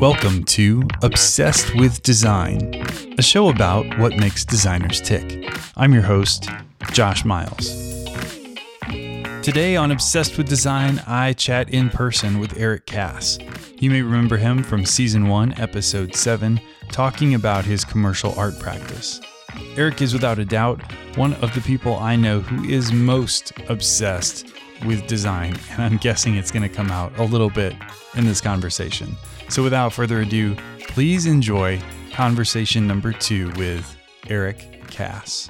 Welcome 0.00 0.44
to 0.44 0.82
Obsessed 1.02 1.74
with 1.74 2.02
Design, 2.02 2.74
a 3.18 3.22
show 3.22 3.50
about 3.50 3.98
what 3.98 4.16
makes 4.16 4.46
designers 4.46 4.98
tick. 4.98 5.52
I'm 5.76 5.92
your 5.92 6.00
host, 6.00 6.48
Josh 6.92 7.26
Miles. 7.26 7.68
Today 9.42 9.76
on 9.76 9.90
Obsessed 9.90 10.38
with 10.38 10.48
Design, 10.48 11.02
I 11.06 11.34
chat 11.34 11.68
in 11.68 11.90
person 11.90 12.38
with 12.38 12.56
Eric 12.56 12.86
Kass. 12.86 13.38
You 13.76 13.90
may 13.90 14.00
remember 14.00 14.38
him 14.38 14.62
from 14.62 14.86
season 14.86 15.28
1, 15.28 15.60
episode 15.60 16.14
7, 16.14 16.58
talking 16.90 17.34
about 17.34 17.66
his 17.66 17.84
commercial 17.84 18.32
art 18.38 18.58
practice. 18.58 19.20
Eric 19.76 20.00
is 20.00 20.14
without 20.14 20.38
a 20.38 20.46
doubt 20.46 20.80
one 21.18 21.34
of 21.34 21.54
the 21.54 21.60
people 21.60 21.96
I 21.96 22.16
know 22.16 22.40
who 22.40 22.66
is 22.66 22.90
most 22.90 23.52
obsessed 23.68 24.46
with 24.86 25.06
design, 25.06 25.58
and 25.72 25.82
I'm 25.82 25.98
guessing 25.98 26.36
it's 26.36 26.50
going 26.50 26.66
to 26.66 26.74
come 26.74 26.90
out 26.90 27.18
a 27.18 27.24
little 27.24 27.50
bit 27.50 27.74
in 28.14 28.24
this 28.24 28.40
conversation. 28.40 29.14
So, 29.50 29.64
without 29.64 29.92
further 29.92 30.20
ado, 30.20 30.56
please 30.78 31.26
enjoy 31.26 31.80
conversation 32.12 32.86
number 32.86 33.12
two 33.12 33.50
with 33.56 33.96
Eric 34.28 34.86
Kass. 34.86 35.48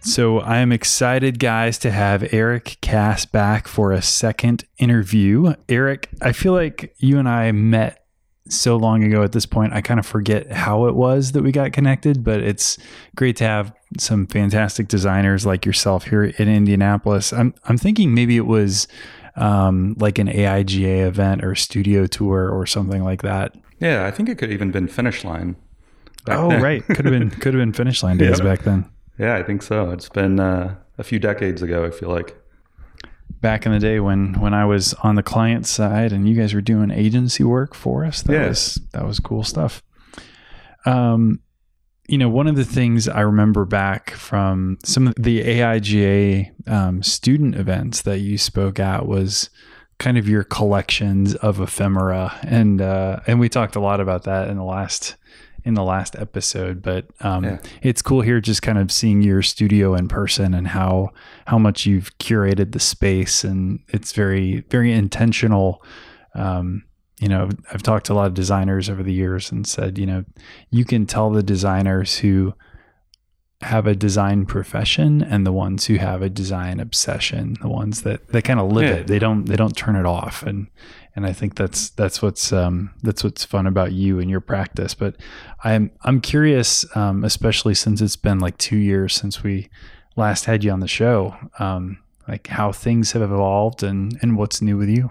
So, 0.00 0.40
I 0.40 0.56
am 0.58 0.72
excited, 0.72 1.38
guys, 1.38 1.76
to 1.80 1.90
have 1.90 2.32
Eric 2.32 2.78
Kass 2.80 3.26
back 3.26 3.68
for 3.68 3.92
a 3.92 4.00
second 4.00 4.64
interview. 4.78 5.52
Eric, 5.68 6.08
I 6.22 6.32
feel 6.32 6.54
like 6.54 6.94
you 6.96 7.18
and 7.18 7.28
I 7.28 7.52
met 7.52 8.06
so 8.48 8.76
long 8.76 9.04
ago 9.04 9.22
at 9.22 9.32
this 9.32 9.44
point, 9.44 9.74
I 9.74 9.82
kind 9.82 10.00
of 10.00 10.06
forget 10.06 10.50
how 10.50 10.86
it 10.86 10.94
was 10.94 11.32
that 11.32 11.42
we 11.42 11.52
got 11.52 11.74
connected, 11.74 12.24
but 12.24 12.40
it's 12.40 12.78
great 13.16 13.36
to 13.36 13.44
have 13.44 13.74
some 13.98 14.26
fantastic 14.26 14.88
designers 14.88 15.44
like 15.44 15.66
yourself 15.66 16.04
here 16.04 16.24
in 16.24 16.48
Indianapolis. 16.48 17.34
I'm 17.34 17.54
I'm 17.64 17.78
thinking 17.78 18.14
maybe 18.14 18.36
it 18.36 18.46
was 18.46 18.88
um, 19.36 19.96
like 19.98 20.18
an 20.18 20.28
AIGA 20.28 21.06
event 21.06 21.44
or 21.44 21.54
studio 21.54 22.06
tour 22.06 22.48
or 22.50 22.66
something 22.66 23.02
like 23.02 23.22
that. 23.22 23.54
Yeah, 23.80 24.06
I 24.06 24.10
think 24.10 24.28
it 24.28 24.38
could 24.38 24.50
even 24.50 24.70
been 24.70 24.88
Finish 24.88 25.24
Line. 25.24 25.56
Oh, 26.28 26.50
then. 26.50 26.62
right, 26.62 26.84
could 26.84 27.04
have 27.04 27.12
been 27.12 27.30
could 27.30 27.54
have 27.54 27.60
been 27.60 27.72
Finish 27.72 28.02
Line 28.02 28.16
days 28.16 28.38
yeah. 28.38 28.44
back 28.44 28.62
then. 28.62 28.88
Yeah, 29.18 29.36
I 29.36 29.42
think 29.42 29.62
so. 29.62 29.90
It's 29.90 30.08
been 30.08 30.40
uh, 30.40 30.76
a 30.98 31.04
few 31.04 31.18
decades 31.18 31.62
ago. 31.62 31.84
I 31.84 31.90
feel 31.90 32.08
like 32.08 32.36
back 33.40 33.66
in 33.66 33.72
the 33.72 33.78
day 33.78 34.00
when 34.00 34.40
when 34.40 34.54
I 34.54 34.64
was 34.64 34.94
on 34.94 35.16
the 35.16 35.22
client 35.22 35.66
side 35.66 36.12
and 36.12 36.28
you 36.28 36.34
guys 36.34 36.54
were 36.54 36.62
doing 36.62 36.90
agency 36.90 37.44
work 37.44 37.74
for 37.74 38.04
us. 38.04 38.22
That 38.22 38.32
yes. 38.32 38.48
was 38.48 38.80
that 38.92 39.06
was 39.06 39.20
cool 39.20 39.44
stuff. 39.44 39.82
Um, 40.86 41.40
you 42.06 42.18
know, 42.18 42.28
one 42.28 42.46
of 42.46 42.56
the 42.56 42.64
things 42.64 43.08
I 43.08 43.20
remember 43.20 43.64
back 43.64 44.10
from 44.10 44.78
some 44.84 45.08
of 45.08 45.14
the 45.18 45.42
AIGA 45.42 46.68
um, 46.68 47.02
student 47.02 47.54
events 47.54 48.02
that 48.02 48.18
you 48.18 48.36
spoke 48.36 48.78
at 48.78 49.06
was 49.06 49.48
kind 49.98 50.18
of 50.18 50.28
your 50.28 50.44
collections 50.44 51.34
of 51.36 51.60
ephemera, 51.60 52.38
and 52.42 52.82
uh, 52.82 53.20
and 53.26 53.40
we 53.40 53.48
talked 53.48 53.76
a 53.76 53.80
lot 53.80 54.00
about 54.00 54.24
that 54.24 54.48
in 54.48 54.56
the 54.56 54.64
last 54.64 55.16
in 55.64 55.74
the 55.74 55.82
last 55.82 56.14
episode, 56.16 56.82
but 56.82 57.06
um, 57.20 57.44
yeah. 57.44 57.58
it's 57.80 58.02
cool 58.02 58.20
here 58.20 58.38
just 58.38 58.60
kind 58.60 58.76
of 58.76 58.92
seeing 58.92 59.22
your 59.22 59.40
studio 59.40 59.94
in 59.94 60.08
person 60.08 60.52
and 60.52 60.68
how 60.68 61.10
how 61.46 61.58
much 61.58 61.86
you've 61.86 62.16
curated 62.18 62.72
the 62.72 62.80
space, 62.80 63.44
and 63.44 63.80
it's 63.88 64.12
very 64.12 64.60
very 64.68 64.92
intentional. 64.92 65.82
Um, 66.34 66.84
you 67.24 67.30
know, 67.30 67.48
I've 67.72 67.82
talked 67.82 68.04
to 68.06 68.12
a 68.12 68.14
lot 68.14 68.26
of 68.26 68.34
designers 68.34 68.90
over 68.90 69.02
the 69.02 69.14
years 69.14 69.50
and 69.50 69.66
said, 69.66 69.96
you 69.96 70.04
know, 70.04 70.26
you 70.70 70.84
can 70.84 71.06
tell 71.06 71.30
the 71.30 71.42
designers 71.42 72.18
who 72.18 72.52
have 73.62 73.86
a 73.86 73.94
design 73.94 74.44
profession 74.44 75.22
and 75.22 75.46
the 75.46 75.52
ones 75.52 75.86
who 75.86 75.94
have 75.94 76.20
a 76.20 76.28
design 76.28 76.80
obsession, 76.80 77.56
the 77.62 77.68
ones 77.68 78.02
that 78.02 78.28
they 78.28 78.42
kind 78.42 78.60
of 78.60 78.70
live 78.70 78.90
yeah. 78.90 78.96
it. 78.96 79.06
They 79.06 79.18
don't 79.18 79.46
they 79.46 79.56
don't 79.56 79.74
turn 79.74 79.96
it 79.96 80.04
off. 80.04 80.42
And 80.42 80.66
and 81.16 81.24
I 81.24 81.32
think 81.32 81.54
that's 81.54 81.88
that's 81.88 82.20
what's 82.20 82.52
um, 82.52 82.90
that's 83.02 83.24
what's 83.24 83.42
fun 83.42 83.66
about 83.66 83.92
you 83.92 84.20
and 84.20 84.28
your 84.28 84.42
practice. 84.42 84.92
But 84.92 85.16
I'm 85.64 85.92
I'm 86.02 86.20
curious, 86.20 86.84
um, 86.94 87.24
especially 87.24 87.72
since 87.72 88.02
it's 88.02 88.16
been 88.16 88.38
like 88.38 88.58
two 88.58 88.76
years 88.76 89.14
since 89.14 89.42
we 89.42 89.70
last 90.14 90.44
had 90.44 90.62
you 90.62 90.72
on 90.72 90.80
the 90.80 90.88
show, 90.88 91.34
um, 91.58 92.00
like 92.28 92.48
how 92.48 92.70
things 92.70 93.12
have 93.12 93.22
evolved 93.22 93.82
and 93.82 94.18
and 94.20 94.36
what's 94.36 94.60
new 94.60 94.76
with 94.76 94.90
you. 94.90 95.10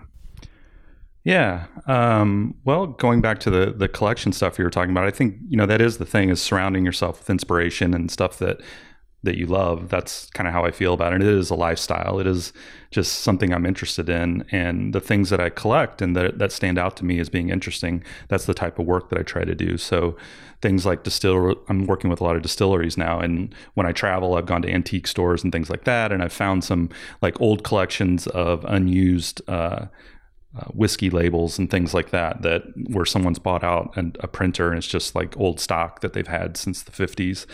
Yeah. 1.24 1.68
Um, 1.88 2.56
well, 2.66 2.88
going 2.88 3.22
back 3.22 3.40
to 3.42 3.50
the 3.50 3.74
the 3.76 3.88
collection 3.88 4.34
stuff 4.34 4.58
you 4.58 4.66
were 4.66 4.70
talking 4.70 4.92
about, 4.92 5.06
I 5.06 5.12
think 5.12 5.38
you 5.48 5.56
know 5.56 5.66
that 5.66 5.82
is 5.82 5.98
the 5.98 6.06
thing 6.06 6.30
is 6.30 6.42
surrounding 6.42 6.86
yourself 6.86 7.20
with 7.20 7.30
inspiration 7.30 7.94
and 7.94 8.12
stuff 8.12 8.40
that 8.40 8.60
that 9.24 9.38
you 9.38 9.46
love. 9.46 9.88
That's 9.88 10.30
kind 10.32 10.50
of 10.50 10.54
how 10.54 10.66
I 10.66 10.72
feel 10.72 10.94
about 10.94 11.14
it. 11.14 11.22
It 11.22 11.28
is 11.30 11.50
a 11.50 11.56
lifestyle. 11.56 12.20
It 12.20 12.28
is 12.28 12.52
just 12.92 13.20
something 13.22 13.54
I'm 13.54 13.66
interested 13.66 14.10
in, 14.10 14.44
and 14.52 14.94
the 14.94 15.00
things 15.00 15.30
that 15.30 15.40
I 15.40 15.50
collect 15.50 16.02
and 16.02 16.14
that 16.18 16.40
that 16.40 16.52
stand 16.52 16.78
out 16.78 16.98
to 16.98 17.06
me 17.06 17.20
as 17.20 17.30
being 17.30 17.50
interesting. 17.50 18.04
That's 18.28 18.46
the 18.46 18.54
type 18.54 18.78
of 18.78 18.86
work 18.86 19.10
that 19.10 19.20
I 19.20 19.24
try 19.24 19.46
to 19.46 19.56
do. 19.56 19.78
So 19.78 20.18
things 20.62 20.86
like 20.86 21.04
distiller. 21.04 21.56
I'm 21.70 21.86
working 21.86 22.10
with 22.10 22.20
a 22.20 22.26
lot 22.26 22.36
of 22.36 22.42
distilleries 22.42 22.98
now, 22.98 23.20
and 23.22 23.56
when 23.76 23.86
I 23.86 23.94
travel, 23.94 24.36
I've 24.36 24.46
gone 24.46 24.62
to 24.64 24.70
antique 24.70 25.08
stores 25.08 25.42
and 25.42 25.54
things 25.54 25.70
like 25.70 25.86
that, 25.86 26.12
and 26.12 26.22
I've 26.22 26.34
found 26.34 26.66
some 26.66 26.90
like 27.22 27.40
old 27.40 27.64
collections 27.64 28.28
of 28.28 28.66
unused. 28.66 29.42
Uh, 29.48 29.86
uh, 30.58 30.66
whiskey 30.66 31.10
labels 31.10 31.58
and 31.58 31.72
things 31.72 31.94
like 31.94 32.12
that 32.12 32.42
that 32.44 32.64
where 32.90 33.06
someone's 33.06 33.40
bought 33.40 33.64
out 33.64 33.92
and 33.96 34.18
a 34.20 34.28
printer 34.28 34.70
and 34.70 34.78
it's 34.78 34.88
just 34.88 35.16
like 35.16 35.36
old 35.38 35.60
stock 35.60 36.02
that 36.02 36.14
they've 36.14 36.28
had 36.28 36.58
since 36.58 36.84
the 36.84 36.92
50s 36.92 37.46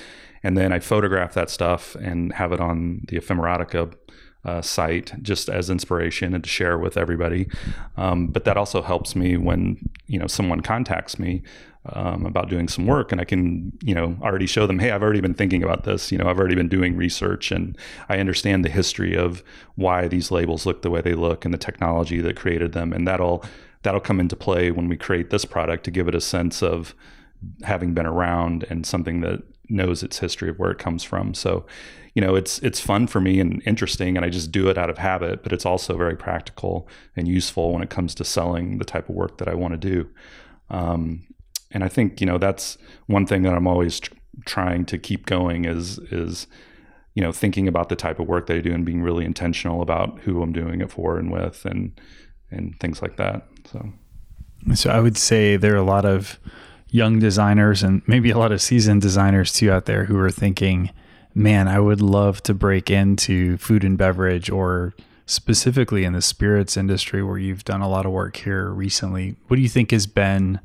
and 0.44 0.58
then 0.58 0.72
I 0.72 0.80
photograph 0.80 1.34
that 1.34 1.50
stuff 1.50 1.96
and 1.96 2.34
have 2.34 2.52
it 2.52 2.60
on 2.60 3.06
the 3.08 3.18
Ephemerotica 3.18 3.94
uh, 4.46 4.62
site 4.62 5.14
just 5.22 5.50
as 5.50 5.70
inspiration 5.70 6.34
and 6.34 6.44
to 6.44 6.50
share 6.50 6.78
with 6.78 6.96
everybody. 6.96 7.48
Um, 7.98 8.28
but 8.28 8.46
that 8.46 8.56
also 8.56 8.82
helps 8.82 9.16
me 9.16 9.36
when 9.38 9.90
you 10.08 10.18
know 10.18 10.28
someone 10.28 10.62
contacts 10.62 11.20
me 11.20 11.44
um, 11.86 12.26
about 12.26 12.50
doing 12.50 12.68
some 12.68 12.86
work, 12.86 13.12
and 13.12 13.22
I 13.22 13.26
can 13.26 13.78
you 13.84 13.96
know 13.96 14.18
already 14.22 14.48
show 14.48 14.68
them, 14.68 14.80
hey, 14.80 14.92
I've 14.92 15.04
already 15.04 15.22
been 15.22 15.34
thinking 15.34 15.64
about 15.64 15.84
this. 15.84 16.12
You 16.12 16.18
know, 16.18 16.30
I've 16.30 16.40
already 16.40 16.56
been 16.56 16.70
doing 16.70 16.96
research, 16.96 17.52
and 17.52 17.78
I 18.10 18.20
understand 18.20 18.66
the 18.66 18.70
history 18.70 19.16
of 19.16 19.44
why 19.76 20.08
these 20.08 20.32
labels 20.32 20.66
look 20.66 20.82
the 20.82 20.90
way 20.90 21.02
they 21.02 21.14
look 21.14 21.46
and 21.46 21.54
the 21.54 21.58
technology 21.58 22.22
that 22.22 22.36
created 22.36 22.74
them, 22.74 22.94
and 22.94 23.08
that'll 23.08 23.44
that'll 23.84 24.02
come 24.02 24.20
into 24.20 24.36
play 24.36 24.72
when 24.72 24.90
we 24.90 24.98
create 24.98 25.30
this 25.30 25.46
product 25.46 25.86
to 25.86 25.92
give 25.92 26.08
it 26.08 26.16
a 26.16 26.22
sense 26.22 26.62
of 26.62 26.94
having 27.64 27.94
been 27.94 28.06
around 28.06 28.66
and 28.70 28.86
something 28.86 29.22
that 29.22 29.42
knows 29.70 30.04
its 30.04 30.20
history 30.20 30.50
of 30.50 30.60
where 30.60 30.72
it 30.72 30.78
comes 30.80 31.04
from. 31.04 31.34
So, 31.34 31.66
you 32.14 32.22
know, 32.22 32.36
it's 32.36 32.60
it's 32.60 32.80
fun 32.80 33.08
for 33.08 33.22
me 33.22 33.40
and 33.40 33.62
interesting, 33.66 34.18
and 34.18 34.26
I 34.26 34.30
just 34.30 34.52
do 34.52 34.68
it 34.68 34.78
out 34.78 34.90
of 34.90 34.98
habit. 34.98 35.44
But 35.44 35.54
it's 35.54 35.66
also 35.66 35.96
very 35.96 36.16
practical 36.16 36.88
and 37.16 37.28
useful 37.28 37.72
when 37.74 37.84
it 37.84 37.90
comes 37.90 38.16
to 38.16 38.26
selling 38.26 38.80
the 38.80 38.86
type 38.86 39.10
of 39.10 39.16
work 39.16 39.38
that 39.38 39.48
I 39.48 39.54
want 39.54 39.74
to 39.74 39.78
do. 39.78 40.10
Um, 40.70 41.28
and 41.72 41.84
I 41.84 41.88
think 41.88 42.20
you 42.20 42.28
know 42.28 42.38
that's 42.38 42.78
one 43.08 43.26
thing 43.26 43.44
that 43.44 43.54
I'm 43.54 43.68
always 43.68 44.00
tr- 44.00 44.14
trying 44.46 44.86
to 44.86 44.98
keep 44.98 45.26
going 45.26 45.66
is 45.66 46.00
is 46.12 46.48
you 47.14 47.22
know 47.22 47.32
thinking 47.32 47.68
about 47.68 47.90
the 47.90 47.96
type 47.96 48.20
of 48.20 48.28
work 48.28 48.48
that 48.48 48.58
I 48.58 48.62
do 48.62 48.74
and 48.74 48.86
being 48.86 49.02
really 49.02 49.26
intentional 49.26 49.82
about 49.82 50.20
who 50.22 50.42
I'm 50.42 50.54
doing 50.54 50.82
it 50.82 50.92
for 50.92 51.18
and 51.18 51.32
with 51.32 51.66
and 51.66 52.00
and 52.52 52.80
things 52.80 53.02
like 53.02 53.18
that. 53.18 53.48
So, 53.72 53.94
so 54.74 54.90
I 54.90 55.00
would 55.00 55.18
say 55.18 55.56
there 55.56 55.74
are 55.74 55.78
a 55.78 55.84
lot 55.84 56.06
of 56.06 56.40
young 56.90 57.20
designers 57.20 57.84
and 57.84 58.02
maybe 58.08 58.32
a 58.32 58.38
lot 58.38 58.52
of 58.52 58.62
seasoned 58.62 59.02
designers 59.02 59.54
too 59.54 59.72
out 59.72 59.86
there 59.86 60.06
who 60.06 60.18
are 60.18 60.32
thinking, 60.32 60.90
man, 61.36 61.68
I 61.68 61.80
would 61.80 62.02
love 62.02 62.42
to 62.44 62.54
break 62.54 62.90
into 62.90 63.58
food 63.58 63.84
and 63.84 63.98
beverage 63.98 64.50
or 64.50 64.96
specifically 65.28 66.04
in 66.04 66.14
the 66.14 66.22
spirits 66.22 66.76
industry 66.76 67.22
where 67.22 67.38
you've 67.38 67.64
done 67.64 67.82
a 67.82 67.90
lot 67.90 68.08
of 68.08 68.12
work 68.12 68.38
here 68.38 68.70
recently. 68.70 69.36
What 69.48 69.58
do 69.58 69.62
you 69.62 69.70
think 69.70 69.92
has 69.92 70.08
been 70.08 70.60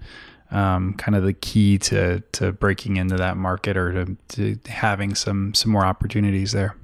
um, 0.54 0.94
kind 0.94 1.16
of 1.16 1.25
the 1.25 1.32
key 1.32 1.78
to 1.78 2.20
to 2.32 2.53
breaking 2.53 2.97
into 2.97 3.16
that 3.16 3.37
market 3.37 3.76
or 3.76 4.04
to, 4.04 4.16
to 4.28 4.70
having 4.70 5.15
some 5.15 5.53
some 5.53 5.72
more 5.72 5.84
opportunities 5.84 6.53
there? 6.53 6.76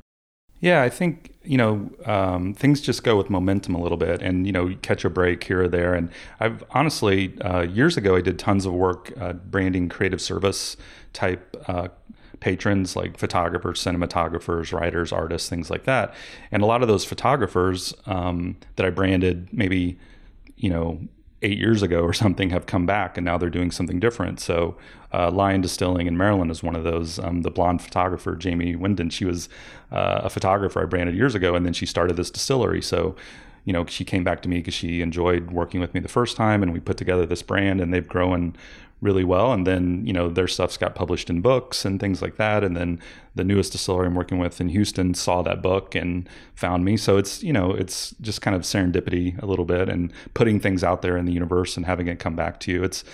Yeah, 0.60 0.82
I 0.82 0.90
think 0.90 1.34
you 1.42 1.56
know 1.56 1.90
um, 2.04 2.52
things 2.52 2.80
just 2.80 3.02
go 3.02 3.16
with 3.16 3.30
momentum 3.30 3.74
a 3.74 3.80
little 3.80 3.96
bit, 3.96 4.20
and 4.20 4.46
you 4.46 4.52
know 4.52 4.74
catch 4.82 5.04
a 5.04 5.10
break 5.10 5.44
here 5.44 5.62
or 5.62 5.68
there. 5.68 5.94
And 5.94 6.10
I've 6.40 6.62
honestly 6.72 7.40
uh, 7.40 7.62
years 7.62 7.96
ago 7.96 8.16
I 8.16 8.20
did 8.20 8.38
tons 8.38 8.66
of 8.66 8.74
work 8.74 9.12
uh, 9.18 9.34
branding 9.34 9.88
creative 9.88 10.20
service 10.20 10.76
type 11.12 11.56
uh, 11.66 11.88
patrons 12.40 12.96
like 12.96 13.16
photographers, 13.18 13.82
cinematographers, 13.82 14.72
writers, 14.72 15.12
artists, 15.12 15.48
things 15.48 15.70
like 15.70 15.84
that. 15.84 16.14
And 16.50 16.62
a 16.62 16.66
lot 16.66 16.82
of 16.82 16.88
those 16.88 17.04
photographers 17.04 17.94
um, 18.06 18.56
that 18.76 18.84
I 18.84 18.90
branded 18.90 19.48
maybe 19.52 19.98
you 20.56 20.68
know 20.68 21.00
eight 21.42 21.58
years 21.58 21.82
ago 21.82 22.00
or 22.00 22.12
something 22.12 22.50
have 22.50 22.66
come 22.66 22.86
back 22.86 23.16
and 23.16 23.24
now 23.24 23.38
they're 23.38 23.50
doing 23.50 23.70
something 23.70 23.98
different. 23.98 24.40
So, 24.40 24.76
uh, 25.12 25.30
Lyon 25.30 25.60
Distilling 25.60 26.06
in 26.06 26.16
Maryland 26.16 26.50
is 26.50 26.62
one 26.62 26.76
of 26.76 26.84
those. 26.84 27.18
Um, 27.18 27.42
the 27.42 27.50
blonde 27.50 27.82
photographer, 27.82 28.38
Jaime 28.40 28.76
Windon, 28.76 29.10
she 29.10 29.24
was 29.24 29.48
uh, 29.90 30.20
a 30.24 30.30
photographer 30.30 30.82
I 30.82 30.84
branded 30.84 31.16
years 31.16 31.34
ago 31.34 31.54
and 31.54 31.64
then 31.64 31.72
she 31.72 31.86
started 31.86 32.16
this 32.16 32.30
distillery. 32.30 32.82
So, 32.82 33.16
you 33.64 33.72
know, 33.72 33.84
she 33.86 34.04
came 34.04 34.24
back 34.24 34.42
to 34.42 34.48
me 34.48 34.58
because 34.58 34.74
she 34.74 35.00
enjoyed 35.00 35.50
working 35.50 35.80
with 35.80 35.94
me 35.94 36.00
the 36.00 36.08
first 36.08 36.36
time, 36.36 36.62
and 36.62 36.72
we 36.72 36.80
put 36.80 36.96
together 36.96 37.26
this 37.26 37.42
brand, 37.42 37.80
and 37.80 37.92
they've 37.92 38.08
grown 38.08 38.56
really 39.00 39.24
well. 39.24 39.52
And 39.52 39.66
then, 39.66 40.04
you 40.06 40.12
know, 40.12 40.28
their 40.28 40.48
stuff's 40.48 40.76
got 40.76 40.94
published 40.94 41.30
in 41.30 41.40
books 41.40 41.84
and 41.84 41.98
things 41.98 42.20
like 42.20 42.36
that. 42.36 42.62
And 42.62 42.76
then 42.76 43.00
the 43.34 43.44
newest 43.44 43.72
distillery 43.72 44.06
I'm 44.06 44.14
working 44.14 44.38
with 44.38 44.60
in 44.60 44.68
Houston 44.68 45.14
saw 45.14 45.42
that 45.42 45.62
book 45.62 45.94
and 45.94 46.28
found 46.54 46.84
me. 46.84 46.96
So 46.96 47.16
it's, 47.16 47.42
you 47.42 47.52
know, 47.52 47.72
it's 47.72 48.14
just 48.20 48.42
kind 48.42 48.54
of 48.54 48.62
serendipity 48.62 49.40
a 49.42 49.46
little 49.46 49.64
bit 49.64 49.88
and 49.88 50.12
putting 50.34 50.60
things 50.60 50.84
out 50.84 51.02
there 51.02 51.16
in 51.16 51.24
the 51.24 51.32
universe 51.32 51.76
and 51.76 51.86
having 51.86 52.08
it 52.08 52.18
come 52.18 52.36
back 52.36 52.60
to 52.60 52.72
you. 52.72 52.84
It's 52.84 53.04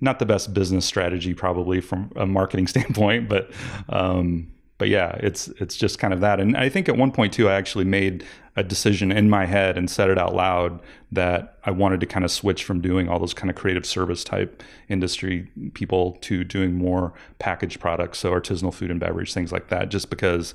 not 0.00 0.18
the 0.18 0.26
best 0.26 0.52
business 0.52 0.84
strategy 0.84 1.34
probably 1.34 1.80
from 1.80 2.10
a 2.16 2.26
marketing 2.26 2.66
standpoint, 2.68 3.28
but 3.28 3.50
um, 3.88 4.50
but 4.80 4.88
yeah, 4.88 5.14
it's 5.20 5.48
it's 5.60 5.76
just 5.76 5.98
kind 5.98 6.14
of 6.14 6.20
that. 6.20 6.40
And 6.40 6.56
I 6.56 6.70
think 6.70 6.88
at 6.88 6.96
one 6.96 7.12
point 7.12 7.34
too, 7.34 7.50
I 7.50 7.54
actually 7.54 7.84
made 7.84 8.24
a 8.56 8.62
decision 8.62 9.12
in 9.12 9.28
my 9.28 9.44
head 9.44 9.76
and 9.76 9.90
said 9.90 10.08
it 10.08 10.16
out 10.16 10.34
loud 10.34 10.80
that 11.12 11.58
I 11.64 11.70
wanted 11.70 12.00
to 12.00 12.06
kind 12.06 12.24
of 12.24 12.30
switch 12.30 12.64
from 12.64 12.80
doing 12.80 13.06
all 13.06 13.18
those 13.18 13.34
kind 13.34 13.50
of 13.50 13.56
creative 13.56 13.84
service 13.84 14.24
type 14.24 14.62
industry 14.88 15.50
people 15.74 16.12
to 16.22 16.44
doing 16.44 16.74
more 16.74 17.12
packaged 17.38 17.78
products, 17.78 18.20
so 18.20 18.32
artisanal 18.32 18.72
food 18.72 18.90
and 18.90 18.98
beverage, 18.98 19.34
things 19.34 19.52
like 19.52 19.68
that, 19.68 19.90
just 19.90 20.08
because 20.08 20.54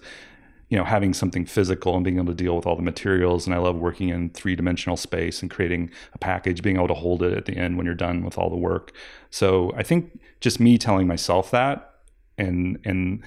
you 0.70 0.76
know 0.76 0.84
having 0.84 1.14
something 1.14 1.46
physical 1.46 1.94
and 1.94 2.04
being 2.04 2.18
able 2.18 2.26
to 2.26 2.34
deal 2.34 2.56
with 2.56 2.66
all 2.66 2.76
the 2.76 2.82
materials. 2.82 3.46
And 3.46 3.54
i 3.54 3.60
love 3.60 3.76
working 3.76 4.10
in 4.10 4.32
three 4.32 4.56
dimensional 4.56 4.98
space 4.98 5.44
and 5.44 5.52
creating 5.52 5.92
a 6.14 6.18
package 6.18 6.64
being 6.64 6.78
able 6.78 6.88
to 6.88 6.96
hold 6.96 7.22
it 7.22 7.38
at 7.38 7.46
the 7.46 7.56
end 7.56 7.78
when 7.78 7.86
you're 7.86 7.94
done 7.94 8.26
with 8.26 8.40
all 8.40 8.50
the 8.50 8.58
work. 8.58 8.92
So 9.30 9.72
i 9.78 9.84
think 9.84 10.20
just 10.40 10.60
me 10.60 10.80
telling 10.80 11.06
myself 11.06 11.52
that 11.52 11.92
and 12.40 12.80
and 12.84 13.24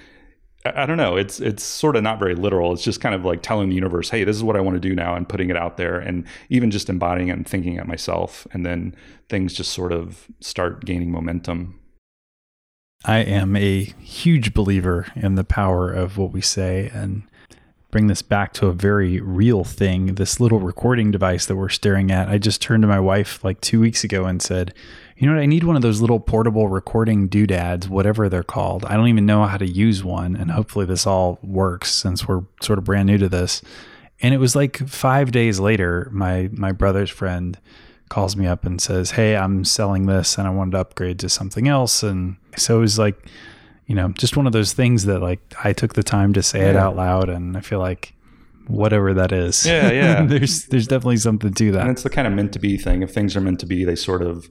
I 0.77 0.87
don't 0.87 0.97
know. 0.97 1.17
It's 1.17 1.41
it's 1.41 1.63
sort 1.63 1.97
of 1.97 2.03
not 2.03 2.19
very 2.19 2.35
literal. 2.35 2.73
It's 2.73 2.83
just 2.83 3.01
kind 3.01 3.15
of 3.15 3.25
like 3.25 3.43
telling 3.43 3.69
the 3.69 3.75
universe, 3.75 4.11
"Hey, 4.11 4.25
this 4.25 4.37
is 4.37 4.43
what 4.43 4.57
I 4.57 4.61
want 4.61 4.75
to 4.75 4.89
do 4.89 4.95
now," 4.95 5.15
and 5.15 5.29
putting 5.29 5.51
it 5.51 5.57
out 5.57 5.77
there, 5.77 5.99
and 5.99 6.25
even 6.49 6.71
just 6.71 6.89
embodying 6.89 7.29
it 7.29 7.33
and 7.33 7.47
thinking 7.47 7.75
it 7.75 7.87
myself, 7.87 8.47
and 8.53 8.65
then 8.65 8.95
things 9.29 9.55
just 9.55 9.73
sort 9.73 9.93
of 9.93 10.27
start 10.41 10.85
gaining 10.85 11.11
momentum. 11.11 11.79
I 13.05 13.19
am 13.19 13.55
a 13.57 13.85
huge 14.01 14.55
believer 14.55 15.07
in 15.15 15.37
the 15.37 15.45
power 15.45 15.93
of 15.93 16.19
what 16.19 16.33
we 16.33 16.41
say, 16.41 16.91
and 16.93 17.23
bring 17.91 18.07
this 18.09 18.23
back 18.23 18.53
to 18.55 18.67
a 18.67 18.73
very 18.73 19.21
real 19.21 19.65
thing. 19.65 20.17
This 20.17 20.41
little 20.41 20.59
recording 20.61 21.11
device 21.11 21.47
that 21.47 21.57
we're 21.57 21.69
staring 21.69 22.11
at. 22.11 22.29
I 22.29 22.39
just 22.39 22.61
turned 22.61 22.83
to 22.83 22.89
my 22.89 23.01
wife 23.01 23.43
like 23.43 23.61
two 23.61 23.81
weeks 23.81 24.05
ago 24.05 24.27
and 24.27 24.43
said, 24.43 24.75
you 25.19 25.27
know 25.27 25.35
what? 25.35 25.43
I 25.43 25.47
need 25.47 25.65
one 25.65 25.75
of 25.75 25.83
those 25.83 26.01
little 26.01 26.21
portable 26.21 26.69
recording 26.69 27.27
doodads, 27.27 27.89
whatever 27.89 28.29
they're 28.29 28.45
called. 28.45 28.85
I 28.85 28.97
don't 28.97 29.09
even 29.09 29.27
know 29.27 29.45
how 29.45 29.57
to 29.57 29.67
use 29.67 30.05
one. 30.05 30.37
And 30.37 30.53
hopefully 30.53 30.87
this 30.87 31.09
all 31.09 31.41
works 31.43 31.93
since 31.93 32.29
we're 32.29 32.43
sort 32.63 32.79
of 32.79 32.85
brand 32.85 33.09
new 33.09 33.19
to 33.19 33.29
this. 33.29 33.61
And 34.21 34.33
it 34.33 34.39
was 34.39 34.55
like 34.55 34.89
five 34.89 35.33
days 35.33 35.59
later, 35.59 36.09
my 36.13 36.49
my 36.53 36.71
brother's 36.71 37.11
friend 37.11 37.59
calls 38.09 38.37
me 38.37 38.47
up 38.47 38.65
and 38.65 38.81
says, 38.81 39.11
Hey, 39.11 39.37
I'm 39.37 39.65
selling 39.65 40.07
this 40.07 40.39
and 40.39 40.47
I 40.47 40.51
wanted 40.51 40.73
to 40.73 40.79
upgrade 40.79 41.19
to 41.21 41.29
something 41.29 41.67
else. 41.67 42.05
And 42.05 42.37
so 42.57 42.79
it 42.79 42.81
was 42.81 42.99
like, 42.99 43.29
you 43.87 43.97
know, 43.97 44.11
just 44.11 44.37
one 44.37 44.47
of 44.47 44.53
those 44.53 44.73
things 44.73 45.05
that 45.07 45.21
like 45.21 45.41
I 45.65 45.73
took 45.73 45.95
the 45.95 46.05
time 46.05 46.33
to 46.35 46.45
say 46.45 46.61
yeah. 46.61 46.71
it 46.71 46.77
out 46.77 46.95
loud 46.95 47.29
and 47.29 47.57
I 47.57 47.61
feel 47.61 47.81
like 47.81 48.15
whatever 48.69 49.15
that 49.15 49.33
is. 49.33 49.67
Yeah, 49.67 49.91
yeah. 49.91 50.23
there's 50.27 50.67
there's 50.67 50.87
definitely 50.87 51.17
something 51.17 51.55
to 51.55 51.73
that. 51.73 51.83
And 51.83 51.91
it's 51.91 52.05
the 52.05 52.11
kind 52.11 52.29
of 52.29 52.35
meant 52.35 52.53
to 52.53 52.61
be 52.61 52.77
thing. 52.77 53.03
If 53.03 53.13
things 53.13 53.35
are 53.37 53.41
meant 53.41 53.59
to 53.61 53.67
be, 53.67 53.85
they 53.85 53.97
sort 53.97 54.23
of 54.23 54.49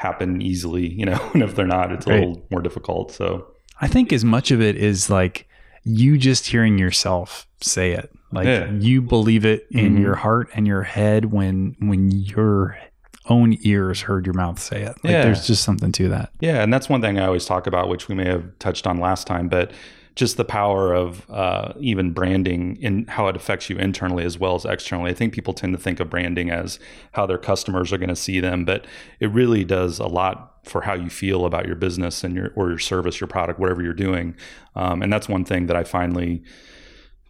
happen 0.00 0.40
easily, 0.40 0.88
you 0.88 1.04
know, 1.04 1.30
and 1.34 1.42
if 1.42 1.54
they're 1.54 1.66
not, 1.66 1.92
it's 1.92 2.06
a 2.06 2.10
little 2.10 2.46
more 2.50 2.62
difficult. 2.62 3.12
So 3.12 3.46
I 3.80 3.86
think 3.86 4.12
as 4.12 4.24
much 4.24 4.50
of 4.50 4.60
it 4.60 4.76
is 4.76 5.10
like 5.10 5.46
you 5.84 6.18
just 6.18 6.46
hearing 6.46 6.78
yourself 6.78 7.46
say 7.60 7.92
it. 7.92 8.10
Like 8.32 8.46
yeah. 8.46 8.70
you 8.72 9.02
believe 9.02 9.44
it 9.44 9.66
in 9.70 9.94
mm-hmm. 9.94 10.02
your 10.02 10.14
heart 10.14 10.48
and 10.54 10.66
your 10.66 10.82
head 10.82 11.26
when 11.26 11.76
when 11.80 12.10
your 12.10 12.78
own 13.26 13.56
ears 13.60 14.00
heard 14.00 14.24
your 14.24 14.34
mouth 14.34 14.58
say 14.58 14.82
it. 14.82 14.96
Like 15.04 15.12
yeah. 15.12 15.22
there's 15.22 15.46
just 15.46 15.64
something 15.64 15.92
to 15.92 16.08
that. 16.08 16.30
Yeah, 16.40 16.62
and 16.62 16.72
that's 16.72 16.88
one 16.88 17.00
thing 17.00 17.18
I 17.18 17.26
always 17.26 17.44
talk 17.44 17.66
about, 17.66 17.88
which 17.88 18.08
we 18.08 18.14
may 18.14 18.26
have 18.26 18.58
touched 18.58 18.86
on 18.86 18.98
last 18.98 19.26
time, 19.26 19.48
but 19.48 19.72
just 20.14 20.36
the 20.36 20.44
power 20.44 20.92
of 20.92 21.28
uh, 21.30 21.72
even 21.80 22.12
branding 22.12 22.78
and 22.82 23.08
how 23.08 23.28
it 23.28 23.36
affects 23.36 23.70
you 23.70 23.76
internally 23.76 24.24
as 24.24 24.38
well 24.38 24.54
as 24.54 24.64
externally. 24.64 25.10
I 25.10 25.14
think 25.14 25.32
people 25.32 25.54
tend 25.54 25.72
to 25.74 25.82
think 25.82 26.00
of 26.00 26.10
branding 26.10 26.50
as 26.50 26.78
how 27.12 27.26
their 27.26 27.38
customers 27.38 27.92
are 27.92 27.98
going 27.98 28.08
to 28.08 28.16
see 28.16 28.40
them, 28.40 28.64
but 28.64 28.86
it 29.20 29.30
really 29.30 29.64
does 29.64 29.98
a 29.98 30.06
lot 30.06 30.58
for 30.64 30.82
how 30.82 30.94
you 30.94 31.08
feel 31.08 31.46
about 31.46 31.66
your 31.66 31.76
business 31.76 32.22
and 32.22 32.34
your 32.34 32.52
or 32.54 32.68
your 32.68 32.78
service, 32.78 33.20
your 33.20 33.28
product, 33.28 33.58
whatever 33.58 33.82
you're 33.82 33.94
doing. 33.94 34.36
Um, 34.74 35.02
and 35.02 35.12
that's 35.12 35.28
one 35.28 35.44
thing 35.44 35.66
that 35.66 35.76
I 35.76 35.84
finally 35.84 36.42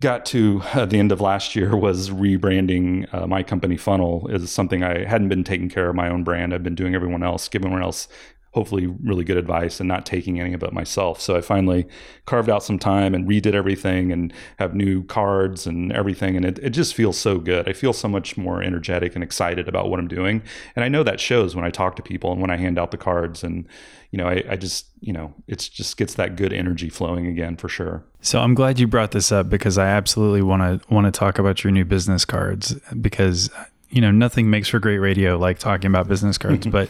got 0.01 0.25
to 0.25 0.63
at 0.73 0.77
uh, 0.77 0.87
the 0.87 0.99
end 0.99 1.13
of 1.13 1.21
last 1.21 1.55
year 1.55 1.77
was 1.77 2.11
rebranding 2.11 3.13
uh, 3.15 3.27
my 3.27 3.43
company 3.43 3.77
funnel 3.77 4.27
is 4.29 4.51
something 4.51 4.83
i 4.83 5.05
hadn't 5.05 5.29
been 5.29 5.45
taking 5.45 5.69
care 5.69 5.91
of 5.91 5.95
my 5.95 6.09
own 6.09 6.25
brand 6.25 6.55
i've 6.55 6.63
been 6.63 6.75
doing 6.75 6.95
everyone 6.95 7.23
else 7.23 7.49
giving 7.49 7.67
everyone 7.67 7.83
else 7.83 8.09
hopefully 8.53 8.87
really 8.87 9.23
good 9.23 9.37
advice 9.37 9.79
and 9.79 9.89
not 9.89 10.05
taking 10.05 10.41
any 10.41 10.53
of 10.53 10.63
it 10.63 10.73
myself. 10.73 11.21
So 11.21 11.37
I 11.37 11.41
finally 11.41 11.87
carved 12.27 12.51
out 12.51 12.65
some 12.65 12.81
time 12.81 13.15
and 13.15 13.29
redid 13.29 13.55
everything 13.55 14.11
and 14.11 14.33
have 14.59 14.75
new 14.75 15.05
cards 15.05 15.67
and 15.67 15.93
everything. 15.93 16.37
And 16.37 16.45
it, 16.45 16.59
it 16.59 16.71
just 16.71 16.95
feels 16.95 17.17
so 17.17 17.39
good. 17.39 17.69
I 17.69 17.73
feel 17.73 17.93
so 17.93 18.09
much 18.09 18.37
more 18.37 18.61
energetic 18.61 19.15
and 19.15 19.23
excited 19.23 19.69
about 19.69 19.89
what 19.89 20.01
I'm 20.01 20.09
doing. 20.09 20.43
And 20.75 20.85
I 20.85 20.89
know 20.89 21.05
that 21.05 21.21
shows 21.21 21.55
when 21.55 21.65
I 21.65 21.71
talk 21.71 21.95
to 21.97 22.03
people 22.03 22.33
and 22.33 22.41
when 22.41 22.51
I 22.51 22.57
hand 22.57 22.77
out 22.77 22.91
the 22.91 22.97
cards 22.97 23.45
and, 23.45 23.69
you 24.11 24.19
know, 24.19 24.27
I, 24.27 24.43
I 24.49 24.57
just, 24.57 24.87
you 25.01 25.13
know, 25.13 25.33
it's 25.47 25.69
just 25.69 25.97
gets 25.97 26.15
that 26.15 26.35
good 26.35 26.53
energy 26.53 26.89
flowing 26.89 27.27
again 27.27 27.57
for 27.57 27.69
sure. 27.69 28.05
So 28.21 28.41
I'm 28.41 28.55
glad 28.55 28.81
you 28.81 28.89
brought 28.89 29.13
this 29.13 29.31
up 29.31 29.49
because 29.49 29.79
I 29.79 29.87
absolutely 29.87 30.43
want 30.43 30.63
to 30.63 30.93
want 30.93 31.07
to 31.07 31.17
talk 31.17 31.39
about 31.39 31.63
your 31.63 31.71
new 31.71 31.85
business 31.85 32.25
cards 32.25 32.75
because 33.01 33.49
you 33.91 34.01
know 34.01 34.11
nothing 34.11 34.51
makes 34.51 34.69
for 34.69 34.79
great 34.79 34.99
radio 34.99 35.37
like 35.37 35.59
talking 35.59 35.89
about 35.89 36.09
business 36.09 36.39
cards 36.39 36.67
but 36.71 36.89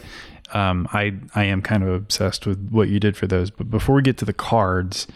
um, 0.54 0.88
I 0.92 1.14
I 1.34 1.44
am 1.44 1.62
kind 1.62 1.82
of 1.82 1.90
obsessed 1.90 2.46
with 2.46 2.70
what 2.70 2.88
you 2.88 3.00
did 3.00 3.16
for 3.16 3.26
those. 3.26 3.50
But 3.50 3.70
before 3.70 3.96
we 3.96 4.02
get 4.02 4.18
to 4.18 4.24
the 4.24 4.32
cards, 4.32 5.06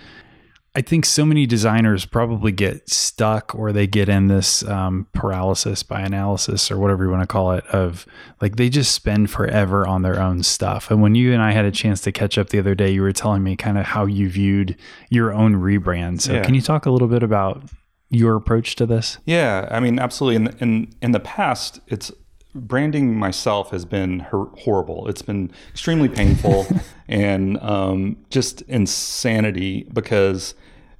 I 0.76 0.82
think 0.82 1.04
so 1.04 1.24
many 1.24 1.46
designers 1.46 2.04
probably 2.04 2.50
get 2.50 2.90
stuck 2.90 3.54
or 3.54 3.72
they 3.72 3.86
get 3.86 4.08
in 4.08 4.26
this 4.26 4.64
um, 4.64 5.06
paralysis 5.12 5.84
by 5.84 6.00
analysis 6.00 6.68
or 6.68 6.78
whatever 6.80 7.04
you 7.04 7.10
want 7.10 7.22
to 7.22 7.28
call 7.28 7.52
it 7.52 7.64
of 7.66 8.06
like 8.40 8.56
they 8.56 8.68
just 8.68 8.92
spend 8.92 9.30
forever 9.30 9.86
on 9.86 10.02
their 10.02 10.20
own 10.20 10.42
stuff. 10.42 10.90
And 10.90 11.00
when 11.00 11.14
you 11.14 11.32
and 11.32 11.40
I 11.40 11.52
had 11.52 11.64
a 11.64 11.70
chance 11.70 12.00
to 12.02 12.12
catch 12.12 12.38
up 12.38 12.48
the 12.48 12.58
other 12.58 12.74
day, 12.74 12.90
you 12.90 13.02
were 13.02 13.12
telling 13.12 13.44
me 13.44 13.54
kind 13.54 13.78
of 13.78 13.84
how 13.84 14.06
you 14.06 14.28
viewed 14.28 14.76
your 15.10 15.32
own 15.32 15.54
rebrand. 15.54 16.22
So 16.22 16.32
yeah. 16.32 16.42
can 16.42 16.54
you 16.56 16.60
talk 16.60 16.86
a 16.86 16.90
little 16.90 17.08
bit 17.08 17.22
about 17.22 17.62
your 18.10 18.34
approach 18.34 18.74
to 18.76 18.86
this? 18.86 19.18
Yeah, 19.24 19.68
I 19.70 19.78
mean, 19.78 20.00
absolutely. 20.00 20.36
In 20.36 20.56
in 20.58 20.94
in 21.02 21.12
the 21.12 21.20
past, 21.20 21.78
it's 21.86 22.10
branding 22.54 23.16
myself 23.18 23.70
has 23.70 23.84
been 23.84 24.20
horrible. 24.20 25.08
It's 25.08 25.22
been 25.22 25.50
extremely 25.70 26.08
painful 26.08 26.66
and 27.08 27.60
um, 27.60 28.16
just 28.30 28.62
insanity 28.62 29.88
because 29.92 30.54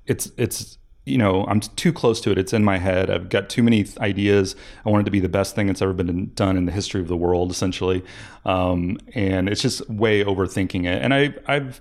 it's 0.07 0.31
it's 0.37 0.79
you 1.07 1.19
know 1.19 1.45
I'm 1.47 1.61
too 1.61 1.93
close 1.93 2.21
to 2.23 2.31
it. 2.33 2.39
It's 2.39 2.53
in 2.53 2.65
my 2.65 2.79
head. 2.79 3.11
I've 3.11 3.29
got 3.29 3.49
too 3.49 3.63
many 3.63 3.87
ideas. 3.99 4.57
I 4.85 4.91
want 4.91 5.03
it 5.03 5.05
to 5.05 5.11
be 5.11 5.21
the 5.21 5.29
best 5.29 5.55
thing 5.55 5.67
that's 5.69 5.83
ever 5.83 5.93
been 5.93 6.33
done 6.35 6.57
in 6.57 6.67
the 6.67 6.73
history 6.73 7.01
of 7.01 7.09
the 7.09 7.17
world, 7.17 7.51
essentially. 7.51 8.05
Um, 8.45 8.99
and 9.15 9.49
it's 9.49 9.63
just 9.63 9.89
way 9.89 10.25
overthinking 10.25 10.85
it. 10.87 11.03
And 11.03 11.15
I, 11.15 11.35
I've 11.47 11.81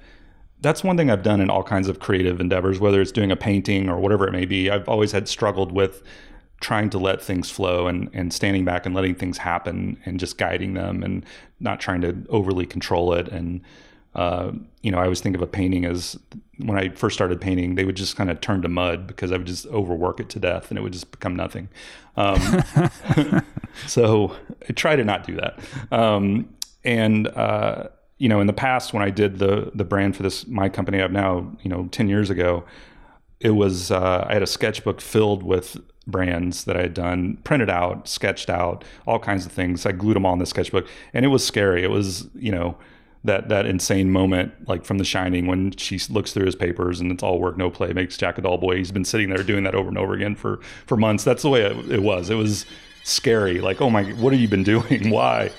that's 0.61 0.83
one 0.83 0.95
thing 0.95 1.11
I've 1.11 1.23
done 1.23 1.41
in 1.41 1.49
all 1.49 1.63
kinds 1.63 1.89
of 1.89 1.99
creative 1.99 2.39
endeavors, 2.39 2.79
whether 2.79 3.01
it's 3.01 3.11
doing 3.11 3.31
a 3.31 3.35
painting 3.35 3.89
or 3.89 3.99
whatever 3.99 4.25
it 4.27 4.31
may 4.31 4.45
be. 4.45 4.69
I've 4.69 4.87
always 4.87 5.11
had 5.11 5.27
struggled 5.27 5.73
with 5.73 6.01
trying 6.63 6.89
to 6.89 6.97
let 6.97 7.21
things 7.21 7.51
flow 7.51 7.87
and, 7.87 8.09
and 8.13 8.33
standing 8.33 8.63
back 8.63 8.85
and 8.85 8.95
letting 8.95 9.13
things 9.13 9.37
happen 9.37 9.99
and 10.05 10.17
just 10.17 10.37
guiding 10.37 10.73
them 10.73 11.03
and 11.03 11.25
not 11.59 11.81
trying 11.81 11.99
to 11.99 12.25
overly 12.29 12.65
control 12.65 13.13
it. 13.13 13.27
And, 13.27 13.61
uh, 14.15 14.53
you 14.81 14.89
know, 14.89 14.97
I 14.97 15.03
always 15.03 15.19
think 15.19 15.35
of 15.35 15.41
a 15.41 15.47
painting 15.47 15.83
as 15.83 16.17
when 16.57 16.79
I 16.79 16.89
first 16.89 17.15
started 17.15 17.41
painting, 17.41 17.75
they 17.75 17.83
would 17.83 17.97
just 17.97 18.15
kind 18.15 18.31
of 18.31 18.39
turn 18.39 18.61
to 18.61 18.69
mud 18.69 19.07
because 19.07 19.33
I 19.33 19.37
would 19.37 19.45
just 19.45 19.67
overwork 19.67 20.21
it 20.21 20.29
to 20.29 20.39
death 20.39 20.69
and 20.69 20.77
it 20.77 20.81
would 20.81 20.93
just 20.93 21.11
become 21.11 21.35
nothing. 21.35 21.67
Um, 22.15 22.63
so 23.85 24.33
I 24.67 24.71
try 24.71 24.95
to 24.95 25.03
not 25.03 25.27
do 25.27 25.35
that. 25.35 25.59
Um, 25.91 26.47
and, 26.85 27.27
uh, 27.27 27.89
you 28.19 28.29
know, 28.29 28.39
in 28.39 28.47
the 28.47 28.53
past, 28.53 28.93
when 28.93 29.03
I 29.03 29.09
did 29.09 29.39
the 29.39 29.71
the 29.75 29.83
brand 29.83 30.15
for 30.15 30.23
this 30.23 30.47
my 30.47 30.69
company 30.69 30.99
I 30.99 31.01
have 31.01 31.11
now, 31.11 31.51
you 31.61 31.69
know, 31.69 31.89
ten 31.91 32.07
years 32.07 32.29
ago, 32.29 32.63
it 33.41 33.49
was 33.49 33.91
uh, 33.91 34.25
I 34.29 34.33
had 34.33 34.43
a 34.43 34.47
sketchbook 34.47 35.01
filled 35.01 35.43
with 35.43 35.77
brands 36.05 36.65
that 36.65 36.75
I 36.75 36.81
had 36.81 36.93
done, 36.93 37.37
printed 37.43 37.69
out, 37.69 38.07
sketched 38.07 38.49
out, 38.49 38.83
all 39.07 39.19
kinds 39.19 39.45
of 39.45 39.51
things. 39.51 39.85
I 39.85 39.91
glued 39.91 40.15
them 40.15 40.25
all 40.25 40.33
in 40.33 40.39
the 40.39 40.45
sketchbook, 40.45 40.87
and 41.13 41.25
it 41.25 41.29
was 41.29 41.45
scary. 41.45 41.83
It 41.83 41.89
was 41.89 42.27
you 42.35 42.51
know 42.51 42.77
that 43.23 43.49
that 43.49 43.65
insane 43.65 44.11
moment 44.11 44.53
like 44.67 44.83
from 44.83 44.97
The 44.97 45.05
Shining 45.05 45.47
when 45.47 45.71
she 45.77 45.99
looks 46.09 46.33
through 46.33 46.45
his 46.45 46.55
papers 46.55 46.99
and 46.99 47.11
it's 47.11 47.23
all 47.23 47.39
work 47.39 47.57
no 47.57 47.69
play 47.69 47.93
makes 47.93 48.17
Jack 48.17 48.37
a 48.37 48.41
dull 48.41 48.57
boy. 48.57 48.77
He's 48.77 48.91
been 48.91 49.05
sitting 49.05 49.29
there 49.29 49.43
doing 49.43 49.63
that 49.63 49.75
over 49.75 49.89
and 49.89 49.97
over 49.97 50.13
again 50.13 50.35
for 50.35 50.59
for 50.85 50.97
months. 50.97 51.23
That's 51.23 51.43
the 51.43 51.49
way 51.49 51.61
it, 51.61 51.91
it 51.91 52.01
was. 52.01 52.29
It 52.29 52.35
was 52.35 52.65
scary. 53.03 53.59
Like, 53.59 53.81
oh 53.81 53.89
my, 53.89 54.03
what 54.13 54.33
have 54.33 54.41
you 54.41 54.47
been 54.47 54.63
doing? 54.73 55.09
Why? 55.09 55.51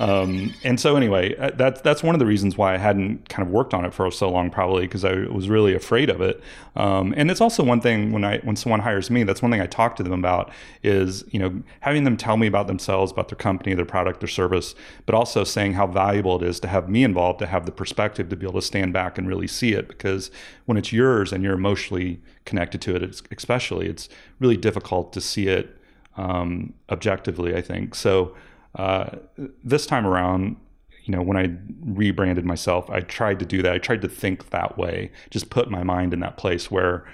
Um, 0.00 0.54
and 0.64 0.80
so 0.80 0.96
anyway, 0.96 1.36
uh, 1.36 1.50
that's 1.54 1.80
that's 1.82 2.02
one 2.02 2.14
of 2.14 2.18
the 2.20 2.26
reasons 2.26 2.56
why 2.56 2.74
I 2.74 2.78
hadn't 2.78 3.28
kind 3.28 3.46
of 3.46 3.52
worked 3.52 3.74
on 3.74 3.84
it 3.84 3.92
for 3.92 4.10
so 4.10 4.30
long, 4.30 4.50
probably 4.50 4.82
because 4.82 5.04
I 5.04 5.12
was 5.26 5.48
really 5.48 5.74
afraid 5.74 6.08
of 6.08 6.20
it. 6.20 6.42
Um, 6.76 7.12
and 7.16 7.30
it's 7.30 7.40
also 7.40 7.62
one 7.62 7.80
thing 7.80 8.12
when 8.12 8.24
I 8.24 8.38
when 8.38 8.56
someone 8.56 8.80
hires 8.80 9.10
me, 9.10 9.24
that's 9.24 9.42
one 9.42 9.50
thing 9.50 9.60
I 9.60 9.66
talk 9.66 9.96
to 9.96 10.02
them 10.02 10.12
about 10.12 10.50
is 10.82 11.24
you 11.30 11.38
know 11.38 11.62
having 11.80 12.04
them 12.04 12.16
tell 12.16 12.36
me 12.36 12.46
about 12.46 12.68
themselves, 12.68 13.12
about 13.12 13.28
their 13.28 13.36
company, 13.36 13.74
their 13.74 13.84
product, 13.84 14.20
their 14.20 14.28
service, 14.28 14.74
but 15.04 15.14
also 15.14 15.44
saying 15.44 15.74
how 15.74 15.86
valuable 15.86 16.40
it 16.40 16.48
is 16.48 16.60
to 16.60 16.68
have 16.68 16.88
me 16.88 17.04
involved, 17.04 17.40
to 17.40 17.46
have 17.46 17.66
the 17.66 17.72
perspective 17.72 18.28
to 18.28 18.36
be 18.36 18.46
able 18.46 18.60
to 18.60 18.66
stand 18.66 18.92
back 18.92 19.18
and 19.18 19.28
really 19.28 19.48
see 19.48 19.72
it. 19.72 19.88
Because 19.88 20.30
when 20.66 20.78
it's 20.78 20.92
yours 20.92 21.32
and 21.32 21.42
you're 21.42 21.54
emotionally 21.54 22.20
connected 22.44 22.80
to 22.82 22.96
it, 22.96 23.22
especially, 23.36 23.88
it's 23.88 24.08
really 24.38 24.56
difficult 24.56 25.12
to 25.12 25.20
see 25.20 25.48
it 25.48 25.76
um, 26.16 26.74
objectively, 26.90 27.54
I 27.54 27.60
think. 27.60 27.94
So 27.94 28.34
uh, 28.74 29.16
this 29.64 29.86
time 29.86 30.06
around, 30.06 30.56
you 31.04 31.14
know, 31.14 31.22
when 31.22 31.36
I 31.36 31.52
rebranded 31.84 32.44
myself, 32.44 32.88
I 32.88 33.00
tried 33.00 33.38
to 33.40 33.46
do 33.46 33.62
that. 33.62 33.72
I 33.72 33.78
tried 33.78 34.02
to 34.02 34.08
think 34.08 34.50
that 34.50 34.78
way, 34.78 35.10
just 35.30 35.50
put 35.50 35.70
my 35.70 35.82
mind 35.82 36.14
in 36.14 36.20
that 36.20 36.36
place 36.36 36.70
where 36.70 37.04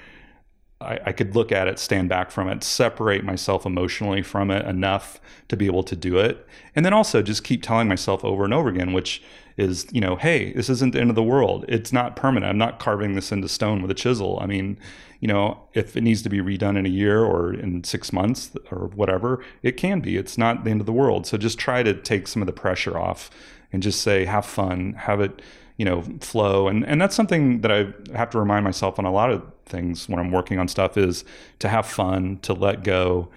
I, 0.81 1.01
I, 1.07 1.13
could 1.13 1.35
look 1.35 1.51
at 1.51 1.67
it, 1.67 1.79
stand 1.79 2.09
back 2.09 2.31
from 2.31 2.49
it, 2.49 2.63
separate 2.63 3.25
myself 3.25 3.67
emotionally 3.67 4.23
from 4.23 4.51
it 4.51 4.65
enough 4.67 5.21
to 5.49 5.57
be 5.57 5.67
able 5.67 5.83
to 5.85 5.97
do 5.97 6.19
it. 6.19 6.47
And 6.77 6.85
then 6.85 6.93
also 6.93 7.23
just 7.23 7.43
keep 7.43 7.63
telling 7.63 7.89
myself 7.89 8.25
over 8.25 8.45
and 8.45 8.55
over 8.55 8.69
again, 8.69 8.93
which 8.93 9.23
is, 9.57 9.87
you 9.91 10.01
know, 10.01 10.15
hey, 10.15 10.53
this 10.53 10.69
isn't 10.69 10.93
the 10.93 11.01
end 11.01 11.11
of 11.11 11.17
the 11.17 11.23
world. 11.23 11.65
It's 11.67 11.93
not 11.93 12.15
permanent. 12.15 12.51
I'm 12.51 12.59
not 12.59 12.79
carving 12.79 13.15
this 13.15 13.33
into 13.33 13.49
stone 13.49 13.83
with 13.83 13.91
a 13.91 13.95
chisel. 13.95 14.39
I 14.41 14.47
mean, 14.47 14.79
you 15.21 15.27
know, 15.27 15.61
if 15.75 15.97
it 15.97 16.03
needs 16.03 16.23
to 16.23 16.29
be 16.29 16.39
redone 16.39 16.79
in 16.79 16.87
a 16.87 16.91
year 16.91 17.25
or 17.25 17.53
in 17.53 17.83
six 17.83 18.13
months 18.13 18.53
or 18.71 18.89
whatever, 18.95 19.43
it 19.63 19.77
can 19.77 20.01
be. 20.01 20.17
It's 20.17 20.39
not 20.39 20.65
the 20.65 20.71
end 20.71 20.81
of 20.81 20.87
the 20.87 20.93
world. 20.93 21.27
So 21.27 21.37
just 21.37 21.59
try 21.59 21.83
to 21.83 21.95
take 21.95 22.29
some 22.29 22.41
of 22.41 22.47
the 22.47 22.53
pressure 22.53 22.97
off 22.97 23.31
and 23.73 23.83
just 23.83 24.01
say, 24.01 24.25
have 24.25 24.47
fun, 24.47 24.95
have 24.95 25.21
it, 25.21 25.43
you 25.77 25.85
know, 25.85 26.03
flow. 26.21 26.69
And 26.69 26.85
and 26.87 27.01
that's 27.01 27.17
something 27.17 27.63
that 27.63 27.73
I 27.73 27.93
have 28.17 28.31
to 28.31 28.39
remind 28.39 28.65
myself 28.65 28.99
on 28.99 29.05
a 29.05 29.13
lot 29.13 29.31
of 29.31 29.43
things 29.67 30.09
when 30.09 30.19
I'm 30.21 30.31
working 30.31 30.59
on 30.59 30.69
stuff 30.69 30.97
is 30.97 31.25
to 31.59 31.69
have 31.69 31.87
fun, 31.87 32.39
to 32.43 32.53
let 32.53 32.85
go, 32.85 33.29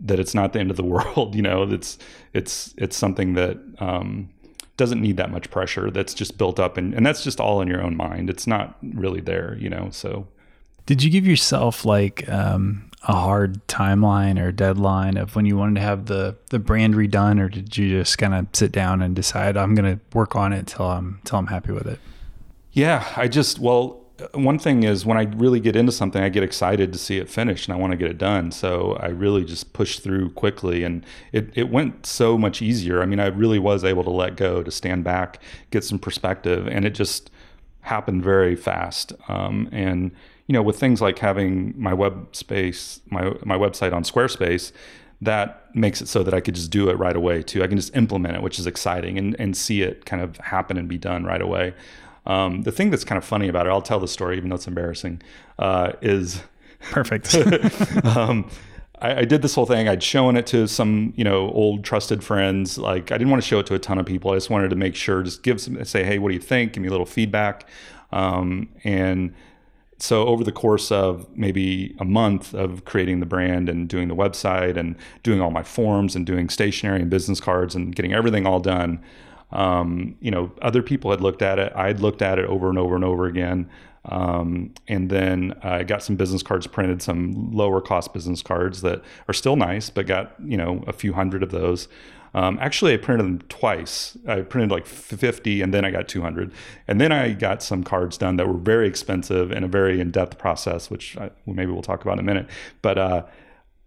that 0.00 0.18
it's 0.18 0.34
not 0.34 0.52
the 0.52 0.60
end 0.60 0.70
of 0.70 0.76
the 0.76 0.82
world. 0.94 1.34
You 1.34 1.42
know, 1.42 1.62
it's 1.62 1.98
it's 2.32 2.74
it's 2.78 2.96
something 2.96 3.34
that 3.34 3.58
um, 3.80 4.30
doesn't 4.78 5.00
need 5.00 5.18
that 5.18 5.30
much 5.30 5.50
pressure. 5.50 5.90
That's 5.90 6.14
just 6.14 6.38
built 6.38 6.58
up, 6.58 6.78
and 6.78 6.94
and 6.94 7.04
that's 7.04 7.22
just 7.22 7.38
all 7.38 7.60
in 7.60 7.68
your 7.68 7.82
own 7.82 7.96
mind. 7.96 8.30
It's 8.30 8.46
not 8.46 8.78
really 8.82 9.20
there. 9.20 9.56
You 9.60 9.68
know, 9.68 9.88
so 9.90 10.26
did 10.88 11.02
you 11.02 11.10
give 11.10 11.26
yourself 11.26 11.84
like 11.84 12.26
um, 12.30 12.90
a 13.02 13.12
hard 13.12 13.64
timeline 13.68 14.42
or 14.42 14.50
deadline 14.50 15.18
of 15.18 15.36
when 15.36 15.44
you 15.44 15.54
wanted 15.54 15.74
to 15.74 15.82
have 15.82 16.06
the 16.06 16.34
the 16.48 16.58
brand 16.58 16.94
redone, 16.94 17.38
or 17.38 17.50
did 17.50 17.76
you 17.76 17.90
just 17.90 18.16
kind 18.16 18.32
of 18.34 18.46
sit 18.54 18.72
down 18.72 19.02
and 19.02 19.14
decide 19.14 19.58
I'm 19.58 19.74
going 19.74 19.98
to 19.98 20.16
work 20.16 20.34
on 20.34 20.54
it 20.54 20.66
till 20.66 20.86
I'm 20.86 21.20
till 21.26 21.38
I'm 21.38 21.48
happy 21.48 21.72
with 21.72 21.86
it? 21.86 21.98
Yeah, 22.72 23.06
I 23.16 23.28
just 23.28 23.58
well, 23.58 24.00
one 24.32 24.58
thing 24.58 24.82
is 24.82 25.04
when 25.04 25.18
I 25.18 25.24
really 25.36 25.60
get 25.60 25.76
into 25.76 25.92
something, 25.92 26.22
I 26.22 26.30
get 26.30 26.42
excited 26.42 26.90
to 26.94 26.98
see 26.98 27.18
it 27.18 27.28
finished 27.28 27.68
and 27.68 27.76
I 27.76 27.78
want 27.78 27.90
to 27.90 27.98
get 27.98 28.10
it 28.10 28.16
done. 28.16 28.50
So 28.50 28.96
I 28.98 29.08
really 29.08 29.44
just 29.44 29.74
pushed 29.74 30.02
through 30.02 30.30
quickly 30.30 30.84
and 30.84 31.04
it, 31.32 31.50
it 31.54 31.68
went 31.68 32.06
so 32.06 32.38
much 32.38 32.62
easier. 32.62 33.02
I 33.02 33.04
mean, 33.04 33.20
I 33.20 33.26
really 33.26 33.58
was 33.58 33.84
able 33.84 34.04
to 34.04 34.10
let 34.10 34.36
go, 34.36 34.62
to 34.62 34.70
stand 34.70 35.04
back, 35.04 35.38
get 35.70 35.84
some 35.84 35.98
perspective, 35.98 36.66
and 36.66 36.86
it 36.86 36.94
just 36.94 37.30
happened 37.82 38.24
very 38.24 38.56
fast. 38.56 39.12
Um, 39.28 39.68
and 39.70 40.12
you 40.48 40.54
know, 40.54 40.62
with 40.62 40.80
things 40.80 41.00
like 41.00 41.18
having 41.20 41.74
my 41.80 41.94
web 41.94 42.34
space, 42.34 43.00
my 43.10 43.32
my 43.44 43.56
website 43.56 43.92
on 43.92 44.02
Squarespace, 44.02 44.72
that 45.20 45.74
makes 45.74 46.00
it 46.00 46.08
so 46.08 46.22
that 46.22 46.34
I 46.34 46.40
could 46.40 46.54
just 46.54 46.70
do 46.70 46.88
it 46.88 46.94
right 46.94 47.14
away 47.14 47.42
too. 47.42 47.62
I 47.62 47.68
can 47.68 47.76
just 47.76 47.94
implement 47.94 48.34
it, 48.34 48.42
which 48.42 48.58
is 48.58 48.66
exciting, 48.66 49.16
and 49.18 49.36
and 49.38 49.56
see 49.56 49.82
it 49.82 50.04
kind 50.06 50.22
of 50.22 50.36
happen 50.38 50.76
and 50.76 50.88
be 50.88 50.98
done 50.98 51.24
right 51.24 51.42
away. 51.42 51.74
Um, 52.26 52.62
the 52.62 52.72
thing 52.72 52.90
that's 52.90 53.04
kind 53.04 53.16
of 53.18 53.24
funny 53.24 53.48
about 53.48 53.66
it, 53.66 53.70
I'll 53.70 53.82
tell 53.82 54.00
the 54.00 54.08
story 54.08 54.36
even 54.36 54.48
though 54.50 54.56
it's 54.56 54.66
embarrassing, 54.66 55.22
uh, 55.58 55.92
is 56.02 56.42
perfect. 56.80 57.34
um, 58.04 58.50
I, 59.00 59.20
I, 59.20 59.24
did 59.24 59.40
this 59.40 59.54
whole 59.54 59.64
thing. 59.64 59.88
I'd 59.88 60.02
shown 60.02 60.36
it 60.36 60.46
to 60.48 60.68
some, 60.68 61.14
you 61.16 61.24
know, 61.24 61.50
old 61.50 61.84
trusted 61.84 62.22
friends. 62.22 62.76
Like 62.76 63.12
I 63.12 63.16
didn't 63.16 63.30
want 63.30 63.42
to 63.42 63.48
show 63.48 63.60
it 63.60 63.66
to 63.66 63.74
a 63.74 63.78
ton 63.78 63.98
of 63.98 64.04
people. 64.04 64.32
I 64.32 64.34
just 64.34 64.50
wanted 64.50 64.68
to 64.70 64.76
make 64.76 64.94
sure, 64.94 65.22
just 65.22 65.42
give 65.42 65.58
some, 65.60 65.82
say, 65.84 66.04
hey, 66.04 66.18
what 66.18 66.28
do 66.28 66.34
you 66.34 66.40
think? 66.40 66.74
Give 66.74 66.82
me 66.82 66.88
a 66.88 66.90
little 66.90 67.06
feedback. 67.06 67.66
Um, 68.12 68.68
and 68.84 69.34
so 69.98 70.26
over 70.26 70.44
the 70.44 70.52
course 70.52 70.92
of 70.92 71.26
maybe 71.36 71.94
a 71.98 72.04
month 72.04 72.54
of 72.54 72.84
creating 72.84 73.20
the 73.20 73.26
brand 73.26 73.68
and 73.68 73.88
doing 73.88 74.08
the 74.08 74.14
website 74.14 74.76
and 74.76 74.96
doing 75.22 75.40
all 75.40 75.50
my 75.50 75.62
forms 75.62 76.14
and 76.14 76.24
doing 76.24 76.48
stationery 76.48 77.00
and 77.00 77.10
business 77.10 77.40
cards 77.40 77.74
and 77.74 77.96
getting 77.96 78.12
everything 78.12 78.46
all 78.46 78.60
done 78.60 79.02
um, 79.50 80.16
you 80.20 80.30
know 80.30 80.52
other 80.62 80.82
people 80.82 81.10
had 81.10 81.20
looked 81.20 81.42
at 81.42 81.58
it. 81.58 81.72
I'd 81.74 82.00
looked 82.00 82.22
at 82.22 82.38
it 82.38 82.44
over 82.46 82.68
and 82.68 82.78
over 82.78 82.94
and 82.94 83.04
over 83.04 83.26
again. 83.26 83.68
Um, 84.04 84.72
and 84.86 85.10
then 85.10 85.54
i 85.62 85.82
got 85.82 86.02
some 86.02 86.16
business 86.16 86.42
cards 86.42 86.66
printed 86.66 87.02
some 87.02 87.50
lower 87.52 87.80
cost 87.80 88.14
business 88.14 88.42
cards 88.42 88.80
that 88.80 89.02
are 89.26 89.34
still 89.34 89.56
nice 89.56 89.90
but 89.90 90.06
got 90.06 90.34
you 90.42 90.56
know 90.56 90.82
a 90.86 90.94
few 90.94 91.12
hundred 91.12 91.42
of 91.42 91.50
those 91.50 91.88
um, 92.34 92.58
actually, 92.60 92.94
I 92.94 92.96
printed 92.98 93.26
them 93.26 93.38
twice. 93.48 94.16
I 94.26 94.42
printed 94.42 94.70
like 94.70 94.86
50 94.86 95.62
and 95.62 95.72
then 95.72 95.84
I 95.84 95.90
got 95.90 96.08
200. 96.08 96.52
And 96.86 97.00
then 97.00 97.12
I 97.12 97.32
got 97.32 97.62
some 97.62 97.82
cards 97.82 98.18
done 98.18 98.36
that 98.36 98.46
were 98.46 98.58
very 98.58 98.86
expensive 98.86 99.50
and 99.50 99.64
a 99.64 99.68
very 99.68 100.00
in 100.00 100.10
depth 100.10 100.38
process, 100.38 100.90
which 100.90 101.16
I, 101.16 101.30
maybe 101.46 101.72
we'll 101.72 101.82
talk 101.82 102.02
about 102.02 102.14
in 102.14 102.20
a 102.20 102.22
minute. 102.24 102.48
But, 102.82 102.98
uh, 102.98 103.22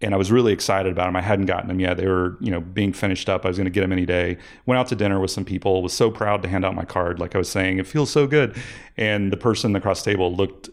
and 0.01 0.15
I 0.15 0.17
was 0.17 0.31
really 0.31 0.51
excited 0.51 0.91
about 0.91 1.05
them. 1.05 1.15
I 1.15 1.21
hadn't 1.21 1.45
gotten 1.45 1.67
them 1.67 1.79
yet. 1.79 1.97
They 1.97 2.07
were, 2.07 2.37
you 2.39 2.49
know, 2.49 2.59
being 2.59 2.91
finished 2.91 3.29
up. 3.29 3.45
I 3.45 3.49
was 3.49 3.57
going 3.57 3.65
to 3.65 3.71
get 3.71 3.81
them 3.81 3.91
any 3.91 4.05
day. 4.05 4.37
Went 4.65 4.79
out 4.79 4.87
to 4.87 4.95
dinner 4.95 5.19
with 5.19 5.29
some 5.29 5.45
people. 5.45 5.83
Was 5.83 5.93
so 5.93 6.09
proud 6.09 6.41
to 6.41 6.49
hand 6.49 6.65
out 6.65 6.73
my 6.73 6.85
card. 6.85 7.19
Like 7.19 7.35
I 7.35 7.37
was 7.37 7.49
saying, 7.49 7.77
it 7.77 7.85
feels 7.85 8.09
so 8.09 8.25
good. 8.25 8.57
And 8.97 9.31
the 9.31 9.37
person 9.37 9.75
across 9.75 10.03
the 10.03 10.11
table 10.11 10.35
looked 10.35 10.69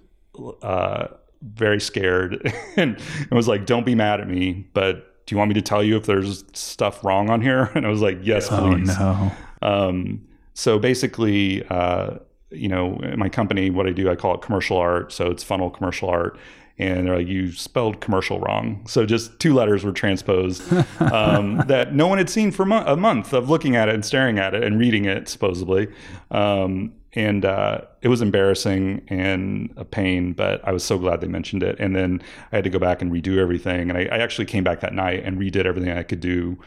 uh, 0.63 1.09
very 1.43 1.81
scared 1.81 2.53
and 2.77 2.99
was 3.31 3.49
like, 3.49 3.67
"Don't 3.67 3.85
be 3.85 3.95
mad 3.95 4.21
at 4.21 4.29
me, 4.29 4.67
but 4.73 5.08
do 5.29 5.35
you 5.35 5.39
want 5.39 5.49
me 5.51 5.55
to 5.55 5.63
tell 5.63 5.85
you 5.85 5.95
if 5.99 6.07
there's 6.07 6.43
stuff 6.55 7.05
wrong 7.05 7.29
on 7.29 7.43
here? 7.43 7.71
And 7.75 7.85
I 7.87 7.91
was 7.91 8.01
like, 8.01 8.19
yes, 8.23 8.49
oh, 8.51 8.73
please. 8.73 8.89
no. 8.89 9.31
Um, 9.61 10.27
so 10.55 10.79
basically, 10.79 11.67
uh, 11.69 12.17
you 12.51 12.69
know, 12.69 12.99
my 13.15 13.29
company, 13.29 13.69
what 13.69 13.87
I 13.87 13.91
do, 13.91 14.11
I 14.11 14.17
call 14.17 14.35
it 14.35 14.41
commercial 14.41 14.79
art. 14.79 15.13
So 15.13 15.27
it's 15.27 15.45
funnel 15.45 15.69
commercial 15.69 16.09
art. 16.09 16.39
And 16.79 17.07
they're 17.07 17.19
like, 17.19 17.27
you 17.27 17.53
spelled 17.53 18.01
commercial 18.01 18.41
wrong. 18.41 18.87
So 18.89 19.05
just 19.05 19.39
two 19.39 19.53
letters 19.53 19.85
were 19.85 19.93
transposed 19.93 20.63
um, 21.01 21.59
that 21.67 21.95
no 21.95 22.07
one 22.07 22.17
had 22.17 22.31
seen 22.31 22.51
for 22.51 22.65
mo- 22.65 22.85
a 22.87 22.97
month 22.97 23.35
of 23.35 23.51
looking 23.51 23.77
at 23.77 23.91
it 23.91 23.95
and 23.97 24.07
staring 24.07 24.39
at 24.39 24.55
it 24.55 24.65
and 24.65 24.79
reading 24.81 25.05
it, 25.05 25.29
supposedly. 25.29 25.89
Um, 26.31 26.95
and 27.15 27.45
uh, 27.45 27.83
it 28.03 28.09
was 28.09 28.21
embarrassing 28.21 29.03
and 29.09 29.73
a 29.77 29.85
pain, 29.85 30.35
but 30.35 30.67
I 30.67 30.73
was 30.73 30.85
so 30.85 30.99
glad 30.99 31.21
they 31.21 31.29
mentioned 31.29 31.63
it. 31.63 31.79
And 31.79 31.97
then 31.97 32.23
I 32.53 32.57
had 32.57 32.65
to 32.65 32.71
go 32.71 32.79
back 32.79 33.01
and 33.01 33.11
redo 33.11 33.39
everything. 33.39 33.89
And 33.89 33.99
I, 33.99 34.03
I 34.13 34.19
actually 34.19 34.45
came 34.45 34.63
back 34.63 34.81
that 34.81 34.93
night 34.93 35.25
and 35.25 35.39
redid 35.39 35.65
everything 35.65 35.91
I 35.91 36.03
could 36.03 36.21
do, 36.21 36.59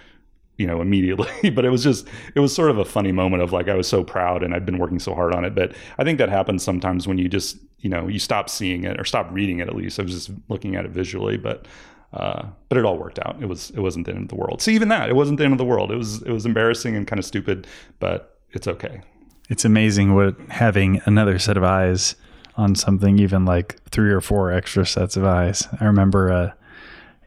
you 0.58 0.66
know, 0.66 0.82
immediately. 0.82 1.52
but 1.52 1.64
it 1.64 1.70
was 1.70 1.84
just, 1.84 2.08
it 2.34 2.40
was 2.40 2.56
sort 2.56 2.72
of 2.72 2.80
a 2.80 2.86
funny 2.86 3.12
moment 3.12 3.44
of 3.44 3.54
like, 3.54 3.70
I 3.70 3.76
was 3.76 3.88
so 3.88 4.04
proud 4.04 4.42
and 4.42 4.54
I'd 4.54 4.66
been 4.66 4.80
working 4.80 5.00
so 5.00 5.14
hard 5.14 5.34
on 5.34 5.46
it. 5.46 5.54
But 5.54 5.74
I 6.00 6.04
think 6.04 6.18
that 6.18 6.30
happens 6.30 6.64
sometimes 6.64 7.08
when 7.08 7.20
you 7.20 7.30
just, 7.30 7.58
you 7.80 7.90
know, 7.90 8.08
you 8.08 8.20
stop 8.20 8.50
seeing 8.50 8.84
it 8.84 9.00
or 9.00 9.06
stop 9.06 9.30
reading 9.32 9.60
it 9.60 9.68
at 9.68 9.76
least. 9.76 10.00
I 10.00 10.04
was 10.04 10.14
just 10.14 10.32
looking 10.50 10.76
at 10.76 10.86
it 10.86 10.92
visually, 10.92 11.38
but 11.38 11.68
uh, 12.14 12.46
but 12.68 12.78
it 12.78 12.84
all 12.84 12.98
worked 12.98 13.20
out. 13.20 13.38
It 13.40 13.46
was 13.46 13.70
it 13.70 13.80
wasn't 13.80 14.06
the 14.06 14.12
end 14.12 14.24
of 14.24 14.28
the 14.28 14.36
world. 14.36 14.62
See, 14.62 14.76
even 14.76 14.90
that 14.90 15.10
it 15.10 15.16
wasn't 15.16 15.38
the 15.38 15.46
end 15.46 15.54
of 15.54 15.58
the 15.58 15.66
world. 15.66 15.94
It 15.94 15.96
was 15.96 16.22
it 16.24 16.32
was 16.32 16.46
embarrassing 16.46 16.94
and 16.98 17.08
kind 17.08 17.20
of 17.20 17.26
stupid, 17.26 17.68
but 18.00 18.38
it's 18.52 18.68
okay 18.68 19.02
it's 19.52 19.66
amazing 19.66 20.16
what 20.16 20.40
having 20.48 21.02
another 21.04 21.38
set 21.38 21.58
of 21.58 21.64
eyes 21.64 22.16
on 22.56 22.74
something, 22.74 23.20
even 23.20 23.44
like 23.44 23.82
three 23.90 24.10
or 24.10 24.22
four 24.22 24.50
extra 24.50 24.86
sets 24.86 25.18
of 25.18 25.26
eyes. 25.26 25.68
I 25.82 25.86
remember 25.86 26.32
uh, 26.32 26.52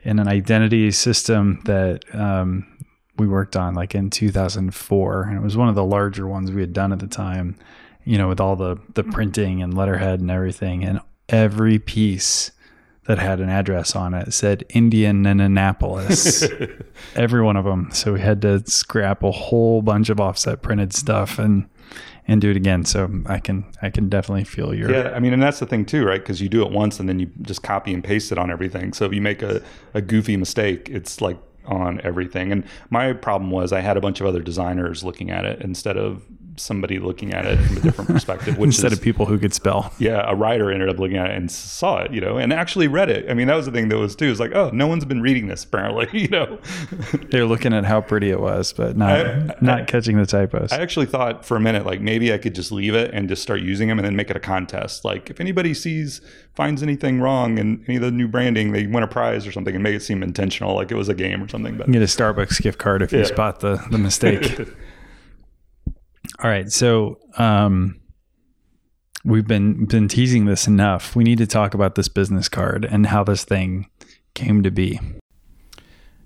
in 0.04 0.18
an 0.18 0.26
identity 0.26 0.90
system 0.90 1.60
that 1.66 2.02
um, 2.14 2.66
we 3.18 3.28
worked 3.28 3.56
on 3.56 3.74
like 3.74 3.94
in 3.94 4.08
2004, 4.08 5.22
and 5.24 5.36
it 5.36 5.42
was 5.42 5.58
one 5.58 5.68
of 5.68 5.74
the 5.74 5.84
larger 5.84 6.26
ones 6.26 6.50
we 6.50 6.62
had 6.62 6.72
done 6.72 6.94
at 6.94 6.98
the 6.98 7.06
time, 7.06 7.56
you 8.04 8.16
know, 8.16 8.28
with 8.28 8.40
all 8.40 8.56
the, 8.56 8.78
the 8.94 9.04
printing 9.04 9.62
and 9.62 9.76
letterhead 9.76 10.20
and 10.20 10.30
everything. 10.30 10.82
And 10.82 11.00
every 11.28 11.78
piece 11.78 12.52
that 13.04 13.18
had 13.18 13.38
an 13.38 13.50
address 13.50 13.94
on 13.94 14.14
it 14.14 14.32
said 14.32 14.64
Indian 14.70 15.26
and 15.26 15.42
Annapolis, 15.42 16.42
every 17.16 17.42
one 17.42 17.58
of 17.58 17.66
them. 17.66 17.90
So 17.92 18.14
we 18.14 18.20
had 18.20 18.40
to 18.42 18.64
scrap 18.66 19.22
a 19.22 19.30
whole 19.30 19.82
bunch 19.82 20.08
of 20.08 20.20
offset 20.20 20.62
printed 20.62 20.94
stuff 20.94 21.38
and 21.38 21.68
and 22.26 22.40
do 22.40 22.50
it 22.50 22.56
again. 22.56 22.84
So 22.84 23.10
I 23.26 23.38
can 23.38 23.64
I 23.82 23.90
can 23.90 24.08
definitely 24.08 24.44
feel 24.44 24.74
your 24.74 24.90
yeah. 24.90 25.12
I 25.14 25.18
mean, 25.20 25.32
and 25.32 25.42
that's 25.42 25.58
the 25.58 25.66
thing 25.66 25.84
too, 25.84 26.04
right? 26.04 26.20
Because 26.20 26.40
you 26.40 26.48
do 26.48 26.64
it 26.64 26.70
once 26.70 27.00
and 27.00 27.08
then 27.08 27.18
you 27.18 27.30
just 27.42 27.62
copy 27.62 27.92
and 27.92 28.02
paste 28.02 28.32
it 28.32 28.38
on 28.38 28.50
everything. 28.50 28.92
So 28.92 29.04
if 29.04 29.12
you 29.12 29.20
make 29.20 29.42
a, 29.42 29.62
a 29.92 30.00
goofy 30.00 30.36
mistake, 30.36 30.88
it's 30.90 31.20
like 31.20 31.38
on 31.66 32.00
everything. 32.02 32.52
And 32.52 32.64
my 32.90 33.12
problem 33.12 33.50
was 33.50 33.72
I 33.72 33.80
had 33.80 33.96
a 33.96 34.00
bunch 34.00 34.20
of 34.20 34.26
other 34.26 34.40
designers 34.40 35.04
looking 35.04 35.30
at 35.30 35.44
it 35.44 35.60
instead 35.62 35.96
of 35.96 36.22
somebody 36.56 36.98
looking 36.98 37.32
at 37.34 37.44
it 37.46 37.56
from 37.58 37.76
a 37.76 37.80
different 37.80 38.10
perspective. 38.10 38.56
Which 38.58 38.68
Instead 38.74 38.92
is, 38.92 38.98
of 38.98 39.04
people 39.04 39.26
who 39.26 39.38
could 39.38 39.52
spell. 39.54 39.92
yeah, 39.98 40.22
a 40.30 40.34
writer 40.34 40.70
ended 40.70 40.88
up 40.88 40.98
looking 40.98 41.16
at 41.16 41.30
it 41.30 41.36
and 41.36 41.50
saw 41.50 41.98
it, 42.02 42.12
you 42.12 42.20
know, 42.20 42.36
and 42.38 42.52
actually 42.52 42.88
read 42.88 43.10
it. 43.10 43.28
I 43.30 43.34
mean, 43.34 43.46
that 43.48 43.54
was 43.56 43.66
the 43.66 43.72
thing 43.72 43.88
that 43.88 43.98
was 43.98 44.14
too. 44.16 44.26
Is 44.26 44.40
like, 44.40 44.52
oh, 44.54 44.70
no 44.72 44.86
one's 44.86 45.04
been 45.04 45.20
reading 45.22 45.48
this 45.48 45.64
apparently, 45.64 46.08
you 46.18 46.28
know. 46.28 46.58
They're 47.30 47.46
looking 47.46 47.72
at 47.72 47.84
how 47.84 48.00
pretty 48.00 48.30
it 48.30 48.40
was, 48.40 48.72
but 48.72 48.96
not 48.96 49.26
I- 49.26 49.54
not 49.60 49.80
I- 49.80 49.84
catching 49.84 50.16
the 50.16 50.26
typos. 50.26 50.72
I 50.72 50.78
actually 50.80 51.06
thought 51.06 51.44
for 51.44 51.56
a 51.56 51.60
minute, 51.60 51.84
like 51.86 52.00
maybe 52.00 52.32
I 52.32 52.38
could 52.38 52.54
just 52.54 52.70
leave 52.72 52.94
it 52.94 53.12
and 53.12 53.28
just 53.28 53.42
start 53.42 53.60
using 53.60 53.88
them 53.88 53.98
and 53.98 54.06
then 54.06 54.16
make 54.16 54.30
it 54.30 54.36
a 54.36 54.40
contest. 54.40 55.04
Like 55.04 55.30
if 55.30 55.40
anybody 55.40 55.74
sees 55.74 56.20
finds 56.54 56.82
anything 56.82 57.20
wrong 57.20 57.58
in 57.58 57.84
any 57.88 57.96
of 57.96 58.02
the 58.02 58.10
new 58.12 58.28
branding, 58.28 58.70
they 58.72 58.86
win 58.86 59.02
a 59.02 59.08
prize 59.08 59.46
or 59.46 59.50
something 59.52 59.74
and 59.74 59.82
make 59.82 59.94
it 59.96 60.02
seem 60.02 60.22
intentional, 60.22 60.74
like 60.74 60.90
it 60.92 60.94
was 60.96 61.08
a 61.08 61.14
game 61.14 61.42
or 61.42 61.48
something. 61.48 61.76
But 61.76 61.88
you 61.88 61.92
get 61.94 62.02
a 62.02 62.06
Starbucks 62.06 62.62
gift 62.62 62.78
card 62.78 63.02
if 63.02 63.12
you 63.12 63.24
spot 63.24 63.60
the 63.60 63.84
the 63.90 63.98
mistake. 63.98 64.68
All 66.40 66.50
right, 66.50 66.70
so 66.70 67.18
um, 67.38 68.00
we've 69.24 69.46
been 69.46 69.86
been 69.86 70.08
teasing 70.08 70.46
this 70.46 70.66
enough. 70.66 71.14
We 71.14 71.24
need 71.24 71.38
to 71.38 71.46
talk 71.46 71.74
about 71.74 71.94
this 71.94 72.08
business 72.08 72.48
card 72.48 72.84
and 72.84 73.06
how 73.06 73.24
this 73.24 73.44
thing 73.44 73.88
came 74.34 74.62
to 74.62 74.70
be. 74.70 75.00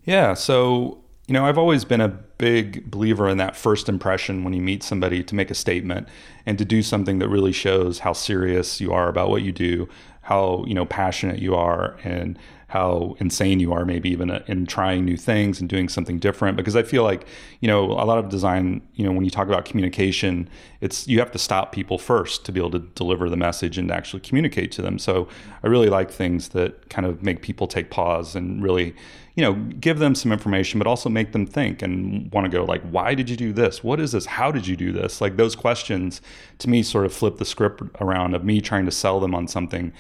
Yeah. 0.05 0.33
So, 0.35 1.05
you 1.27 1.35
know, 1.35 1.45
I've 1.45 1.59
always 1.59 1.85
been 1.85 2.01
a 2.01 2.09
big 2.09 2.91
believer 2.91 3.29
in 3.29 3.37
that 3.39 3.57
first 3.57 3.89
impression 3.89 4.45
when 4.45 4.55
you 4.55 4.63
meet 4.63 4.83
somebody 4.83 5.23
to 5.23 5.35
make 5.35 5.51
a 5.51 5.55
statement 5.55 6.09
and 6.47 6.57
to 6.57 6.65
do 6.65 6.83
something 6.83 7.19
that 7.19 7.29
really 7.29 7.53
shows 7.53 7.99
how 7.99 8.15
serious 8.15 8.81
you 8.81 8.93
are 8.93 9.09
about 9.09 9.29
what 9.29 9.43
you 9.43 9.53
do, 9.53 9.87
how, 10.23 10.65
you 10.67 10.73
know, 10.73 10.87
passionate 10.87 11.41
you 11.41 11.55
are 11.55 11.99
and 12.03 12.39
how 12.69 13.17
insane 13.19 13.61
you 13.61 13.73
are 13.73 13.87
maybe 13.87 14.11
even 14.11 14.31
uh, 14.31 14.45
in 14.47 14.67
trying 14.67 15.05
new 15.05 15.17
things 15.17 15.59
and 15.59 15.69
doing 15.69 15.89
something 15.89 16.19
different 16.19 16.57
because 16.57 16.77
I 16.77 16.83
feel 16.83 17.03
like, 17.03 17.27
you 17.61 17.67
know, 17.67 17.85
a 17.93 18.05
lot 18.05 18.19
of 18.19 18.29
design, 18.29 18.83
you 18.95 19.05
know, 19.05 19.11
when 19.11 19.25
you 19.25 19.31
talk 19.31 19.49
about 19.49 19.65
communication, 19.65 20.49
it's 20.83 21.09
you 21.09 21.19
have 21.19 21.31
to 21.33 21.39
stop 21.39 21.73
people 21.73 21.99
first 21.99 22.45
to 22.45 22.53
be 22.53 22.61
able 22.61 22.71
to 22.73 22.81
deliver 22.81 23.31
the 23.31 23.39
message 23.39 23.79
and 23.79 23.91
actually 23.91 24.21
communicate 24.21 24.71
to 24.73 24.83
them. 24.83 24.99
So, 24.99 25.29
I 25.63 25.67
really 25.67 25.89
like 25.89 26.11
things 26.11 26.51
that 26.51 26.91
kind 26.91 27.07
of 27.07 27.23
make 27.23 27.43
people 27.43 27.67
take 27.67 27.91
pause 27.91 28.37
and 28.37 28.63
really 28.63 28.95
you 29.35 29.45
know, 29.45 29.55
give 29.79 30.01
them 30.01 30.17
some 30.17 30.33
information, 30.33 30.79
but 30.79 30.89
also 30.89 31.09
make 31.09 31.31
them 31.31 31.47
think 31.47 31.81
and 31.81 32.29
want 32.33 32.45
to 32.45 32.51
go 32.51 32.65
like, 32.65 32.83
why 32.91 33.15
did 33.15 33.31
you 33.31 33.37
do 33.37 33.53
this? 33.53 33.85
What 33.85 34.01
is 34.01 34.11
this? 34.11 34.27
How 34.27 34.51
did 34.51 34.67
you 34.67 34.77
do 34.77 34.91
this? 34.91 35.21
Like 35.21 35.37
those 35.37 35.55
questions 35.55 36.21
to 36.59 36.69
me 36.69 36.83
sort 36.83 37.07
of 37.07 37.13
flip 37.13 37.37
the 37.37 37.45
script 37.45 37.81
around 38.01 38.35
of 38.35 38.45
me 38.45 38.61
trying 38.61 38.85
to 38.87 38.91
sell 38.91 39.21
them 39.21 39.37
on 39.37 39.47
something. 39.47 39.93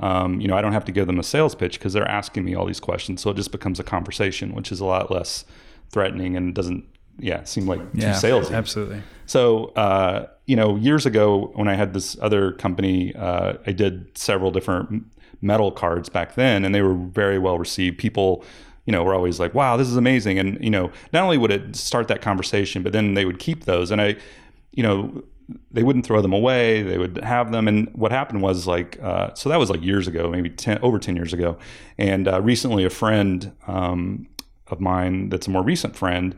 Um, 0.00 0.40
you 0.40 0.48
know, 0.48 0.56
I 0.56 0.60
don't 0.60 0.72
have 0.72 0.84
to 0.86 0.92
give 0.92 1.06
them 1.06 1.18
a 1.18 1.22
sales 1.22 1.54
pitch 1.54 1.78
because 1.78 1.92
they're 1.92 2.08
asking 2.08 2.44
me 2.44 2.54
all 2.54 2.66
these 2.66 2.80
questions. 2.80 3.22
So 3.22 3.30
it 3.30 3.36
just 3.36 3.52
becomes 3.52 3.78
a 3.78 3.84
conversation, 3.84 4.54
which 4.54 4.72
is 4.72 4.80
a 4.80 4.84
lot 4.84 5.10
less 5.10 5.44
threatening 5.90 6.36
and 6.36 6.54
doesn't, 6.54 6.84
yeah, 7.18 7.44
seem 7.44 7.66
like 7.66 7.80
too 7.92 7.98
salesy. 7.98 8.52
absolutely. 8.52 9.02
So, 9.26 9.66
uh, 9.76 10.26
you 10.46 10.56
know, 10.56 10.76
years 10.76 11.06
ago 11.06 11.52
when 11.54 11.68
I 11.68 11.74
had 11.74 11.94
this 11.94 12.16
other 12.20 12.52
company, 12.52 13.14
uh, 13.14 13.54
I 13.66 13.72
did 13.72 14.16
several 14.18 14.50
different 14.50 15.04
metal 15.40 15.70
cards 15.70 16.08
back 16.08 16.34
then, 16.34 16.64
and 16.64 16.74
they 16.74 16.82
were 16.82 16.94
very 16.94 17.38
well 17.38 17.58
received. 17.58 17.98
People, 17.98 18.44
you 18.86 18.92
know, 18.92 19.04
were 19.04 19.14
always 19.14 19.38
like, 19.38 19.54
"Wow, 19.54 19.76
this 19.76 19.88
is 19.88 19.96
amazing!" 19.96 20.38
And 20.38 20.62
you 20.62 20.70
know, 20.70 20.90
not 21.12 21.22
only 21.22 21.38
would 21.38 21.52
it 21.52 21.76
start 21.76 22.08
that 22.08 22.20
conversation, 22.20 22.82
but 22.82 22.92
then 22.92 23.14
they 23.14 23.24
would 23.24 23.38
keep 23.38 23.64
those, 23.64 23.90
and 23.90 24.00
I, 24.00 24.16
you 24.72 24.82
know, 24.82 25.22
they 25.70 25.82
wouldn't 25.82 26.06
throw 26.06 26.22
them 26.22 26.32
away. 26.32 26.82
They 26.82 26.98
would 26.98 27.18
have 27.22 27.52
them, 27.52 27.68
and 27.68 27.88
what 27.94 28.12
happened 28.12 28.42
was 28.42 28.66
like, 28.66 28.98
uh, 29.02 29.34
so 29.34 29.48
that 29.48 29.58
was 29.58 29.70
like 29.70 29.82
years 29.82 30.08
ago, 30.08 30.30
maybe 30.30 30.50
10, 30.50 30.78
over 30.82 30.98
ten 30.98 31.16
years 31.16 31.32
ago, 31.32 31.58
and 31.98 32.26
uh, 32.28 32.40
recently 32.40 32.84
a 32.84 32.90
friend 32.90 33.52
um, 33.66 34.26
of 34.68 34.80
mine, 34.80 35.28
that's 35.28 35.46
a 35.46 35.50
more 35.50 35.62
recent 35.62 35.96
friend, 35.96 36.34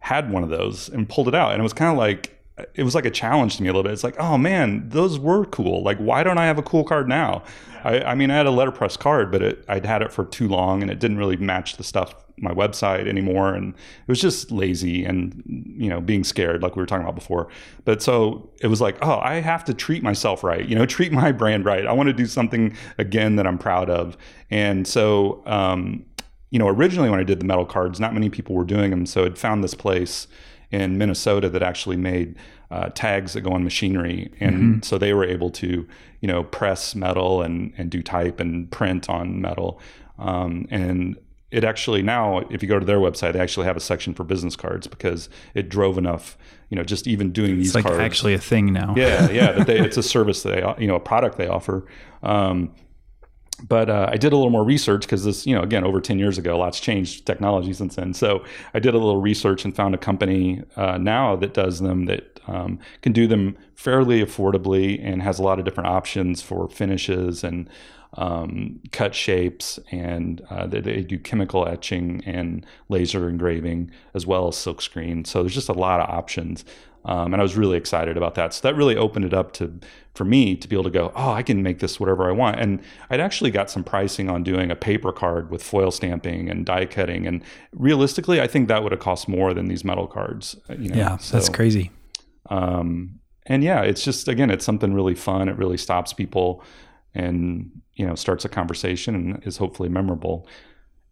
had 0.00 0.30
one 0.30 0.42
of 0.42 0.50
those 0.50 0.88
and 0.88 1.08
pulled 1.08 1.28
it 1.28 1.34
out, 1.34 1.52
and 1.52 1.60
it 1.60 1.62
was 1.62 1.72
kind 1.72 1.90
of 1.90 1.96
like 1.96 2.41
it 2.74 2.82
was 2.82 2.94
like 2.94 3.04
a 3.04 3.10
challenge 3.10 3.56
to 3.56 3.62
me 3.62 3.68
a 3.68 3.72
little 3.72 3.82
bit. 3.82 3.92
It's 3.92 4.04
like, 4.04 4.18
oh 4.18 4.38
man, 4.38 4.88
those 4.88 5.18
were 5.18 5.44
cool. 5.46 5.82
Like, 5.82 5.98
why 5.98 6.22
don't 6.22 6.38
I 6.38 6.46
have 6.46 6.58
a 6.58 6.62
cool 6.62 6.84
card 6.84 7.08
now? 7.08 7.42
I, 7.84 8.00
I 8.00 8.14
mean, 8.14 8.30
I 8.30 8.36
had 8.36 8.46
a 8.46 8.50
letterpress 8.50 8.96
card, 8.96 9.32
but 9.32 9.42
it, 9.42 9.64
I'd 9.68 9.84
had 9.84 10.02
it 10.02 10.12
for 10.12 10.24
too 10.24 10.48
long 10.48 10.82
and 10.82 10.90
it 10.90 10.98
didn't 10.98 11.18
really 11.18 11.36
match 11.36 11.76
the 11.76 11.84
stuff 11.84 12.14
my 12.38 12.52
website 12.52 13.06
anymore, 13.06 13.54
and 13.54 13.72
it 13.74 14.08
was 14.08 14.20
just 14.20 14.50
lazy 14.50 15.04
and 15.04 15.42
you 15.76 15.88
know 15.88 16.00
being 16.00 16.24
scared, 16.24 16.62
like 16.62 16.76
we 16.76 16.82
were 16.82 16.86
talking 16.86 17.04
about 17.04 17.14
before. 17.14 17.48
But 17.84 18.02
so 18.02 18.50
it 18.60 18.66
was 18.66 18.80
like, 18.80 18.96
oh, 19.02 19.18
I 19.18 19.34
have 19.34 19.64
to 19.66 19.74
treat 19.74 20.02
myself 20.02 20.42
right, 20.42 20.66
you 20.66 20.74
know, 20.74 20.84
treat 20.92 21.12
my 21.12 21.32
brand 21.32 21.64
right. 21.64 21.86
I 21.86 21.92
want 21.92 22.08
to 22.08 22.12
do 22.12 22.26
something 22.26 22.76
again 22.98 23.36
that 23.36 23.46
I'm 23.46 23.58
proud 23.58 23.88
of, 23.88 24.16
and 24.50 24.86
so. 24.86 25.42
Um, 25.46 26.04
you 26.50 26.58
know, 26.58 26.68
originally 26.68 27.08
when 27.08 27.18
I 27.18 27.22
did 27.22 27.40
the 27.40 27.46
metal 27.46 27.64
cards, 27.64 27.98
not 27.98 28.12
many 28.12 28.28
people 28.28 28.54
were 28.54 28.66
doing 28.66 28.90
them. 28.90 29.06
So 29.06 29.24
I'd 29.24 29.38
found 29.38 29.64
this 29.64 29.72
place 29.72 30.26
in 30.72 30.98
Minnesota 30.98 31.48
that 31.50 31.62
actually 31.62 31.96
made 31.96 32.34
uh, 32.70 32.88
tags 32.94 33.34
that 33.34 33.42
go 33.42 33.52
on 33.52 33.62
machinery, 33.62 34.32
and 34.40 34.84
so 34.84 34.98
they 34.98 35.12
were 35.12 35.24
able 35.24 35.50
to, 35.50 35.86
you 36.20 36.26
know, 36.28 36.42
press 36.42 36.94
metal 36.94 37.42
and 37.42 37.72
and 37.76 37.90
do 37.90 38.02
type 38.02 38.40
and 38.40 38.70
print 38.70 39.08
on 39.10 39.40
metal, 39.40 39.78
um, 40.18 40.66
and 40.70 41.16
it 41.50 41.64
actually 41.64 42.00
now, 42.02 42.38
if 42.50 42.62
you 42.62 42.68
go 42.68 42.78
to 42.78 42.86
their 42.86 42.96
website, 42.98 43.34
they 43.34 43.38
actually 43.40 43.66
have 43.66 43.76
a 43.76 43.80
section 43.80 44.14
for 44.14 44.24
business 44.24 44.56
cards 44.56 44.86
because 44.86 45.28
it 45.54 45.68
drove 45.68 45.98
enough, 45.98 46.38
you 46.70 46.76
know, 46.78 46.82
just 46.82 47.06
even 47.06 47.30
doing 47.30 47.58
these 47.58 47.66
It's 47.66 47.74
like 47.74 47.84
cards. 47.84 48.00
actually 48.00 48.32
a 48.32 48.38
thing 48.38 48.72
now. 48.72 48.94
yeah, 48.96 49.30
yeah, 49.30 49.52
that 49.52 49.66
they, 49.66 49.78
it's 49.86 49.98
a 49.98 50.02
service 50.02 50.42
that 50.44 50.48
they, 50.78 50.82
you 50.82 50.88
know, 50.88 50.94
a 50.94 51.00
product 51.00 51.36
they 51.36 51.48
offer. 51.48 51.84
Um, 52.22 52.72
but 53.68 53.88
uh, 53.88 54.08
I 54.10 54.16
did 54.16 54.32
a 54.32 54.36
little 54.36 54.50
more 54.50 54.64
research 54.64 55.02
because 55.02 55.24
this, 55.24 55.46
you 55.46 55.54
know, 55.54 55.62
again, 55.62 55.84
over 55.84 56.00
10 56.00 56.18
years 56.18 56.38
ago, 56.38 56.58
lots 56.58 56.80
changed 56.80 57.26
technology 57.26 57.72
since 57.72 57.96
then. 57.96 58.14
So 58.14 58.44
I 58.74 58.78
did 58.78 58.94
a 58.94 58.98
little 58.98 59.20
research 59.20 59.64
and 59.64 59.74
found 59.74 59.94
a 59.94 59.98
company 59.98 60.62
uh, 60.76 60.98
now 60.98 61.36
that 61.36 61.54
does 61.54 61.80
them 61.80 62.06
that 62.06 62.40
um, 62.46 62.78
can 63.02 63.12
do 63.12 63.26
them 63.26 63.56
fairly 63.74 64.24
affordably 64.24 65.00
and 65.02 65.22
has 65.22 65.38
a 65.38 65.42
lot 65.42 65.58
of 65.58 65.64
different 65.64 65.88
options 65.88 66.42
for 66.42 66.68
finishes 66.68 67.44
and 67.44 67.68
um, 68.14 68.80
cut 68.90 69.14
shapes. 69.14 69.78
And 69.90 70.44
uh, 70.50 70.66
they, 70.66 70.80
they 70.80 71.02
do 71.02 71.18
chemical 71.18 71.66
etching 71.66 72.22
and 72.26 72.66
laser 72.88 73.28
engraving 73.28 73.90
as 74.14 74.26
well 74.26 74.48
as 74.48 74.56
silkscreen. 74.56 75.26
So 75.26 75.42
there's 75.42 75.54
just 75.54 75.68
a 75.68 75.74
lot 75.74 76.00
of 76.00 76.10
options. 76.10 76.64
Um, 77.04 77.32
and 77.32 77.40
I 77.40 77.42
was 77.42 77.56
really 77.56 77.76
excited 77.76 78.16
about 78.16 78.34
that. 78.36 78.54
So 78.54 78.68
that 78.68 78.76
really 78.76 78.96
opened 78.96 79.24
it 79.24 79.34
up 79.34 79.52
to 79.54 79.72
for 80.14 80.24
me 80.24 80.54
to 80.54 80.68
be 80.68 80.76
able 80.76 80.84
to 80.84 80.90
go, 80.90 81.10
oh, 81.16 81.32
I 81.32 81.42
can 81.42 81.62
make 81.62 81.78
this 81.78 81.98
whatever 81.98 82.28
I 82.28 82.32
want. 82.32 82.60
And 82.60 82.82
I'd 83.08 83.20
actually 83.20 83.50
got 83.50 83.70
some 83.70 83.82
pricing 83.82 84.28
on 84.28 84.42
doing 84.42 84.70
a 84.70 84.76
paper 84.76 85.10
card 85.12 85.50
with 85.50 85.62
foil 85.62 85.90
stamping 85.90 86.50
and 86.50 86.66
die 86.66 86.84
cutting. 86.84 87.26
And 87.26 87.42
realistically, 87.72 88.40
I 88.40 88.46
think 88.46 88.68
that 88.68 88.82
would 88.82 88.92
have 88.92 89.00
cost 89.00 89.26
more 89.26 89.54
than 89.54 89.68
these 89.68 89.84
metal 89.84 90.06
cards. 90.06 90.56
uh, 90.68 90.74
You 90.74 90.90
know? 90.90 90.96
Yeah, 90.96 91.18
that's 91.30 91.48
crazy. 91.48 91.90
Um, 92.50 93.20
and 93.46 93.64
yeah, 93.64 93.80
it's 93.82 94.04
just 94.04 94.28
again, 94.28 94.50
it's 94.50 94.64
something 94.64 94.92
really 94.94 95.14
fun. 95.14 95.48
It 95.48 95.56
really 95.56 95.78
stops 95.78 96.12
people, 96.12 96.62
and 97.14 97.70
you 97.94 98.06
know, 98.06 98.14
starts 98.14 98.44
a 98.44 98.48
conversation 98.48 99.14
and 99.14 99.46
is 99.46 99.56
hopefully 99.56 99.88
memorable. 99.88 100.46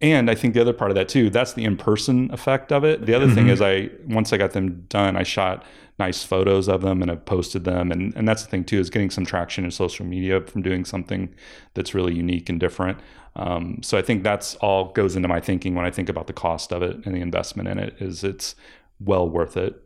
And 0.01 0.29
I 0.31 0.35
think 0.35 0.53
the 0.55 0.61
other 0.61 0.73
part 0.73 0.89
of 0.89 0.95
that 0.95 1.07
too, 1.09 1.29
that's 1.29 1.53
the 1.53 1.63
in-person 1.63 2.31
effect 2.33 2.71
of 2.71 2.83
it. 2.83 3.05
The 3.05 3.13
other 3.13 3.29
thing 3.29 3.45
Mhm. 3.47 3.51
is 3.51 3.61
I 3.61 3.89
once 4.07 4.33
I 4.33 4.37
got 4.37 4.51
them 4.51 4.85
done, 4.89 5.15
I 5.15 5.23
shot 5.23 5.63
nice 5.99 6.23
photos 6.23 6.67
of 6.67 6.81
them 6.81 7.01
and 7.03 7.11
I 7.11 7.15
posted 7.15 7.63
them. 7.65 7.91
And 7.91 8.11
and 8.15 8.27
that's 8.27 8.43
the 8.43 8.49
thing 8.49 8.63
too, 8.63 8.79
is 8.79 8.89
getting 8.89 9.11
some 9.11 9.25
traction 9.25 9.63
in 9.63 9.71
social 9.71 10.05
media 10.05 10.41
from 10.41 10.61
doing 10.63 10.85
something 10.85 11.29
that's 11.75 11.93
really 11.93 12.15
unique 12.15 12.49
and 12.49 12.59
different. 12.59 12.97
Um, 13.35 13.77
so 13.81 13.97
I 13.97 14.01
think 14.01 14.23
that's 14.23 14.55
all 14.55 14.91
goes 14.91 15.15
into 15.15 15.27
my 15.27 15.39
thinking 15.39 15.75
when 15.75 15.85
I 15.85 15.91
think 15.91 16.09
about 16.09 16.27
the 16.27 16.33
cost 16.33 16.73
of 16.73 16.81
it 16.81 16.97
and 17.05 17.15
the 17.15 17.21
investment 17.21 17.69
in 17.69 17.77
it 17.77 17.95
is 17.99 18.23
it's 18.23 18.55
well 18.99 19.29
worth 19.29 19.55
it. 19.55 19.81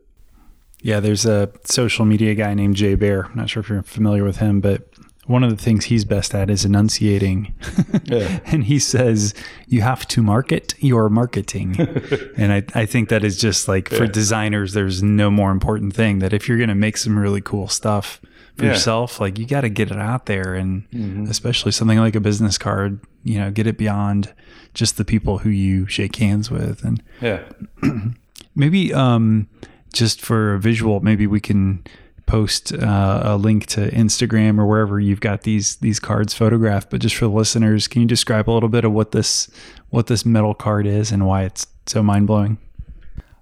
Yeah, 0.82 1.00
there's 1.00 1.24
a 1.26 1.50
social 1.64 2.04
media 2.04 2.34
guy 2.34 2.54
named 2.54 2.76
Jay 2.76 2.94
Baer. 2.94 3.26
I'm 3.26 3.36
not 3.36 3.48
sure 3.50 3.60
if 3.62 3.68
you're 3.68 3.82
familiar 3.82 4.24
with 4.24 4.38
him, 4.38 4.60
but 4.60 4.88
one 5.26 5.42
of 5.44 5.50
the 5.50 5.56
things 5.62 5.86
he's 5.86 6.04
best 6.04 6.34
at 6.34 6.50
is 6.50 6.64
enunciating. 6.64 7.54
Yeah. 8.04 8.38
and 8.46 8.62
he 8.64 8.78
says, 8.78 9.34
you 9.66 9.80
have 9.82 10.06
to 10.08 10.22
market 10.22 10.74
your 10.78 11.08
marketing. 11.08 11.76
and 12.36 12.52
I, 12.52 12.62
I 12.74 12.86
think 12.86 13.08
that 13.08 13.24
is 13.24 13.36
just 13.36 13.66
like 13.66 13.88
for 13.88 14.06
designers, 14.06 14.74
there's 14.74 15.02
no 15.02 15.28
more 15.30 15.50
important 15.50 15.92
thing 15.96 16.20
that 16.20 16.32
if 16.32 16.46
you're 16.48 16.56
going 16.58 16.68
to 16.68 16.74
make 16.76 16.96
some 16.98 17.18
really 17.18 17.40
cool 17.40 17.66
stuff 17.66 18.20
for 18.56 18.64
Yeah. 18.64 18.70
yourself, 18.72 19.18
like 19.20 19.38
you 19.40 19.46
got 19.46 19.62
to 19.62 19.68
get 19.68 19.90
it 19.90 19.98
out 19.98 20.26
there. 20.26 20.54
And 20.54 20.88
Mhm. 20.90 21.28
especially 21.28 21.72
something 21.72 21.98
like 21.98 22.14
a 22.14 22.20
business 22.20 22.58
card, 22.58 23.00
you 23.24 23.38
know, 23.38 23.50
get 23.50 23.66
it 23.66 23.76
beyond 23.76 24.32
just 24.72 24.96
the 24.98 25.04
people 25.04 25.38
who 25.38 25.50
you 25.50 25.86
shake 25.88 26.14
hands 26.16 26.48
with. 26.48 26.84
And 26.84 27.02
Yeah. 27.20 27.40
Maybe 28.54 28.94
um, 28.94 29.48
just 29.92 30.20
for 30.20 30.54
a 30.54 30.60
visual, 30.60 31.00
maybe 31.00 31.26
we 31.26 31.40
can 31.40 31.82
post 32.26 32.72
uh, 32.72 33.20
a 33.24 33.36
link 33.36 33.66
to 33.66 33.90
Instagram 33.90 34.58
or 34.58 34.66
wherever 34.66 35.00
you've 35.00 35.20
got 35.20 35.42
these 35.42 35.76
these 35.76 35.98
cards 36.00 36.34
photographed. 36.34 36.90
But 36.90 37.00
just 37.00 37.16
for 37.16 37.26
the 37.26 37.30
listeners, 37.30 37.88
can 37.88 38.02
you 38.02 38.08
describe 38.08 38.50
a 38.50 38.52
little 38.52 38.68
bit 38.68 38.84
of 38.84 38.92
what 38.92 39.12
this 39.12 39.48
what 39.90 40.08
this 40.08 40.26
metal 40.26 40.54
card 40.54 40.86
is 40.86 41.12
and 41.12 41.26
why 41.26 41.42
it's 41.42 41.66
so 41.86 42.02
mind 42.02 42.26
blowing? 42.26 42.58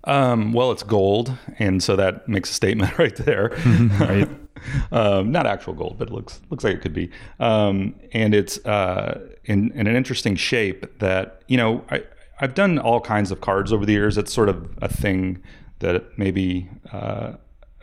Um, 0.05 0.53
well, 0.53 0.70
it's 0.70 0.83
gold, 0.83 1.33
and 1.59 1.83
so 1.83 1.97
that 1.97 2.29
makes 2.29 2.51
a 2.51 2.55
statement 2.55 2.99
right 2.99 3.16
there. 3.16 3.57
Right. 3.99 4.29
um, 4.92 5.31
not 5.33 5.47
actual 5.47 5.75
gold, 5.75 5.99
but 5.99 6.09
it 6.09 6.14
looks 6.14 6.40
looks 6.51 6.64
like 6.64 6.77
it 6.77 6.83
could 6.83 6.94
be. 6.94 7.11
Um, 7.40 7.94
and 8.12 8.35
it's 8.35 8.64
uh, 8.64 9.20
in, 9.44 9.73
in 9.73 9.87
an 9.87 9.97
interesting 9.97 10.37
shape 10.37 10.99
that 11.01 11.42
you 11.49 11.57
know 11.57 11.85
I 11.90 12.05
I've 12.40 12.55
done 12.55 12.79
all 12.79 13.01
kinds 13.01 13.31
of 13.31 13.40
cards 13.40 13.73
over 13.73 13.85
the 13.85 13.92
years. 13.92 14.18
It's 14.18 14.33
sort 14.33 14.49
of 14.49 14.68
a 14.81 14.88
thing 14.88 15.42
that 15.81 16.18
maybe 16.18 16.68
uh, 16.92 17.33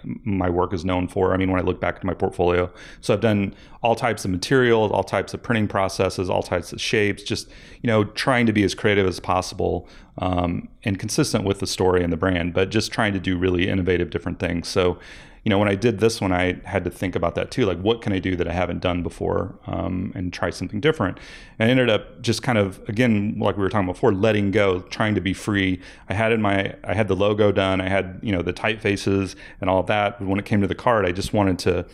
my 0.04 0.50
work 0.50 0.74
is 0.74 0.84
known 0.86 1.08
for. 1.08 1.34
I 1.34 1.38
mean, 1.38 1.52
when 1.52 1.60
I 1.60 1.64
look 1.64 1.80
back 1.80 1.98
at 1.98 2.04
my 2.04 2.14
portfolio, 2.14 2.72
so 3.02 3.14
I've 3.14 3.22
done 3.22 3.56
all 3.82 3.96
types 3.96 4.26
of 4.26 4.32
materials, 4.32 4.92
all 4.92 5.04
types 5.04 5.34
of 5.34 5.42
printing 5.42 5.68
processes, 5.68 6.30
all 6.30 6.44
types 6.44 6.74
of 6.74 6.82
shapes, 6.82 7.24
just 7.24 7.50
you 7.82 7.88
know, 7.88 8.04
trying 8.04 8.46
to 8.46 8.54
be 8.54 8.64
as 8.64 8.76
creative 8.76 9.08
as 9.08 9.20
possible 9.20 9.88
um, 10.20 10.68
and 10.84 11.00
consistent 11.00 11.46
with 11.46 11.60
the 11.60 11.68
story 11.68 12.04
and 12.04 12.12
the 12.12 12.18
brand, 12.18 12.54
but 12.54 12.70
just 12.70 12.92
trying 12.92 13.14
to 13.14 13.20
do 13.20 13.38
really 13.38 13.68
innovative 13.68 14.10
different 14.10 14.40
things. 14.40 14.68
So 14.68 15.00
you 15.44 15.50
know, 15.50 15.58
when 15.58 15.68
I 15.68 15.76
did 15.76 16.00
this 16.00 16.22
one, 16.22 16.32
I 16.32 16.62
had 16.66 16.84
to 16.84 16.92
think 16.92 17.16
about 17.16 17.34
that 17.36 17.50
too. 17.50 17.66
Like, 17.66 17.80
what 17.80 18.02
can 18.02 18.14
I 18.14 18.20
do 18.20 18.36
that 18.36 18.48
I 18.48 18.54
haven't 18.54 18.80
done 18.80 19.02
before 19.02 19.56
um, 19.66 20.12
and 20.14 20.32
try 20.32 20.52
something 20.52 20.80
different? 20.80 21.18
And 21.58 21.68
I 21.68 21.72
ended 21.72 21.90
up 21.90 22.22
just 22.22 22.44
kind 22.44 22.60
of, 22.60 22.80
again, 22.88 23.38
like 23.40 23.58
we 23.58 23.64
were 23.64 23.70
talking 23.70 23.88
before, 23.88 24.14
letting 24.14 24.52
go, 24.52 24.82
trying 24.82 25.16
to 25.16 25.22
be 25.22 25.34
free. 25.34 25.82
I 26.10 26.14
had 26.14 26.32
in 26.32 26.44
my, 26.44 26.76
I 26.84 26.94
had 26.94 27.08
the 27.08 27.16
logo 27.16 27.52
done. 27.52 27.82
I 27.82 27.90
had, 27.90 28.20
you 28.22 28.32
know, 28.32 28.44
the 28.44 28.54
typefaces 28.54 29.36
and 29.60 29.70
all 29.70 29.82
that. 29.84 30.20
But 30.20 30.28
when 30.28 30.38
it 30.38 30.46
came 30.46 30.62
to 30.62 30.68
the 30.68 30.76
card, 30.76 31.08
I 31.08 31.12
just 31.12 31.34
wanted 31.34 31.58
to 31.60 31.88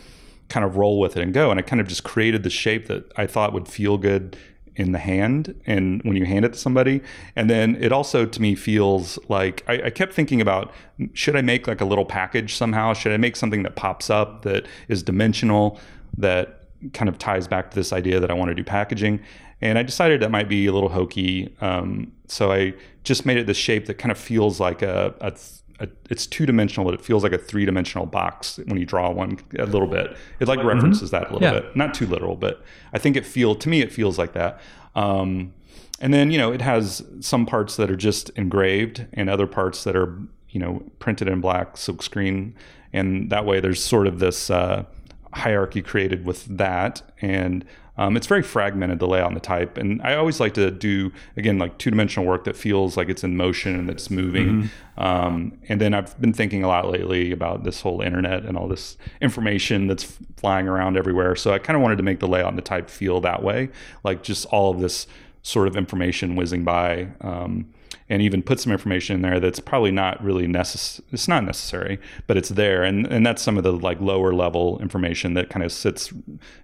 kind 0.50 0.64
of 0.64 0.76
roll 0.76 1.00
with 1.00 1.16
it 1.16 1.22
and 1.22 1.32
go. 1.32 1.50
And 1.50 1.58
I 1.58 1.62
kind 1.62 1.80
of 1.80 1.88
just 1.88 2.04
created 2.04 2.42
the 2.42 2.50
shape 2.50 2.86
that 2.88 3.10
I 3.16 3.26
thought 3.26 3.54
would 3.54 3.68
feel 3.68 3.96
good 3.96 4.36
in 4.78 4.92
the 4.92 4.98
hand 4.98 5.60
and 5.66 6.00
when 6.04 6.16
you 6.16 6.24
hand 6.24 6.44
it 6.44 6.52
to 6.52 6.58
somebody. 6.58 7.02
And 7.34 7.50
then 7.50 7.76
it 7.80 7.92
also 7.92 8.24
to 8.24 8.40
me 8.40 8.54
feels 8.54 9.18
like 9.28 9.64
I, 9.66 9.82
I, 9.86 9.90
kept 9.90 10.14
thinking 10.14 10.40
about 10.40 10.72
should 11.12 11.34
i 11.34 11.42
make 11.42 11.66
like 11.66 11.80
a 11.80 11.84
little 11.84 12.06
package 12.06 12.54
somehow? 12.54 12.94
Should 12.94 13.12
i 13.12 13.16
make 13.16 13.36
something 13.36 13.64
that 13.64 13.74
pops 13.74 14.08
up 14.08 14.42
that 14.42 14.66
is 14.86 15.02
dimensional 15.02 15.78
that 16.16 16.62
kind 16.92 17.08
of 17.08 17.18
ties 17.18 17.48
back 17.48 17.70
to 17.70 17.74
this 17.74 17.92
idea 17.92 18.20
that 18.20 18.30
i 18.30 18.34
want 18.34 18.50
to 18.50 18.54
do 18.54 18.64
packaging? 18.64 19.20
And 19.60 19.76
i 19.76 19.82
decided 19.82 20.20
that 20.20 20.30
might 20.30 20.48
be 20.48 20.66
a 20.66 20.72
little 20.72 20.88
hokey 20.88 21.54
um, 21.60 22.12
so 22.28 22.52
i 22.52 22.72
just 23.02 23.26
made 23.26 23.36
it 23.36 23.46
the 23.46 23.54
shape 23.54 23.86
that 23.86 23.94
kind 23.94 24.12
of 24.12 24.18
feels 24.18 24.60
like 24.60 24.82
a, 24.82 25.12
a 25.20 25.32
a, 25.80 25.88
it's 26.10 26.26
two 26.26 26.46
dimensional, 26.46 26.84
but 26.84 26.98
it 26.98 27.04
feels 27.04 27.22
like 27.22 27.32
a 27.32 27.38
three 27.38 27.64
dimensional 27.64 28.06
box 28.06 28.58
when 28.66 28.78
you 28.78 28.84
draw 28.84 29.10
one 29.10 29.38
a 29.58 29.66
little 29.66 29.86
bit. 29.86 30.16
It 30.40 30.48
like 30.48 30.58
mm-hmm. 30.58 30.68
references 30.68 31.10
mm-hmm. 31.10 31.22
that 31.22 31.30
a 31.30 31.32
little 31.34 31.54
yeah. 31.54 31.60
bit, 31.60 31.76
not 31.76 31.94
too 31.94 32.06
literal, 32.06 32.36
but 32.36 32.62
I 32.92 32.98
think 32.98 33.16
it 33.16 33.24
feel 33.24 33.54
to 33.56 33.68
me 33.68 33.80
it 33.80 33.92
feels 33.92 34.18
like 34.18 34.32
that. 34.32 34.60
Um, 34.94 35.54
and 36.00 36.12
then 36.14 36.30
you 36.30 36.38
know 36.38 36.52
it 36.52 36.62
has 36.62 37.04
some 37.20 37.46
parts 37.46 37.76
that 37.76 37.90
are 37.90 37.96
just 37.96 38.30
engraved 38.30 39.06
and 39.12 39.28
other 39.28 39.46
parts 39.46 39.84
that 39.84 39.96
are 39.96 40.18
you 40.50 40.60
know 40.60 40.82
printed 40.98 41.28
in 41.28 41.40
black 41.40 41.74
silkscreen, 41.74 42.54
and 42.92 43.30
that 43.30 43.44
way 43.44 43.60
there's 43.60 43.82
sort 43.82 44.06
of 44.06 44.18
this 44.18 44.50
uh, 44.50 44.84
hierarchy 45.32 45.82
created 45.82 46.24
with 46.24 46.44
that 46.46 47.02
and 47.20 47.64
um, 47.98 48.16
it's 48.16 48.28
very 48.28 48.42
fragmented, 48.42 49.00
the 49.00 49.08
layout 49.08 49.26
and 49.26 49.36
the 49.36 49.40
type. 49.40 49.76
And 49.76 50.00
I 50.02 50.14
always 50.14 50.38
like 50.38 50.54
to 50.54 50.70
do, 50.70 51.12
again, 51.36 51.58
like 51.58 51.76
two 51.78 51.90
dimensional 51.90 52.26
work 52.26 52.44
that 52.44 52.56
feels 52.56 52.96
like 52.96 53.08
it's 53.08 53.24
in 53.24 53.36
motion 53.36 53.74
and 53.74 53.88
that's 53.88 54.08
moving. 54.08 54.46
Mm-hmm. 54.46 55.02
Um, 55.02 55.58
and 55.68 55.80
then 55.80 55.94
I've 55.94 56.18
been 56.20 56.32
thinking 56.32 56.62
a 56.62 56.68
lot 56.68 56.88
lately 56.88 57.32
about 57.32 57.64
this 57.64 57.80
whole 57.80 58.00
internet 58.00 58.44
and 58.44 58.56
all 58.56 58.68
this 58.68 58.96
information 59.20 59.88
that's 59.88 60.04
flying 60.36 60.68
around 60.68 60.96
everywhere. 60.96 61.34
So 61.34 61.52
I 61.52 61.58
kind 61.58 61.76
of 61.76 61.82
wanted 61.82 61.96
to 61.96 62.04
make 62.04 62.20
the 62.20 62.28
layout 62.28 62.48
and 62.48 62.58
the 62.58 62.62
type 62.62 62.88
feel 62.88 63.20
that 63.22 63.42
way, 63.42 63.68
like 64.04 64.22
just 64.22 64.46
all 64.46 64.70
of 64.70 64.80
this 64.80 65.08
sort 65.42 65.66
of 65.66 65.76
information 65.76 66.36
whizzing 66.36 66.62
by. 66.64 67.08
Um, 67.20 67.72
and 68.08 68.22
even 68.22 68.42
put 68.42 68.58
some 68.60 68.72
information 68.72 69.16
in 69.16 69.22
there 69.22 69.38
that's 69.38 69.60
probably 69.60 69.90
not 69.90 70.22
really 70.22 70.46
necessary. 70.46 71.06
It's 71.12 71.28
not 71.28 71.44
necessary, 71.44 71.98
but 72.26 72.36
it's 72.36 72.48
there, 72.50 72.82
and 72.82 73.06
and 73.06 73.26
that's 73.26 73.42
some 73.42 73.56
of 73.56 73.64
the 73.64 73.72
like 73.72 74.00
lower 74.00 74.32
level 74.32 74.78
information 74.80 75.34
that 75.34 75.50
kind 75.50 75.64
of 75.64 75.72
sits, 75.72 76.12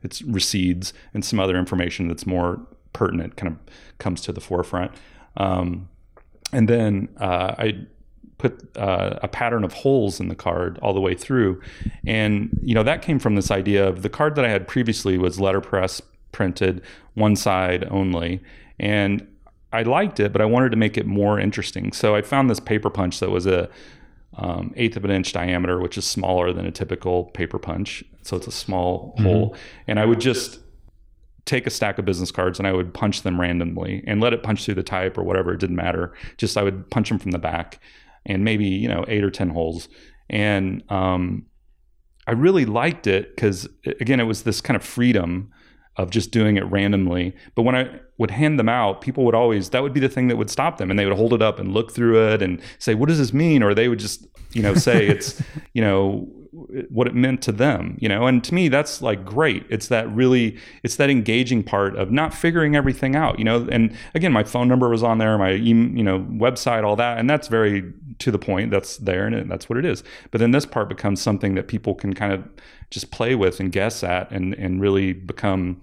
it 0.02 0.20
recedes, 0.26 0.92
and 1.12 1.24
some 1.24 1.40
other 1.40 1.58
information 1.58 2.08
that's 2.08 2.26
more 2.26 2.60
pertinent 2.92 3.36
kind 3.36 3.52
of 3.52 3.74
comes 3.98 4.20
to 4.22 4.32
the 4.32 4.40
forefront. 4.40 4.92
Um, 5.36 5.88
and 6.52 6.68
then 6.68 7.08
uh, 7.18 7.54
I 7.58 7.86
put 8.38 8.76
uh, 8.76 9.18
a 9.22 9.28
pattern 9.28 9.64
of 9.64 9.72
holes 9.72 10.20
in 10.20 10.28
the 10.28 10.34
card 10.34 10.78
all 10.82 10.94
the 10.94 11.00
way 11.00 11.14
through, 11.14 11.60
and 12.06 12.50
you 12.62 12.74
know 12.74 12.82
that 12.82 13.02
came 13.02 13.18
from 13.18 13.34
this 13.34 13.50
idea 13.50 13.86
of 13.86 14.02
the 14.02 14.08
card 14.08 14.34
that 14.36 14.44
I 14.44 14.48
had 14.48 14.66
previously 14.66 15.18
was 15.18 15.38
letterpress 15.38 16.00
printed 16.32 16.82
one 17.14 17.36
side 17.36 17.86
only, 17.90 18.42
and 18.78 19.26
I 19.74 19.82
liked 19.82 20.20
it, 20.20 20.32
but 20.32 20.40
I 20.40 20.44
wanted 20.44 20.70
to 20.70 20.76
make 20.76 20.96
it 20.96 21.04
more 21.04 21.38
interesting. 21.40 21.92
So 21.92 22.14
I 22.14 22.22
found 22.22 22.48
this 22.48 22.60
paper 22.60 22.90
punch 22.90 23.18
that 23.18 23.30
was 23.30 23.44
a 23.44 23.68
um, 24.36 24.72
eighth 24.76 24.96
of 24.96 25.04
an 25.04 25.10
inch 25.10 25.32
diameter, 25.32 25.80
which 25.80 25.98
is 25.98 26.04
smaller 26.04 26.52
than 26.52 26.64
a 26.64 26.70
typical 26.70 27.24
paper 27.26 27.58
punch. 27.58 28.04
So 28.22 28.36
it's 28.36 28.46
a 28.46 28.52
small 28.52 29.14
mm-hmm. 29.16 29.24
hole, 29.24 29.56
and 29.88 29.98
I 29.98 30.06
would 30.06 30.20
just 30.20 30.60
take 31.44 31.66
a 31.66 31.70
stack 31.70 31.98
of 31.98 32.04
business 32.04 32.30
cards 32.30 32.58
and 32.58 32.66
I 32.66 32.72
would 32.72 32.94
punch 32.94 33.20
them 33.20 33.38
randomly 33.38 34.02
and 34.06 34.20
let 34.20 34.32
it 34.32 34.42
punch 34.42 34.64
through 34.64 34.76
the 34.76 34.82
type 34.82 35.18
or 35.18 35.24
whatever. 35.24 35.52
It 35.52 35.60
didn't 35.60 35.76
matter. 35.76 36.14
Just 36.38 36.56
I 36.56 36.62
would 36.62 36.90
punch 36.90 37.10
them 37.10 37.18
from 37.18 37.32
the 37.32 37.38
back, 37.38 37.80
and 38.24 38.44
maybe 38.44 38.66
you 38.66 38.88
know 38.88 39.04
eight 39.08 39.24
or 39.24 39.30
ten 39.30 39.50
holes, 39.50 39.88
and 40.30 40.84
um, 40.88 41.46
I 42.28 42.32
really 42.32 42.64
liked 42.64 43.08
it 43.08 43.34
because 43.34 43.68
again, 44.00 44.20
it 44.20 44.24
was 44.24 44.44
this 44.44 44.60
kind 44.60 44.76
of 44.76 44.84
freedom 44.84 45.52
of 45.96 46.10
just 46.10 46.30
doing 46.30 46.56
it 46.56 46.64
randomly. 46.64 47.34
But 47.54 47.62
when 47.62 47.74
I 47.74 48.00
would 48.18 48.30
hand 48.30 48.58
them 48.58 48.68
out, 48.68 49.00
people 49.00 49.24
would 49.24 49.34
always 49.34 49.70
that 49.70 49.82
would 49.82 49.92
be 49.92 50.00
the 50.00 50.08
thing 50.08 50.28
that 50.28 50.36
would 50.36 50.50
stop 50.50 50.78
them, 50.78 50.90
and 50.90 50.98
they 50.98 51.06
would 51.06 51.16
hold 51.16 51.32
it 51.32 51.42
up 51.42 51.58
and 51.58 51.72
look 51.72 51.92
through 51.92 52.32
it 52.32 52.42
and 52.42 52.60
say, 52.78 52.94
"What 52.94 53.08
does 53.08 53.18
this 53.18 53.32
mean?" 53.32 53.62
Or 53.62 53.74
they 53.74 53.88
would 53.88 53.98
just, 53.98 54.26
you 54.52 54.62
know, 54.62 54.74
say 54.74 55.06
it's, 55.06 55.42
you 55.72 55.82
know, 55.82 56.28
what 56.88 57.06
it 57.06 57.14
meant 57.14 57.42
to 57.42 57.52
them, 57.52 57.96
you 58.00 58.08
know. 58.08 58.26
And 58.26 58.42
to 58.44 58.54
me, 58.54 58.68
that's 58.68 59.02
like 59.02 59.24
great. 59.24 59.66
It's 59.68 59.88
that 59.88 60.08
really, 60.14 60.56
it's 60.82 60.96
that 60.96 61.10
engaging 61.10 61.62
part 61.62 61.96
of 61.96 62.10
not 62.10 62.32
figuring 62.32 62.76
everything 62.76 63.16
out, 63.16 63.38
you 63.38 63.44
know. 63.44 63.66
And 63.70 63.96
again, 64.14 64.32
my 64.32 64.44
phone 64.44 64.68
number 64.68 64.88
was 64.88 65.02
on 65.02 65.18
there, 65.18 65.36
my 65.36 65.50
you 65.50 65.74
know 65.74 66.20
website, 66.20 66.84
all 66.84 66.96
that, 66.96 67.18
and 67.18 67.28
that's 67.28 67.48
very 67.48 67.92
to 68.20 68.30
the 68.30 68.38
point. 68.38 68.70
That's 68.70 68.98
there, 68.98 69.26
and 69.26 69.50
that's 69.50 69.68
what 69.68 69.78
it 69.78 69.84
is. 69.84 70.04
But 70.30 70.38
then 70.40 70.52
this 70.52 70.64
part 70.66 70.88
becomes 70.88 71.20
something 71.20 71.54
that 71.56 71.66
people 71.66 71.94
can 71.94 72.14
kind 72.14 72.32
of 72.32 72.44
just 72.90 73.10
play 73.10 73.34
with 73.34 73.58
and 73.58 73.72
guess 73.72 74.04
at, 74.04 74.30
and 74.30 74.54
and 74.54 74.80
really 74.80 75.12
become 75.12 75.82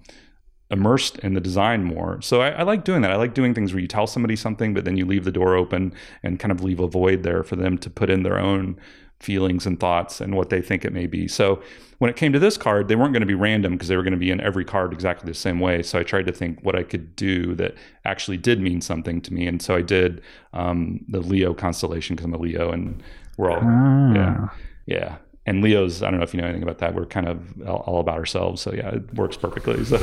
immersed 0.70 1.18
in 1.18 1.34
the 1.34 1.40
design 1.40 1.84
more. 1.84 2.18
So 2.22 2.40
I, 2.40 2.48
I, 2.48 2.62
like 2.62 2.82
doing 2.82 3.02
that. 3.02 3.12
I 3.12 3.16
like 3.16 3.34
doing 3.34 3.52
things 3.52 3.74
where 3.74 3.80
you 3.80 3.86
tell 3.86 4.06
somebody 4.06 4.36
something, 4.36 4.72
but 4.72 4.86
then 4.86 4.96
you 4.96 5.04
leave 5.04 5.24
the 5.24 5.30
door 5.30 5.54
open 5.54 5.92
and 6.22 6.40
kind 6.40 6.50
of 6.50 6.64
leave 6.64 6.80
a 6.80 6.86
void 6.86 7.24
there 7.24 7.42
for 7.44 7.56
them 7.56 7.76
to 7.76 7.90
put 7.90 8.08
in 8.08 8.22
their 8.22 8.38
own 8.38 8.80
feelings 9.22 9.66
and 9.66 9.78
thoughts 9.78 10.20
and 10.20 10.34
what 10.34 10.50
they 10.50 10.60
think 10.60 10.84
it 10.84 10.92
may 10.92 11.06
be. 11.06 11.28
So 11.28 11.62
when 11.98 12.10
it 12.10 12.16
came 12.16 12.32
to 12.32 12.38
this 12.40 12.56
card, 12.56 12.88
they 12.88 12.96
weren't 12.96 13.12
going 13.12 13.20
to 13.20 13.26
be 13.26 13.34
random 13.34 13.74
because 13.74 13.86
they 13.86 13.96
were 13.96 14.02
going 14.02 14.12
to 14.12 14.18
be 14.18 14.30
in 14.30 14.40
every 14.40 14.64
card 14.64 14.92
exactly 14.92 15.30
the 15.30 15.38
same 15.38 15.60
way. 15.60 15.82
So 15.82 15.98
I 15.98 16.02
tried 16.02 16.26
to 16.26 16.32
think 16.32 16.58
what 16.62 16.74
I 16.74 16.82
could 16.82 17.14
do 17.14 17.54
that 17.54 17.76
actually 18.04 18.36
did 18.36 18.60
mean 18.60 18.80
something 18.80 19.20
to 19.20 19.32
me. 19.32 19.46
And 19.46 19.62
so 19.62 19.76
I 19.76 19.82
did 19.82 20.20
um, 20.52 21.04
the 21.08 21.20
Leo 21.20 21.54
constellation 21.54 22.16
because 22.16 22.26
I'm 22.26 22.34
a 22.34 22.38
Leo 22.38 22.72
and 22.72 23.00
we're 23.36 23.52
all, 23.52 23.60
ah. 23.62 24.14
yeah, 24.14 24.48
yeah. 24.86 25.16
And 25.46 25.62
Leo's, 25.62 26.02
I 26.02 26.10
don't 26.10 26.18
know 26.18 26.24
if 26.24 26.34
you 26.34 26.40
know 26.40 26.46
anything 26.46 26.64
about 26.64 26.78
that. 26.78 26.94
We're 26.94 27.06
kind 27.06 27.28
of 27.28 27.62
all, 27.68 27.84
all 27.86 28.00
about 28.00 28.18
ourselves. 28.18 28.60
So 28.60 28.72
yeah, 28.72 28.96
it 28.96 29.14
works 29.14 29.36
perfectly. 29.36 29.84
So, 29.84 29.96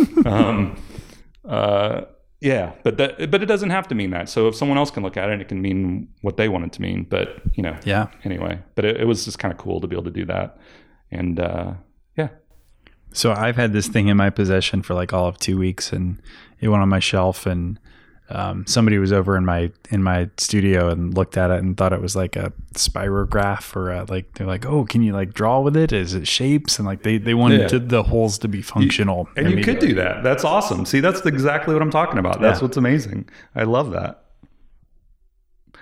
um, 0.26 0.76
uh, 1.46 2.02
yeah, 2.46 2.72
but 2.84 2.96
that 2.98 3.28
but 3.30 3.42
it 3.42 3.46
doesn't 3.46 3.70
have 3.70 3.88
to 3.88 3.94
mean 3.96 4.10
that. 4.10 4.28
So 4.28 4.46
if 4.46 4.54
someone 4.54 4.78
else 4.78 4.92
can 4.92 5.02
look 5.02 5.16
at 5.16 5.28
it, 5.30 5.40
it 5.40 5.48
can 5.48 5.60
mean 5.60 6.08
what 6.22 6.36
they 6.36 6.48
want 6.48 6.64
it 6.64 6.72
to 6.74 6.80
mean. 6.80 7.04
But 7.08 7.42
you 7.54 7.62
know, 7.62 7.76
yeah. 7.84 8.06
Anyway, 8.22 8.60
but 8.76 8.84
it, 8.84 9.00
it 9.00 9.04
was 9.04 9.24
just 9.24 9.40
kind 9.40 9.50
of 9.50 9.58
cool 9.58 9.80
to 9.80 9.88
be 9.88 9.96
able 9.96 10.04
to 10.04 10.12
do 10.12 10.24
that, 10.26 10.56
and 11.10 11.40
uh, 11.40 11.72
yeah. 12.16 12.28
So 13.12 13.32
I've 13.32 13.56
had 13.56 13.72
this 13.72 13.88
thing 13.88 14.06
in 14.06 14.16
my 14.16 14.30
possession 14.30 14.82
for 14.82 14.94
like 14.94 15.12
all 15.12 15.26
of 15.26 15.38
two 15.38 15.58
weeks, 15.58 15.92
and 15.92 16.22
it 16.60 16.68
went 16.68 16.82
on 16.82 16.88
my 16.88 17.00
shelf, 17.00 17.46
and 17.46 17.80
um, 18.28 18.66
somebody 18.66 18.98
was 18.98 19.12
over 19.12 19.36
in 19.36 19.44
my 19.44 19.70
in 19.90 20.02
my 20.02 20.28
studio 20.36 20.88
and 20.88 21.14
looked 21.14 21.36
at 21.36 21.50
it 21.50 21.62
and 21.62 21.76
thought 21.76 21.92
it 21.92 22.00
was 22.00 22.16
like 22.16 22.34
a 22.34 22.52
spirograph 22.74 23.76
or 23.76 23.92
a, 23.92 24.04
like 24.04 24.34
they're 24.34 24.46
like 24.46 24.66
oh 24.66 24.84
can 24.84 25.02
you 25.02 25.12
like 25.12 25.32
draw 25.32 25.60
with 25.60 25.76
it? 25.76 25.92
Is 25.92 26.14
it 26.14 26.26
shapes? 26.26 26.78
And 26.78 26.86
like 26.86 27.02
they 27.02 27.18
they 27.18 27.34
wanted 27.34 27.70
yeah. 27.70 27.78
the 27.80 28.02
holes 28.02 28.38
to 28.38 28.48
be 28.48 28.62
functional 28.62 29.28
you, 29.36 29.44
and 29.44 29.58
you 29.58 29.64
could 29.64 29.78
do 29.78 29.94
that. 29.94 30.24
That's 30.24 30.44
awesome. 30.44 30.84
See 30.86 31.00
that's 31.00 31.24
exactly 31.24 31.74
what 31.74 31.82
i'm 31.82 31.90
talking 31.90 32.18
about. 32.18 32.40
That's 32.40 32.58
yeah. 32.58 32.64
what's 32.64 32.76
amazing. 32.76 33.28
I 33.54 33.62
love 33.62 33.92
that. 33.92 34.24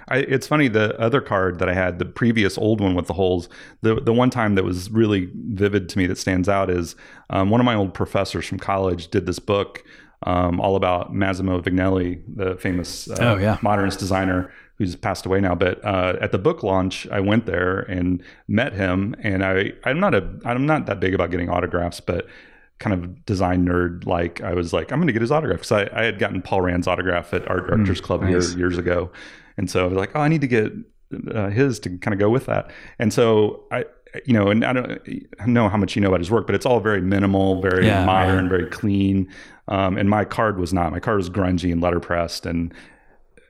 I, 0.09 0.19
it's 0.19 0.47
funny 0.47 0.69
the 0.69 0.99
other 1.01 1.21
card 1.21 1.59
that 1.61 1.69
I 1.69 1.75
had, 1.75 1.99
the 1.99 2.05
previous 2.05 2.59
old 2.59 2.81
one 2.81 2.95
with 2.95 3.07
the 3.07 3.15
holes. 3.15 3.49
The 3.81 3.95
the 4.01 4.13
one 4.13 4.31
time 4.31 4.55
that 4.57 4.65
was 4.65 4.91
really 4.91 5.31
vivid 5.35 5.89
to 5.91 5.99
me 5.99 6.07
that 6.07 6.19
stands 6.19 6.49
out 6.49 6.69
is 6.69 6.95
um, 7.31 7.51
one 7.51 7.61
of 7.61 7.65
my 7.65 7.75
old 7.75 7.95
professors 7.95 8.47
from 8.47 8.59
college 8.59 9.09
did 9.09 9.27
this 9.27 9.39
book 9.39 9.83
um, 10.25 10.61
all 10.61 10.77
about 10.77 11.15
Massimo 11.15 11.61
Vignelli, 11.61 12.23
the 12.35 12.57
famous 12.57 13.09
uh, 13.11 13.17
oh, 13.21 13.37
yeah. 13.37 13.59
modernist 13.63 13.99
designer 13.99 14.53
who's 14.77 14.97
passed 14.97 15.25
away 15.25 15.41
now. 15.41 15.55
But 15.55 15.85
uh, 15.85 16.17
at 16.21 16.33
the 16.33 16.39
book 16.39 16.63
launch, 16.63 17.07
I 17.09 17.21
went 17.21 17.47
there 17.47 17.81
and 17.81 18.23
met 18.49 18.73
him. 18.73 19.15
And 19.21 19.45
I, 19.45 19.73
I'm 19.85 20.01
not 20.01 20.15
a, 20.15 20.29
I'm 20.45 20.67
not 20.67 20.87
that 20.87 20.99
big 20.99 21.15
about 21.15 21.31
getting 21.31 21.49
autographs, 21.49 22.01
but 22.01 22.27
kind 22.81 22.93
of 22.93 23.25
design 23.25 23.65
nerd 23.65 24.05
like 24.05 24.41
I 24.41 24.53
was 24.53 24.73
like 24.73 24.91
I'm 24.91 24.99
going 24.99 25.07
to 25.07 25.13
get 25.13 25.23
his 25.23 25.31
autograph 25.31 25.61
because 25.61 25.73
I, 25.73 25.89
I, 25.93 26.05
had 26.05 26.19
gotten 26.19 26.43
Paul 26.43 26.61
Rand's 26.61 26.89
autograph 26.89 27.33
at 27.33 27.49
Art 27.49 27.69
Directors 27.69 28.01
mm, 28.01 28.05
Club 28.05 28.23
nice. 28.23 28.31
years, 28.31 28.55
years 28.57 28.79
ago, 28.79 29.13
and 29.57 29.71
so 29.71 29.85
I 29.85 29.89
was 29.89 29.97
like, 29.97 30.11
oh, 30.17 30.21
I 30.21 30.29
need 30.29 30.41
to 30.41 30.49
get 30.49 30.73
uh, 31.33 31.51
his 31.51 31.79
to 31.81 31.97
kind 31.99 32.13
of 32.13 32.19
go 32.19 32.29
with 32.29 32.47
that. 32.47 32.71
And 32.99 33.13
so 33.13 33.65
I, 33.71 33.85
you 34.25 34.33
know, 34.33 34.49
and 34.49 34.65
I 34.65 34.73
don't 34.73 35.29
know 35.47 35.69
how 35.69 35.77
much 35.77 35.97
you 35.97 36.03
know 36.03 36.09
about 36.09 36.21
his 36.21 36.31
work, 36.31 36.47
but 36.47 36.55
it's 36.55 36.67
all 36.67 36.81
very 36.81 37.01
minimal, 37.01 37.61
very 37.61 37.87
yeah, 37.87 38.05
modern, 38.05 38.49
very 38.49 38.69
clean. 38.71 39.29
Um, 39.69 39.97
and 39.97 40.09
my 40.09 40.25
card 40.25 40.59
was 40.59 40.73
not. 40.73 40.93
My 40.93 41.01
card 41.01 41.17
was 41.17 41.31
grungy 41.31 41.73
and 41.73 41.83
letterpressed 41.83 42.47
and 42.47 42.73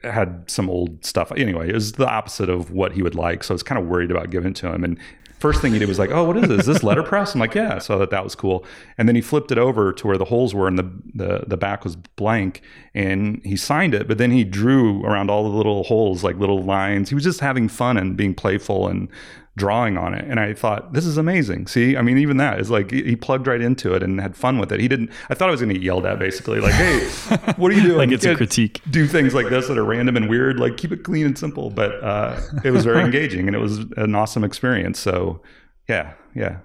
had 0.02 0.48
some 0.50 0.70
old 0.70 1.04
stuff. 1.04 1.32
Anyway, 1.32 1.68
it 1.68 1.74
was 1.74 1.92
the 1.92 2.08
opposite 2.08 2.48
of 2.48 2.70
what 2.70 2.92
he 2.92 3.02
would 3.02 3.14
like. 3.14 3.44
So 3.44 3.52
I 3.52 3.56
was 3.56 3.62
kind 3.62 3.80
of 3.80 3.86
worried 3.86 4.10
about 4.10 4.30
giving 4.30 4.50
it 4.50 4.56
to 4.56 4.72
him. 4.72 4.84
And 4.84 4.98
first 5.38 5.60
thing 5.60 5.72
he 5.72 5.78
did 5.78 5.88
was 5.88 5.98
like, 5.98 6.10
"Oh, 6.10 6.24
what 6.24 6.36
is 6.36 6.48
this? 6.48 6.60
Is 6.60 6.66
this 6.66 6.82
letterpress?" 6.82 7.34
I'm 7.34 7.40
like, 7.40 7.54
"Yeah." 7.54 7.78
So 7.78 7.98
that 7.98 8.10
that 8.10 8.24
was 8.24 8.34
cool. 8.34 8.64
And 8.96 9.08
then 9.08 9.14
he 9.14 9.20
flipped 9.20 9.50
it 9.50 9.58
over 9.58 9.92
to 9.92 10.06
where 10.06 10.16
the 10.16 10.24
holes 10.24 10.54
were 10.54 10.68
and 10.68 10.78
the 10.78 10.90
the 11.14 11.44
the 11.46 11.56
back 11.56 11.84
was 11.84 11.96
blank, 11.96 12.62
and 12.94 13.40
he 13.44 13.56
signed 13.56 13.94
it. 13.94 14.08
But 14.08 14.18
then 14.18 14.30
he 14.30 14.44
drew 14.44 15.04
around 15.04 15.30
all 15.30 15.42
the 15.42 15.56
little 15.56 15.84
holes 15.84 16.22
like 16.24 16.36
little 16.36 16.62
lines. 16.62 17.08
He 17.08 17.14
was 17.14 17.24
just 17.24 17.40
having 17.40 17.68
fun 17.68 17.96
and 17.96 18.16
being 18.16 18.34
playful 18.34 18.88
and 18.88 19.08
drawing 19.56 19.96
on 19.96 20.14
it. 20.14 20.24
And 20.28 20.40
I 20.40 20.52
thought, 20.52 20.92
this 20.92 21.06
is 21.06 21.16
amazing. 21.16 21.68
See, 21.68 21.96
I 21.96 22.02
mean, 22.02 22.18
even 22.18 22.38
that 22.38 22.58
is 22.58 22.70
like 22.70 22.90
he 22.90 23.14
plugged 23.14 23.46
right 23.46 23.60
into 23.60 23.94
it 23.94 24.02
and 24.02 24.20
had 24.20 24.36
fun 24.36 24.58
with 24.58 24.72
it. 24.72 24.80
He 24.80 24.88
didn't, 24.88 25.10
I 25.28 25.34
thought 25.34 25.48
I 25.48 25.52
was 25.52 25.60
going 25.60 25.68
to 25.68 25.74
get 25.74 25.82
yelled 25.82 26.06
at 26.06 26.18
basically, 26.18 26.60
like, 26.60 26.74
hey, 26.74 27.06
what 27.56 27.70
are 27.70 27.74
you 27.74 27.82
doing? 27.82 27.98
like 27.98 28.10
it's 28.10 28.24
a 28.24 28.34
critique. 28.34 28.80
Do 28.90 29.06
things 29.06 29.34
like 29.34 29.48
this 29.48 29.68
that 29.68 29.78
are 29.78 29.84
random 29.84 30.16
and 30.16 30.28
weird, 30.28 30.58
like 30.58 30.76
keep 30.76 30.92
it 30.92 31.04
clean 31.04 31.26
and 31.26 31.38
simple. 31.38 31.70
But 31.70 32.02
uh, 32.02 32.40
it 32.64 32.72
was 32.72 32.84
very 32.84 33.00
engaging 33.04 33.46
and 33.46 33.54
it 33.54 33.60
was 33.60 33.78
an 33.96 34.14
awesome 34.14 34.42
experience. 34.42 34.98
So, 34.98 35.40
yeah, 35.88 36.14
yeah. 36.34 36.58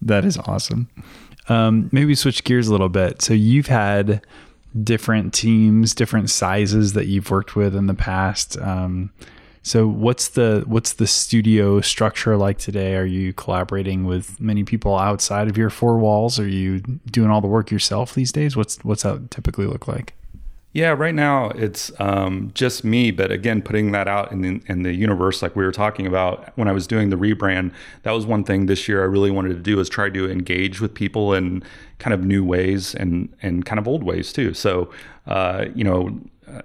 That 0.00 0.24
is 0.24 0.38
awesome. 0.38 0.88
Um, 1.48 1.88
maybe 1.92 2.14
switch 2.14 2.44
gears 2.44 2.68
a 2.68 2.72
little 2.72 2.88
bit. 2.88 3.22
So 3.22 3.34
you've 3.34 3.66
had 3.66 4.24
different 4.82 5.32
teams, 5.32 5.94
different 5.94 6.30
sizes 6.30 6.92
that 6.92 7.06
you've 7.06 7.30
worked 7.30 7.56
with 7.56 7.74
in 7.74 7.86
the 7.86 7.94
past. 7.94 8.58
Um, 8.58 9.10
so 9.66 9.88
what's 9.88 10.28
the 10.28 10.62
what's 10.68 10.92
the 10.92 11.08
studio 11.08 11.80
structure 11.80 12.36
like 12.36 12.56
today? 12.58 12.94
Are 12.94 13.04
you 13.04 13.32
collaborating 13.32 14.04
with 14.04 14.40
many 14.40 14.62
people 14.62 14.96
outside 14.96 15.48
of 15.48 15.58
your 15.58 15.70
four 15.70 15.98
walls? 15.98 16.38
Are 16.38 16.46
you 16.46 16.78
doing 17.10 17.30
all 17.30 17.40
the 17.40 17.48
work 17.48 17.72
yourself 17.72 18.14
these 18.14 18.30
days? 18.30 18.56
What's 18.56 18.76
what's 18.84 19.02
that 19.02 19.28
typically 19.32 19.66
look 19.66 19.88
like? 19.88 20.14
Yeah, 20.72 20.90
right 20.90 21.14
now 21.14 21.48
it's 21.50 21.90
um, 21.98 22.52
just 22.54 22.84
me, 22.84 23.10
but 23.10 23.32
again, 23.32 23.60
putting 23.60 23.90
that 23.90 24.06
out 24.06 24.30
in 24.30 24.42
the, 24.42 24.60
in 24.66 24.82
the 24.82 24.92
universe, 24.92 25.40
like 25.42 25.56
we 25.56 25.64
were 25.64 25.72
talking 25.72 26.06
about 26.06 26.52
when 26.56 26.68
I 26.68 26.72
was 26.72 26.86
doing 26.86 27.08
the 27.08 27.16
rebrand, 27.16 27.72
that 28.02 28.10
was 28.12 28.26
one 28.26 28.44
thing 28.44 28.66
this 28.66 28.86
year 28.86 29.00
I 29.00 29.06
really 29.06 29.30
wanted 29.30 29.48
to 29.48 29.60
do 29.60 29.80
is 29.80 29.88
try 29.88 30.10
to 30.10 30.30
engage 30.30 30.80
with 30.80 30.92
people 30.92 31.32
in 31.32 31.64
kind 31.98 32.14
of 32.14 32.22
new 32.22 32.44
ways 32.44 32.94
and 32.94 33.34
and 33.42 33.64
kind 33.64 33.80
of 33.80 33.88
old 33.88 34.04
ways 34.04 34.32
too. 34.32 34.54
So, 34.54 34.92
uh, 35.26 35.64
you 35.74 35.82
know, 35.82 36.20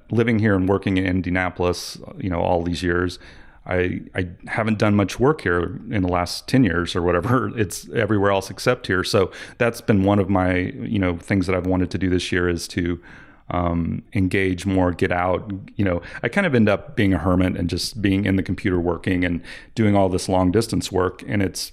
living 0.09 0.39
here 0.39 0.55
and 0.55 0.67
working 0.67 0.97
in 0.97 1.05
Indianapolis, 1.05 1.97
you 2.17 2.29
know, 2.29 2.39
all 2.39 2.63
these 2.63 2.83
years, 2.83 3.19
I 3.65 4.01
I 4.15 4.29
haven't 4.47 4.79
done 4.79 4.95
much 4.95 5.19
work 5.19 5.41
here 5.41 5.79
in 5.91 6.01
the 6.01 6.07
last 6.07 6.47
10 6.47 6.63
years 6.63 6.95
or 6.95 7.01
whatever. 7.01 7.51
It's 7.57 7.89
everywhere 7.89 8.31
else 8.31 8.49
except 8.49 8.87
here. 8.87 9.03
So 9.03 9.31
that's 9.57 9.81
been 9.81 10.03
one 10.03 10.19
of 10.19 10.29
my, 10.29 10.55
you 10.55 10.99
know, 10.99 11.17
things 11.17 11.47
that 11.47 11.55
I've 11.55 11.67
wanted 11.67 11.91
to 11.91 11.97
do 11.97 12.09
this 12.09 12.31
year 12.31 12.49
is 12.49 12.67
to 12.69 12.99
um, 13.49 14.03
engage 14.13 14.65
more, 14.65 14.91
get 14.91 15.11
out. 15.11 15.51
You 15.75 15.85
know, 15.85 16.01
I 16.23 16.29
kind 16.29 16.47
of 16.47 16.55
end 16.55 16.69
up 16.69 16.95
being 16.95 17.13
a 17.13 17.17
hermit 17.17 17.57
and 17.57 17.69
just 17.69 18.01
being 18.01 18.25
in 18.25 18.35
the 18.35 18.43
computer 18.43 18.79
working 18.79 19.25
and 19.25 19.41
doing 19.75 19.95
all 19.95 20.09
this 20.09 20.29
long 20.29 20.51
distance 20.51 20.91
work. 20.91 21.23
And 21.27 21.41
it's 21.41 21.71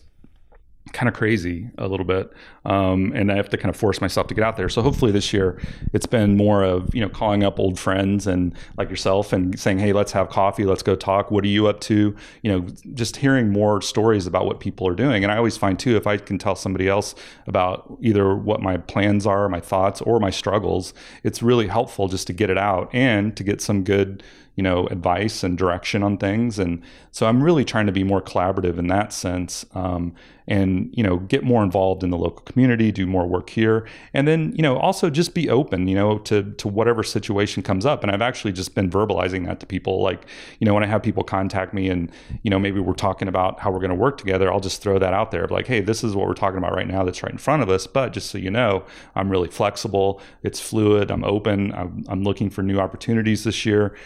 kind 0.92 1.08
of 1.08 1.14
crazy 1.14 1.70
a 1.78 1.86
little 1.86 2.06
bit 2.06 2.32
um, 2.64 3.12
and 3.14 3.30
i 3.32 3.36
have 3.36 3.48
to 3.48 3.56
kind 3.56 3.70
of 3.70 3.76
force 3.76 4.00
myself 4.00 4.26
to 4.26 4.34
get 4.34 4.44
out 4.44 4.56
there. 4.56 4.68
So 4.68 4.82
hopefully 4.82 5.10
this 5.10 5.32
year 5.32 5.60
it's 5.92 6.06
been 6.06 6.36
more 6.36 6.62
of 6.62 6.94
you 6.94 7.00
know 7.00 7.08
calling 7.08 7.42
up 7.42 7.58
old 7.58 7.78
friends 7.78 8.26
and 8.26 8.54
like 8.76 8.90
yourself 8.90 9.32
and 9.32 9.58
saying 9.58 9.78
hey 9.78 9.92
let's 9.92 10.12
have 10.12 10.28
coffee 10.28 10.64
let's 10.64 10.82
go 10.82 10.94
talk. 10.94 11.30
What 11.30 11.44
are 11.44 11.48
you 11.48 11.66
up 11.66 11.80
to? 11.82 12.14
You 12.42 12.52
know 12.52 12.66
just 12.94 13.16
hearing 13.16 13.50
more 13.50 13.80
stories 13.80 14.26
about 14.26 14.46
what 14.46 14.60
people 14.60 14.86
are 14.86 14.94
doing. 14.94 15.24
And 15.24 15.32
i 15.32 15.36
always 15.36 15.56
find 15.56 15.78
too 15.78 15.96
if 15.96 16.06
i 16.06 16.16
can 16.16 16.38
tell 16.38 16.56
somebody 16.56 16.88
else 16.88 17.14
about 17.46 17.98
either 18.00 18.34
what 18.34 18.60
my 18.60 18.76
plans 18.76 19.26
are 19.26 19.48
my 19.48 19.60
thoughts 19.60 20.00
or 20.02 20.20
my 20.20 20.30
struggles 20.30 20.92
it's 21.22 21.42
really 21.42 21.68
helpful 21.68 22.08
just 22.08 22.26
to 22.26 22.32
get 22.32 22.50
it 22.50 22.58
out 22.58 22.90
and 22.92 23.36
to 23.36 23.44
get 23.44 23.60
some 23.60 23.84
good 23.84 24.22
you 24.58 24.64
know 24.64 24.88
advice 24.88 25.44
and 25.44 25.56
direction 25.56 26.02
on 26.02 26.18
things. 26.18 26.58
And 26.58 26.82
so 27.18 27.26
i'm 27.26 27.42
really 27.42 27.64
trying 27.64 27.86
to 27.86 27.92
be 27.92 28.04
more 28.04 28.22
collaborative 28.22 28.78
in 28.78 28.86
that 28.86 29.12
sense 29.12 29.66
um, 29.74 30.14
and 30.46 30.88
you 30.96 31.02
know 31.02 31.16
get 31.16 31.42
more 31.42 31.64
involved 31.64 32.04
in 32.04 32.10
the 32.10 32.16
local 32.16 32.42
community 32.42 32.92
do 32.92 33.08
more 33.08 33.26
work 33.26 33.50
here 33.50 33.88
and 34.14 34.28
then 34.28 34.52
you 34.54 34.62
know 34.62 34.76
also 34.78 35.10
just 35.10 35.34
be 35.34 35.50
open 35.50 35.88
you 35.88 35.96
know 35.96 36.18
to 36.18 36.52
to 36.52 36.68
whatever 36.68 37.02
situation 37.02 37.60
comes 37.60 37.84
up. 37.84 38.04
And 38.04 38.12
i've 38.12 38.22
actually 38.22 38.52
just 38.52 38.76
been 38.76 38.88
verbalizing 38.88 39.46
that 39.46 39.58
to 39.58 39.66
people 39.66 40.00
like 40.00 40.26
you 40.60 40.64
know 40.64 40.74
when 40.74 40.84
i 40.84 40.86
have 40.86 41.02
people 41.02 41.24
contact 41.24 41.74
me 41.74 41.88
and 41.88 42.08
you 42.42 42.50
know 42.50 42.58
maybe 42.58 42.78
we're 42.78 42.94
talking 42.94 43.26
about 43.26 43.58
how 43.58 43.72
we're 43.72 43.80
going 43.80 43.90
to 43.90 43.96
work 43.96 44.16
together 44.16 44.52
i'll 44.52 44.60
just 44.60 44.80
throw 44.80 44.98
that 44.98 45.12
out 45.12 45.32
there 45.32 45.48
like 45.48 45.66
hey 45.66 45.80
this 45.80 46.04
is 46.04 46.14
what 46.14 46.28
we're 46.28 46.34
talking 46.34 46.58
about 46.58 46.72
right 46.72 46.86
now 46.86 47.02
that's 47.02 47.22
right 47.24 47.32
in 47.32 47.38
front 47.38 47.64
of 47.64 47.68
us 47.68 47.88
but 47.88 48.12
just 48.12 48.30
so 48.30 48.38
you 48.38 48.50
know 48.50 48.84
i'm 49.16 49.28
really 49.28 49.48
flexible 49.48 50.20
it's 50.44 50.60
fluid 50.60 51.10
i'm 51.10 51.24
open 51.24 51.74
i'm, 51.74 52.04
I'm 52.08 52.22
looking 52.22 52.48
for 52.48 52.62
new 52.62 52.78
opportunities 52.78 53.42
this 53.42 53.66
year 53.66 53.96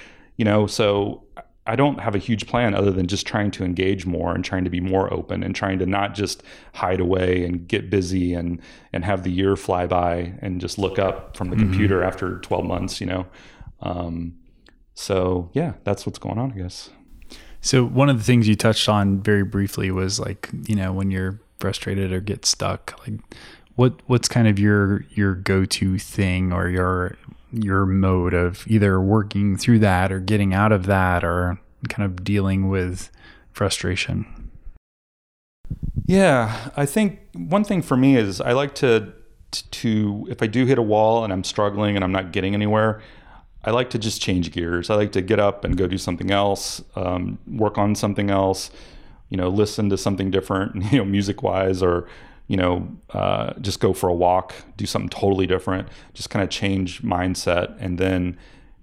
you 0.42 0.44
know 0.44 0.66
so 0.66 1.22
I 1.66 1.76
don't 1.76 2.00
have 2.00 2.16
a 2.16 2.18
huge 2.18 2.48
plan 2.48 2.74
other 2.74 2.90
than 2.90 3.07
just 3.07 3.24
trying 3.24 3.52
to 3.52 3.64
engage 3.64 4.05
more 4.05 4.35
and 4.35 4.44
trying 4.44 4.64
to 4.64 4.70
be 4.70 4.81
more 4.81 5.12
open 5.14 5.44
and 5.44 5.55
trying 5.55 5.78
to 5.78 5.87
not 5.87 6.14
just 6.14 6.42
hide 6.74 6.98
away 6.98 7.44
and 7.44 7.68
get 7.68 7.88
busy 7.88 8.35
and 8.35 8.61
and 8.92 9.05
have 9.05 9.22
the 9.22 9.31
year 9.31 9.55
fly 9.55 9.87
by 9.87 10.35
and 10.40 10.61
just 10.61 10.76
look 10.76 10.98
up 10.98 11.37
from 11.37 11.50
the 11.50 11.57
mm-hmm. 11.57 11.66
computer 11.66 12.02
after 12.02 12.38
12 12.38 12.64
months, 12.64 13.00
you 13.00 13.07
know. 13.07 13.26
Um, 13.81 14.35
so 14.94 15.50
yeah, 15.52 15.74
that's 15.85 16.05
what's 16.05 16.18
going 16.18 16.38
on, 16.38 16.50
I 16.50 16.57
guess. 16.57 16.90
So 17.61 17.85
one 17.85 18.09
of 18.09 18.18
the 18.18 18.24
things 18.24 18.48
you 18.48 18.57
touched 18.57 18.88
on 18.88 19.22
very 19.22 19.44
briefly 19.44 19.92
was 19.92 20.18
like, 20.18 20.50
you 20.66 20.74
know, 20.74 20.92
when 20.92 21.12
you're 21.12 21.40
frustrated 21.61 22.12
or 22.12 22.20
get 22.20 22.44
stuck, 22.44 22.98
like 23.07 23.20
what 23.76 24.00
what's 24.07 24.26
kind 24.26 24.48
of 24.48 24.59
your 24.59 25.05
your 25.11 25.37
go-to 25.37 25.96
thing 25.96 26.52
or 26.52 26.68
your 26.68 27.16
your 27.52 27.86
mode 27.86 28.34
of 28.34 28.66
either 28.66 29.00
working 29.00 29.56
through 29.56 29.78
that 29.80 30.10
or 30.10 30.20
getting 30.20 30.54
out 30.54 30.72
of 30.72 30.86
that 30.86 31.22
or 31.22 31.60
kind 31.88 32.04
of 32.04 32.24
dealing 32.24 32.68
with 32.68 33.10
frustration? 33.52 34.50
Yeah, 36.06 36.70
I 36.76 36.86
think 36.86 37.20
one 37.34 37.64
thing 37.64 37.82
for 37.82 37.96
me 37.96 38.16
is 38.16 38.40
I 38.40 38.52
like 38.52 38.74
to 38.76 39.12
to 39.52 40.26
if 40.30 40.42
I 40.42 40.46
do 40.46 40.64
hit 40.64 40.78
a 40.78 40.82
wall 40.82 41.24
and 41.24 41.32
I'm 41.32 41.44
struggling 41.44 41.94
and 41.94 42.04
I'm 42.04 42.12
not 42.12 42.32
getting 42.32 42.54
anywhere, 42.54 43.02
I 43.64 43.70
like 43.70 43.90
to 43.90 43.98
just 43.98 44.20
change 44.20 44.50
gears. 44.50 44.90
I 44.90 44.94
like 44.94 45.12
to 45.12 45.22
get 45.22 45.38
up 45.38 45.64
and 45.64 45.76
go 45.76 45.86
do 45.86 45.98
something 45.98 46.30
else, 46.30 46.82
um, 46.96 47.38
work 47.46 47.78
on 47.78 47.94
something 47.94 48.30
else, 48.30 48.70
you 49.28 49.36
know, 49.36 49.48
listen 49.48 49.88
to 49.90 49.96
something 49.96 50.30
different, 50.30 50.84
you 50.92 50.98
know, 50.98 51.04
music 51.04 51.42
wise, 51.42 51.82
or 51.82 52.08
you 52.48 52.57
know, 52.57 52.88
uh, 53.11 53.55
just 53.61 53.81
go 53.81 53.92
for 53.92 54.09
a 54.09 54.14
walk, 54.14 54.55
do 54.76 54.87
something 54.87 55.09
totally 55.09 55.46
different, 55.46 55.88
just 56.14 56.31
kind 56.31 56.42
of 56.42 56.50
change 56.50 57.02
mindset. 57.02 57.76
And 57.81 57.98
then, 57.98 58.37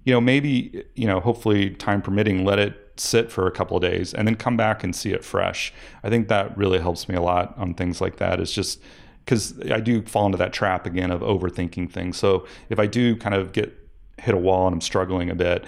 you 0.04 0.12
know, 0.12 0.20
maybe, 0.20 0.84
you 0.94 1.06
know, 1.06 1.20
hopefully 1.20 1.70
time 1.70 2.02
permitting, 2.02 2.44
let 2.44 2.58
it 2.58 2.90
sit 2.96 3.30
for 3.30 3.46
a 3.46 3.50
couple 3.50 3.76
of 3.76 3.82
days 3.82 4.12
and 4.12 4.26
then 4.26 4.34
come 4.34 4.56
back 4.56 4.84
and 4.84 4.94
see 4.94 5.12
it 5.12 5.24
fresh. 5.24 5.72
I 6.02 6.10
think 6.10 6.28
that 6.28 6.56
really 6.56 6.78
helps 6.78 7.08
me 7.08 7.14
a 7.14 7.22
lot 7.22 7.56
on 7.56 7.74
things 7.74 8.00
like 8.00 8.16
that. 8.16 8.40
It's 8.40 8.52
just 8.52 8.80
because 9.24 9.58
I 9.70 9.80
do 9.80 10.02
fall 10.02 10.26
into 10.26 10.38
that 10.38 10.52
trap 10.52 10.86
again 10.86 11.10
of 11.10 11.20
overthinking 11.20 11.90
things. 11.92 12.16
So 12.16 12.46
if 12.68 12.78
I 12.78 12.86
do 12.86 13.16
kind 13.16 13.34
of 13.34 13.52
get 13.52 13.76
hit 14.18 14.34
a 14.34 14.38
wall 14.38 14.66
and 14.66 14.74
I'm 14.74 14.80
struggling 14.80 15.30
a 15.30 15.34
bit, 15.34 15.64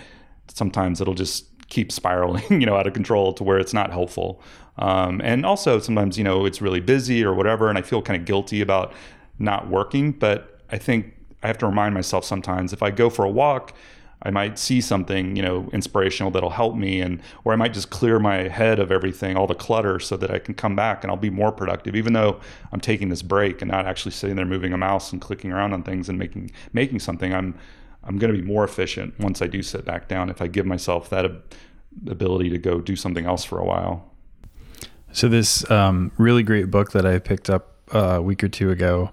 sometimes 0.48 1.00
it'll 1.00 1.14
just 1.14 1.46
keep 1.68 1.90
spiraling, 1.90 2.44
you 2.60 2.66
know, 2.66 2.76
out 2.76 2.86
of 2.86 2.92
control 2.92 3.32
to 3.34 3.44
where 3.44 3.58
it's 3.58 3.72
not 3.72 3.90
helpful. 3.90 4.42
Um, 4.78 5.20
and 5.22 5.44
also 5.44 5.78
sometimes, 5.78 6.16
you 6.16 6.24
know, 6.24 6.46
it's 6.46 6.62
really 6.62 6.80
busy 6.80 7.24
or 7.24 7.34
whatever, 7.34 7.68
and 7.68 7.78
I 7.78 7.82
feel 7.82 8.02
kind 8.02 8.18
of 8.18 8.26
guilty 8.26 8.60
about 8.60 8.92
not 9.38 9.68
working. 9.68 10.12
But 10.12 10.60
I 10.70 10.78
think 10.78 11.14
I 11.42 11.46
have 11.46 11.58
to 11.58 11.66
remind 11.66 11.94
myself 11.94 12.24
sometimes 12.24 12.72
if 12.72 12.82
I 12.82 12.90
go 12.90 13.10
for 13.10 13.24
a 13.24 13.30
walk, 13.30 13.74
I 14.24 14.30
might 14.30 14.58
see 14.58 14.80
something, 14.80 15.34
you 15.34 15.42
know, 15.42 15.68
inspirational 15.72 16.30
that'll 16.30 16.50
help 16.50 16.76
me, 16.76 17.00
and 17.00 17.20
or 17.44 17.52
I 17.52 17.56
might 17.56 17.74
just 17.74 17.90
clear 17.90 18.18
my 18.18 18.48
head 18.48 18.78
of 18.78 18.92
everything, 18.92 19.36
all 19.36 19.48
the 19.48 19.54
clutter, 19.54 19.98
so 19.98 20.16
that 20.16 20.30
I 20.30 20.38
can 20.38 20.54
come 20.54 20.76
back 20.76 21.02
and 21.02 21.10
I'll 21.10 21.16
be 21.16 21.30
more 21.30 21.50
productive. 21.50 21.96
Even 21.96 22.12
though 22.12 22.40
I'm 22.70 22.80
taking 22.80 23.08
this 23.08 23.22
break 23.22 23.62
and 23.62 23.70
not 23.70 23.84
actually 23.84 24.12
sitting 24.12 24.36
there 24.36 24.46
moving 24.46 24.72
a 24.72 24.78
mouse 24.78 25.12
and 25.12 25.20
clicking 25.20 25.50
around 25.50 25.72
on 25.72 25.82
things 25.82 26.08
and 26.08 26.18
making 26.18 26.52
making 26.72 27.00
something, 27.00 27.34
I'm 27.34 27.58
I'm 28.04 28.18
going 28.18 28.32
to 28.32 28.40
be 28.40 28.46
more 28.46 28.64
efficient 28.64 29.18
once 29.18 29.42
I 29.42 29.48
do 29.48 29.62
sit 29.62 29.84
back 29.84 30.08
down 30.08 30.30
if 30.30 30.40
I 30.40 30.46
give 30.46 30.66
myself 30.66 31.10
that 31.10 31.24
ability 32.06 32.48
to 32.50 32.58
go 32.58 32.80
do 32.80 32.96
something 32.96 33.26
else 33.26 33.44
for 33.44 33.58
a 33.58 33.64
while. 33.64 34.11
So 35.12 35.28
this 35.28 35.68
um, 35.70 36.10
really 36.16 36.42
great 36.42 36.70
book 36.70 36.92
that 36.92 37.04
I 37.04 37.18
picked 37.18 37.50
up 37.50 37.74
uh, 37.94 38.16
a 38.16 38.22
week 38.22 38.42
or 38.42 38.48
two 38.48 38.70
ago 38.70 39.12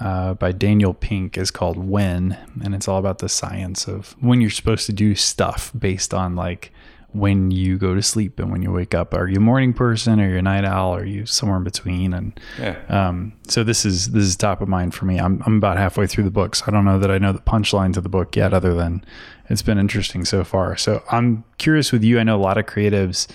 uh, 0.00 0.34
by 0.34 0.52
Daniel 0.52 0.94
Pink 0.94 1.38
is 1.38 1.50
called 1.50 1.76
When, 1.76 2.36
and 2.62 2.74
it's 2.74 2.88
all 2.88 2.98
about 2.98 3.18
the 3.18 3.28
science 3.28 3.86
of 3.86 4.16
when 4.20 4.40
you're 4.40 4.50
supposed 4.50 4.86
to 4.86 4.92
do 4.92 5.14
stuff 5.14 5.70
based 5.78 6.12
on 6.12 6.34
like 6.34 6.72
when 7.12 7.52
you 7.52 7.78
go 7.78 7.94
to 7.94 8.02
sleep 8.02 8.40
and 8.40 8.50
when 8.50 8.60
you 8.60 8.72
wake 8.72 8.92
up. 8.94 9.14
Are 9.14 9.28
you 9.28 9.36
a 9.36 9.40
morning 9.40 9.72
person? 9.72 10.18
Are 10.18 10.28
you 10.28 10.38
a 10.38 10.42
night 10.42 10.64
owl? 10.64 10.96
Are 10.96 11.04
you 11.04 11.26
somewhere 11.26 11.58
in 11.58 11.64
between? 11.64 12.12
And 12.12 12.40
yeah. 12.58 12.76
um, 12.88 13.34
so 13.46 13.62
this 13.62 13.84
is 13.84 14.10
this 14.10 14.24
is 14.24 14.34
top 14.34 14.60
of 14.60 14.68
mind 14.68 14.94
for 14.94 15.04
me. 15.04 15.20
I'm 15.20 15.42
I'm 15.46 15.58
about 15.58 15.76
halfway 15.76 16.08
through 16.08 16.24
the 16.24 16.30
book, 16.30 16.56
so 16.56 16.64
I 16.66 16.70
don't 16.70 16.84
know 16.84 16.98
that 16.98 17.10
I 17.10 17.18
know 17.18 17.32
the 17.32 17.38
punchlines 17.38 17.96
of 17.96 18.02
the 18.02 18.08
book 18.08 18.34
yet, 18.34 18.52
other 18.52 18.74
than 18.74 19.04
it's 19.48 19.62
been 19.62 19.78
interesting 19.78 20.24
so 20.24 20.42
far. 20.42 20.76
So 20.76 21.04
I'm 21.10 21.44
curious 21.58 21.92
with 21.92 22.02
you. 22.02 22.18
I 22.18 22.24
know 22.24 22.36
a 22.36 22.42
lot 22.42 22.58
of 22.58 22.66
creatives. 22.66 23.28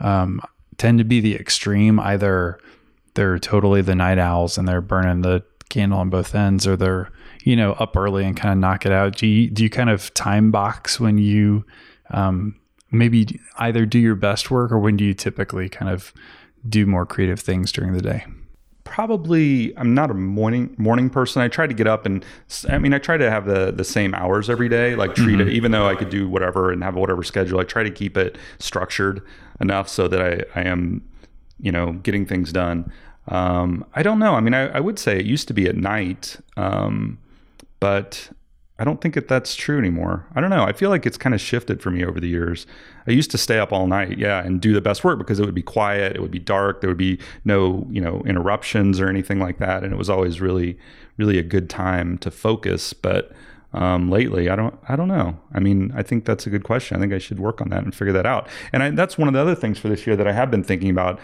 Um, 0.00 0.40
tend 0.78 0.98
to 0.98 1.04
be 1.04 1.20
the 1.20 1.34
extreme. 1.34 1.98
Either 2.00 2.58
they're 3.14 3.38
totally 3.38 3.82
the 3.82 3.94
night 3.94 4.18
owls 4.18 4.58
and 4.58 4.66
they're 4.66 4.80
burning 4.80 5.22
the 5.22 5.42
candle 5.68 5.98
on 5.98 6.10
both 6.10 6.34
ends, 6.34 6.66
or 6.66 6.76
they're 6.76 7.10
you 7.44 7.56
know 7.56 7.72
up 7.74 7.96
early 7.96 8.24
and 8.24 8.36
kind 8.36 8.52
of 8.52 8.58
knock 8.58 8.86
it 8.86 8.92
out. 8.92 9.16
Do 9.16 9.26
you 9.26 9.50
do 9.50 9.62
you 9.62 9.70
kind 9.70 9.90
of 9.90 10.12
time 10.14 10.50
box 10.50 11.00
when 11.00 11.18
you 11.18 11.64
um, 12.10 12.56
maybe 12.90 13.40
either 13.58 13.86
do 13.86 13.98
your 13.98 14.14
best 14.14 14.50
work 14.50 14.70
or 14.70 14.78
when 14.78 14.96
do 14.96 15.04
you 15.04 15.14
typically 15.14 15.68
kind 15.68 15.90
of 15.90 16.12
do 16.68 16.86
more 16.86 17.06
creative 17.06 17.40
things 17.40 17.72
during 17.72 17.92
the 17.92 18.02
day? 18.02 18.24
Probably, 18.86 19.76
I'm 19.76 19.94
not 19.94 20.10
a 20.10 20.14
morning 20.14 20.74
morning 20.78 21.10
person. 21.10 21.42
I 21.42 21.48
try 21.48 21.66
to 21.66 21.74
get 21.74 21.86
up 21.86 22.06
and, 22.06 22.24
I 22.68 22.78
mean, 22.78 22.94
I 22.94 22.98
try 22.98 23.18
to 23.18 23.30
have 23.30 23.44
the 23.44 23.70
the 23.70 23.84
same 23.84 24.14
hours 24.14 24.48
every 24.48 24.68
day. 24.68 24.94
Like 24.94 25.14
treat 25.14 25.38
mm-hmm. 25.38 25.48
it, 25.48 25.52
even 25.52 25.72
though 25.72 25.86
I 25.86 25.94
could 25.94 26.08
do 26.08 26.28
whatever 26.28 26.70
and 26.70 26.82
have 26.82 26.94
whatever 26.94 27.22
schedule. 27.22 27.60
I 27.60 27.64
try 27.64 27.82
to 27.82 27.90
keep 27.90 28.16
it 28.16 28.38
structured 28.58 29.22
enough 29.60 29.88
so 29.88 30.08
that 30.08 30.22
I 30.22 30.58
I 30.58 30.62
am, 30.64 31.02
you 31.60 31.72
know, 31.72 31.92
getting 31.92 32.24
things 32.24 32.52
done. 32.52 32.90
Um, 33.28 33.84
I 33.94 34.02
don't 34.02 34.18
know. 34.18 34.34
I 34.34 34.40
mean, 34.40 34.54
I, 34.54 34.68
I, 34.68 34.80
would 34.80 35.00
say 35.00 35.18
it 35.18 35.26
used 35.26 35.48
to 35.48 35.54
be 35.54 35.66
at 35.66 35.74
night, 35.74 36.36
um, 36.56 37.18
but 37.80 38.30
I 38.78 38.84
don't 38.84 39.00
think 39.00 39.14
that 39.14 39.26
that's 39.26 39.54
true 39.54 39.78
anymore. 39.78 40.26
I 40.34 40.40
don't 40.40 40.50
know. 40.50 40.64
I 40.64 40.72
feel 40.72 40.90
like 40.90 41.06
it's 41.06 41.16
kind 41.16 41.34
of 41.34 41.40
shifted 41.40 41.80
for 41.80 41.90
me 41.90 42.04
over 42.04 42.20
the 42.20 42.28
years. 42.28 42.66
I 43.06 43.12
used 43.12 43.30
to 43.30 43.38
stay 43.38 43.58
up 43.58 43.72
all 43.72 43.86
night, 43.86 44.18
yeah, 44.18 44.44
and 44.44 44.60
do 44.60 44.74
the 44.74 44.82
best 44.82 45.02
work 45.02 45.18
because 45.18 45.40
it 45.40 45.46
would 45.46 45.54
be 45.54 45.62
quiet, 45.62 46.14
it 46.14 46.20
would 46.20 46.30
be 46.30 46.38
dark, 46.38 46.82
there 46.82 46.90
would 46.90 46.98
be 46.98 47.18
no, 47.44 47.86
you 47.90 48.02
know, 48.02 48.22
interruptions 48.26 49.00
or 49.00 49.08
anything 49.08 49.38
like 49.38 49.58
that, 49.58 49.82
and 49.82 49.92
it 49.94 49.96
was 49.96 50.10
always 50.10 50.40
really, 50.40 50.78
really 51.16 51.38
a 51.38 51.42
good 51.42 51.70
time 51.70 52.18
to 52.18 52.30
focus. 52.30 52.92
But 52.92 53.32
um, 53.72 54.10
lately, 54.10 54.50
I 54.50 54.56
don't, 54.56 54.78
I 54.88 54.94
don't 54.94 55.08
know. 55.08 55.38
I 55.54 55.60
mean, 55.60 55.90
I 55.94 56.02
think 56.02 56.26
that's 56.26 56.46
a 56.46 56.50
good 56.50 56.64
question. 56.64 56.96
I 56.96 57.00
think 57.00 57.14
I 57.14 57.18
should 57.18 57.40
work 57.40 57.62
on 57.62 57.70
that 57.70 57.82
and 57.82 57.94
figure 57.94 58.12
that 58.12 58.26
out. 58.26 58.46
And 58.74 58.82
I, 58.82 58.90
that's 58.90 59.16
one 59.16 59.28
of 59.28 59.34
the 59.34 59.40
other 59.40 59.54
things 59.54 59.78
for 59.78 59.88
this 59.88 60.06
year 60.06 60.16
that 60.16 60.26
I 60.26 60.32
have 60.32 60.50
been 60.50 60.64
thinking 60.64 60.90
about 60.90 61.18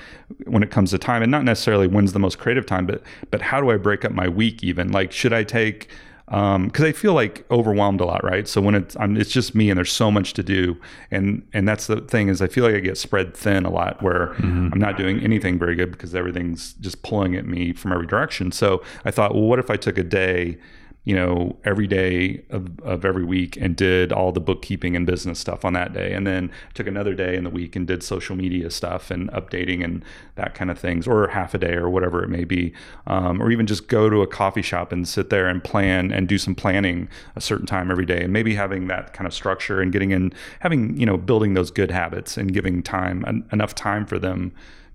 when 0.46 0.62
it 0.62 0.70
comes 0.70 0.90
to 0.92 0.98
time, 0.98 1.22
and 1.22 1.30
not 1.30 1.44
necessarily 1.44 1.86
when's 1.86 2.14
the 2.14 2.18
most 2.18 2.38
creative 2.38 2.64
time, 2.64 2.86
but 2.86 3.02
but 3.30 3.42
how 3.42 3.60
do 3.60 3.70
I 3.70 3.76
break 3.76 4.06
up 4.06 4.12
my 4.12 4.28
week? 4.28 4.64
Even 4.64 4.90
like, 4.90 5.12
should 5.12 5.34
I 5.34 5.44
take 5.44 5.90
because 6.26 6.56
um, 6.56 6.86
I 6.86 6.92
feel 6.92 7.14
like 7.14 7.44
overwhelmed 7.50 8.00
a 8.00 8.04
lot, 8.04 8.24
right? 8.24 8.46
So 8.48 8.60
when 8.60 8.74
it's 8.74 8.96
I'm, 8.98 9.16
it's 9.16 9.30
just 9.30 9.54
me 9.54 9.70
and 9.70 9.76
there's 9.76 9.92
so 9.92 10.10
much 10.10 10.32
to 10.34 10.42
do, 10.42 10.78
and 11.10 11.46
and 11.52 11.68
that's 11.68 11.86
the 11.86 12.00
thing 12.00 12.28
is 12.28 12.40
I 12.40 12.46
feel 12.46 12.64
like 12.64 12.74
I 12.74 12.80
get 12.80 12.96
spread 12.96 13.36
thin 13.36 13.64
a 13.64 13.70
lot 13.70 14.02
where 14.02 14.28
mm-hmm. 14.34 14.70
I'm 14.72 14.78
not 14.78 14.96
doing 14.96 15.20
anything 15.20 15.58
very 15.58 15.74
good 15.74 15.90
because 15.90 16.14
everything's 16.14 16.74
just 16.74 17.02
pulling 17.02 17.34
at 17.36 17.44
me 17.44 17.72
from 17.72 17.92
every 17.92 18.06
direction. 18.06 18.52
So 18.52 18.82
I 19.04 19.10
thought, 19.10 19.34
well, 19.34 19.44
what 19.44 19.58
if 19.58 19.70
I 19.70 19.76
took 19.76 19.98
a 19.98 20.04
day 20.04 20.58
you 21.04 21.16
know, 21.16 21.56
every 21.64 21.88
day 21.88 22.44
of, 22.50 22.78
of 22.80 23.04
every 23.04 23.24
week 23.24 23.56
and 23.56 23.74
did 23.74 24.12
all 24.12 24.30
the 24.30 24.40
bookkeeping 24.40 24.94
and 24.94 25.04
business 25.04 25.40
stuff 25.40 25.64
on 25.64 25.72
that 25.72 25.92
day. 25.92 26.12
And 26.12 26.24
then 26.24 26.52
took 26.74 26.86
another 26.86 27.12
day 27.12 27.34
in 27.36 27.42
the 27.42 27.50
week 27.50 27.74
and 27.74 27.86
did 27.88 28.04
social 28.04 28.36
media 28.36 28.70
stuff 28.70 29.10
and 29.10 29.28
updating 29.32 29.84
and 29.84 30.04
that 30.36 30.54
kind 30.54 30.70
of 30.70 30.78
things, 30.78 31.08
or 31.08 31.26
half 31.28 31.54
a 31.54 31.58
day 31.58 31.74
or 31.74 31.90
whatever 31.90 32.22
it 32.22 32.28
may 32.28 32.44
be. 32.44 32.72
Um, 33.08 33.42
or 33.42 33.50
even 33.50 33.66
just 33.66 33.88
go 33.88 34.08
to 34.08 34.22
a 34.22 34.28
coffee 34.28 34.62
shop 34.62 34.92
and 34.92 35.08
sit 35.08 35.28
there 35.28 35.48
and 35.48 35.62
plan 35.62 36.12
and 36.12 36.28
do 36.28 36.38
some 36.38 36.54
planning 36.54 37.08
a 37.34 37.40
certain 37.40 37.66
time 37.66 37.90
every 37.90 38.06
day. 38.06 38.22
And 38.22 38.32
maybe 38.32 38.54
having 38.54 38.86
that 38.86 39.12
kind 39.12 39.26
of 39.26 39.34
structure 39.34 39.80
and 39.80 39.90
getting 39.92 40.12
in, 40.12 40.32
having, 40.60 40.96
you 40.96 41.06
know, 41.06 41.16
building 41.16 41.54
those 41.54 41.72
good 41.72 41.90
habits 41.90 42.36
and 42.36 42.54
giving 42.54 42.80
time, 42.80 43.24
en- 43.26 43.44
enough 43.50 43.74
time 43.74 44.06
for 44.06 44.20
them 44.20 44.52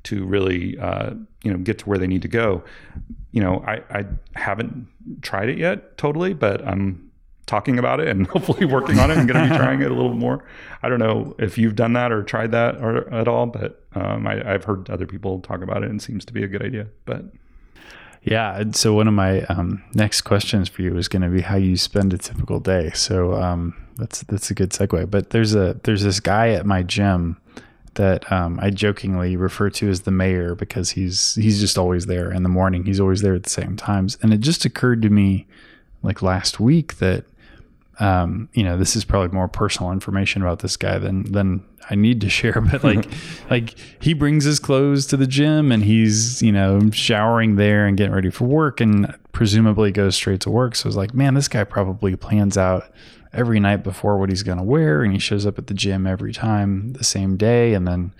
to 0.07 0.25
really 0.25 0.77
uh, 0.79 1.11
you 1.43 1.51
know 1.51 1.57
get 1.57 1.79
to 1.79 1.85
where 1.85 1.97
they 1.97 2.07
need 2.07 2.21
to 2.21 2.27
go. 2.27 2.63
You 3.31 3.41
know, 3.41 3.63
I, 3.67 3.81
I 3.89 4.05
haven't 4.35 4.87
tried 5.21 5.49
it 5.49 5.57
yet 5.57 5.97
totally, 5.97 6.33
but 6.33 6.65
I'm 6.65 7.11
talking 7.45 7.79
about 7.79 7.99
it 7.99 8.07
and 8.09 8.27
hopefully 8.35 8.65
working 8.65 8.99
on 8.99 9.09
it. 9.09 9.17
I'm 9.17 9.27
going 9.27 9.43
to 9.43 9.49
be 9.49 9.57
trying 9.57 9.81
it 9.81 9.89
a 9.89 9.93
little 9.93 10.13
more. 10.13 10.43
I 10.83 10.89
don't 10.89 10.99
know 10.99 11.35
if 11.39 11.57
you've 11.57 11.75
done 11.75 11.93
that 11.93 12.11
or 12.11 12.23
tried 12.23 12.51
that 12.51 12.77
or, 12.77 13.11
at 13.13 13.27
all, 13.27 13.47
but 13.47 13.83
um, 13.95 14.27
I, 14.27 14.35
have 14.43 14.65
heard 14.65 14.89
other 14.89 15.07
people 15.07 15.39
talk 15.39 15.61
about 15.61 15.83
it 15.83 15.89
and 15.89 15.99
it 15.99 16.03
seems 16.03 16.25
to 16.25 16.33
be 16.33 16.43
a 16.43 16.47
good 16.47 16.61
idea. 16.61 16.87
But 17.05 17.25
yeah, 18.21 18.63
so 18.71 18.93
one 18.93 19.07
of 19.07 19.13
my 19.13 19.41
um, 19.43 19.83
next 19.93 20.21
questions 20.21 20.67
for 20.69 20.81
you 20.81 20.97
is 20.97 21.07
going 21.07 21.21
to 21.21 21.29
be 21.29 21.41
how 21.41 21.55
you 21.55 21.77
spend 21.77 22.13
a 22.13 22.17
typical 22.17 22.59
day. 22.59 22.91
So 22.93 23.33
um, 23.35 23.75
that's 23.95 24.21
that's 24.23 24.51
a 24.51 24.53
good 24.53 24.71
segue. 24.71 25.09
But 25.09 25.29
there's 25.29 25.55
a 25.55 25.79
there's 25.83 26.03
this 26.03 26.19
guy 26.19 26.49
at 26.49 26.65
my 26.65 26.83
gym 26.83 27.39
that 27.97 28.31
um, 28.31 28.59
I 28.61 28.69
jokingly 28.69 29.35
refer 29.35 29.69
to 29.71 29.89
as 29.89 30.01
the 30.01 30.11
mayor 30.11 30.55
because 30.55 30.91
he's 30.91 31.35
he's 31.35 31.59
just 31.59 31.77
always 31.77 32.05
there 32.05 32.31
in 32.31 32.43
the 32.43 32.49
morning. 32.49 32.85
He's 32.85 32.99
always 32.99 33.21
there 33.21 33.35
at 33.35 33.43
the 33.43 33.49
same 33.49 33.75
times. 33.75 34.17
And 34.21 34.33
it 34.33 34.39
just 34.39 34.65
occurred 34.65 35.01
to 35.01 35.09
me 35.09 35.45
like 36.01 36.21
last 36.21 36.59
week 36.59 36.97
that 36.99 37.25
um, 37.99 38.47
you 38.53 38.63
know 38.63 38.77
this 38.77 38.95
is 38.95 39.03
probably 39.03 39.33
more 39.33 39.47
personal 39.47 39.91
information 39.91 40.41
about 40.41 40.59
this 40.59 40.77
guy 40.77 40.97
than 40.97 41.31
than 41.31 41.63
I 41.89 41.95
need 41.95 42.21
to 42.21 42.29
share. 42.37 42.61
But 42.61 42.83
like 42.83 43.07
like 43.49 43.75
he 43.99 44.13
brings 44.13 44.45
his 44.45 44.59
clothes 44.59 45.05
to 45.07 45.17
the 45.17 45.27
gym 45.27 45.71
and 45.71 45.83
he's 45.83 46.41
you 46.41 46.51
know 46.51 46.89
showering 46.91 47.57
there 47.57 47.85
and 47.85 47.97
getting 47.97 48.13
ready 48.13 48.29
for 48.29 48.45
work 48.45 48.79
and 48.79 49.13
presumably 49.33 49.91
goes 49.91 50.15
straight 50.15 50.41
to 50.41 50.49
work. 50.49 50.75
So 50.75 50.87
it's 50.87 50.95
like 50.95 51.13
man, 51.13 51.33
this 51.33 51.47
guy 51.47 51.63
probably 51.63 52.15
plans 52.15 52.57
out 52.57 52.91
every 53.33 53.59
night 53.59 53.83
before 53.83 54.17
what 54.17 54.29
he's 54.29 54.43
going 54.43 54.57
to 54.57 54.63
wear 54.63 55.03
and 55.03 55.13
he 55.13 55.19
shows 55.19 55.45
up 55.45 55.57
at 55.57 55.67
the 55.67 55.73
gym 55.73 56.07
every 56.07 56.33
time 56.33 56.93
the 56.93 57.03
same 57.03 57.37
day 57.37 57.73
and 57.73 57.87
then 57.87 58.13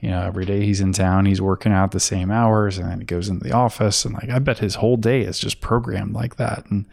you 0.00 0.08
know 0.08 0.22
every 0.22 0.44
day 0.44 0.64
he's 0.64 0.80
in 0.80 0.92
town 0.92 1.26
he's 1.26 1.40
working 1.40 1.72
out 1.72 1.92
the 1.92 2.00
same 2.00 2.30
hours 2.30 2.78
and 2.78 2.90
then 2.90 2.98
he 2.98 3.04
goes 3.04 3.28
into 3.28 3.44
the 3.44 3.52
office 3.52 4.04
and 4.04 4.14
like 4.14 4.28
i 4.28 4.38
bet 4.38 4.58
his 4.58 4.76
whole 4.76 4.96
day 4.96 5.22
is 5.22 5.38
just 5.38 5.60
programmed 5.60 6.14
like 6.14 6.36
that 6.36 6.64
and 6.70 6.86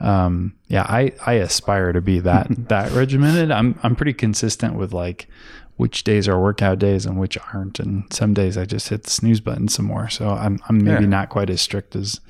um, 0.00 0.54
yeah 0.68 0.82
i 0.82 1.12
i 1.26 1.34
aspire 1.34 1.92
to 1.92 2.00
be 2.00 2.20
that 2.20 2.46
that 2.68 2.90
regimented 2.92 3.50
i'm 3.50 3.78
i'm 3.82 3.96
pretty 3.96 4.12
consistent 4.12 4.74
with 4.74 4.92
like 4.92 5.28
which 5.76 6.02
days 6.02 6.26
are 6.26 6.40
workout 6.40 6.78
days 6.78 7.06
and 7.06 7.18
which 7.18 7.38
aren't 7.52 7.78
and 7.80 8.12
some 8.12 8.34
days 8.34 8.56
i 8.56 8.64
just 8.64 8.88
hit 8.88 9.04
the 9.04 9.10
snooze 9.10 9.40
button 9.40 9.68
some 9.68 9.84
more 9.84 10.08
so 10.08 10.30
i'm 10.30 10.60
i'm 10.68 10.78
maybe 10.78 11.02
yeah. 11.02 11.08
not 11.08 11.28
quite 11.28 11.50
as 11.50 11.60
strict 11.60 11.96
as 11.96 12.20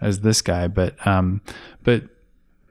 as 0.00 0.20
this 0.20 0.42
guy 0.42 0.66
but 0.66 1.06
um 1.06 1.40
but 1.82 2.02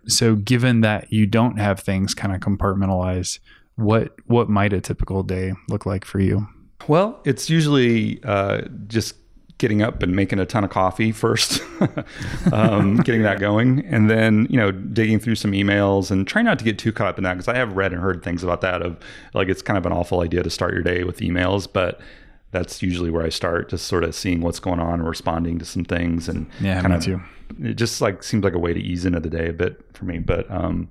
so 0.07 0.35
given 0.35 0.81
that 0.81 1.11
you 1.11 1.25
don't 1.25 1.57
have 1.57 1.79
things 1.79 2.13
kind 2.13 2.33
of 2.33 2.41
compartmentalized 2.41 3.39
what 3.75 4.15
what 4.27 4.49
might 4.49 4.73
a 4.73 4.81
typical 4.81 5.23
day 5.23 5.53
look 5.69 5.85
like 5.85 6.05
for 6.05 6.19
you? 6.19 6.47
Well 6.87 7.19
it's 7.25 7.49
usually 7.49 8.23
uh, 8.23 8.61
just 8.87 9.15
getting 9.57 9.81
up 9.81 10.03
and 10.03 10.15
making 10.15 10.39
a 10.39 10.45
ton 10.45 10.63
of 10.63 10.69
coffee 10.69 11.11
first 11.11 11.61
um, 12.51 12.97
getting 12.97 13.21
that 13.21 13.39
going. 13.39 13.85
And 13.85 14.09
then 14.09 14.45
you 14.49 14.57
know 14.57 14.71
digging 14.71 15.19
through 15.19 15.35
some 15.35 15.53
emails 15.53 16.11
and 16.11 16.27
trying 16.27 16.45
not 16.45 16.59
to 16.59 16.65
get 16.65 16.77
too 16.77 16.91
caught 16.91 17.07
up 17.07 17.17
in 17.17 17.23
that 17.23 17.33
because 17.33 17.47
i 17.47 17.55
have 17.55 17.73
read 17.73 17.93
and 17.93 18.01
heard 18.01 18.23
things 18.23 18.43
about 18.43 18.61
that 18.61 18.81
of 18.81 18.97
like 19.33 19.47
it's 19.47 19.61
kind 19.61 19.77
of 19.77 19.85
an 19.85 19.91
awful 19.91 20.21
idea 20.21 20.43
to 20.43 20.49
start 20.49 20.73
your 20.73 20.83
day 20.83 21.03
with 21.03 21.19
emails 21.19 21.67
but 21.71 22.01
that's 22.53 22.81
usually 22.81 23.09
where 23.09 23.25
I 23.25 23.29
start, 23.29 23.69
just 23.69 23.87
sort 23.87 24.05
of 24.05 24.15
seeing 24.15 24.39
what's 24.39 24.59
going 24.59 24.79
on 24.79 24.93
and 24.95 25.07
responding 25.07 25.59
to 25.59 25.65
some 25.65 25.83
things 25.83 26.29
and 26.29 26.47
yeah, 26.61 26.81
kind 26.81 26.93
of 26.93 27.03
too 27.03 27.21
it 27.61 27.75
just 27.75 28.01
like 28.01 28.23
seems 28.23 28.43
like 28.43 28.53
a 28.53 28.59
way 28.59 28.73
to 28.73 28.79
ease 28.79 29.05
into 29.05 29.19
the 29.19 29.29
day 29.29 29.49
a 29.49 29.53
bit 29.53 29.83
for 29.93 30.05
me. 30.05 30.19
But 30.19 30.49
um, 30.49 30.89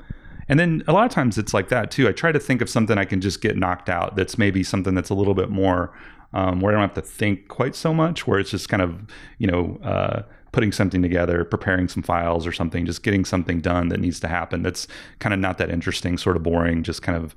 and 0.49 0.59
then 0.59 0.83
a 0.87 0.93
lot 0.93 1.07
of 1.07 1.13
times 1.13 1.39
it's 1.39 1.55
like 1.55 1.69
that 1.69 1.91
too. 1.91 2.09
I 2.09 2.13
try 2.13 2.33
to 2.33 2.41
think 2.41 2.61
of 2.61 2.69
something 2.69 2.99
I 2.99 3.05
can 3.05 3.21
just 3.21 3.41
get 3.41 3.57
knocked 3.57 3.89
out. 3.89 4.17
That's 4.17 4.39
maybe 4.39 4.63
something 4.63 4.95
that's 4.95 5.11
a 5.11 5.15
little 5.15 5.35
bit 5.35 5.51
more 5.51 5.93
um, 6.33 6.61
where 6.61 6.73
I 6.73 6.81
don't 6.81 6.89
have 6.89 7.05
to 7.05 7.09
think 7.09 7.49
quite 7.49 7.75
so 7.75 7.93
much. 7.93 8.27
Where 8.27 8.39
it's 8.39 8.51
just 8.51 8.69
kind 8.69 8.83
of 8.83 9.01
you 9.39 9.47
know. 9.47 9.79
Uh, 9.83 10.23
putting 10.53 10.71
something 10.71 11.01
together, 11.01 11.47
preparing 11.47 11.89
some 11.89 12.03
files 12.03 12.47
or 12.47 12.53
something, 12.53 12.85
just 12.85 13.03
getting 13.03 13.25
something 13.25 13.59
done 13.59 13.89
that 13.89 13.99
needs 13.99 14.21
to 14.21 14.29
happen. 14.29 14.63
That's 14.63 14.87
kind 15.19 15.33
of 15.33 15.41
not 15.41 15.57
that 15.57 15.71
interesting, 15.71 16.19
sort 16.19 16.37
of 16.37 16.43
boring, 16.43 16.83
just 16.83 17.01
kind 17.01 17.17
of 17.17 17.35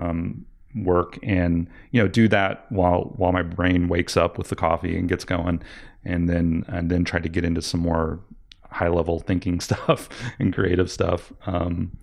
um, 0.00 0.44
work 0.76 1.18
and 1.22 1.66
you 1.90 2.02
know 2.02 2.08
do 2.08 2.28
that 2.28 2.70
while 2.70 3.12
while 3.16 3.32
my 3.32 3.42
brain 3.42 3.88
wakes 3.88 4.16
up 4.16 4.38
with 4.38 4.48
the 4.48 4.56
coffee 4.56 4.96
and 4.96 5.08
gets 5.08 5.24
going, 5.24 5.62
and 6.04 6.28
then 6.28 6.64
and 6.68 6.90
then 6.90 7.04
try 7.04 7.20
to 7.20 7.28
get 7.28 7.44
into 7.44 7.62
some 7.62 7.80
more 7.80 8.20
high 8.70 8.88
level 8.88 9.20
thinking 9.20 9.60
stuff 9.68 10.08
and 10.38 10.54
creative 10.54 10.90
stuff. 10.90 11.32
Um, 11.46 11.96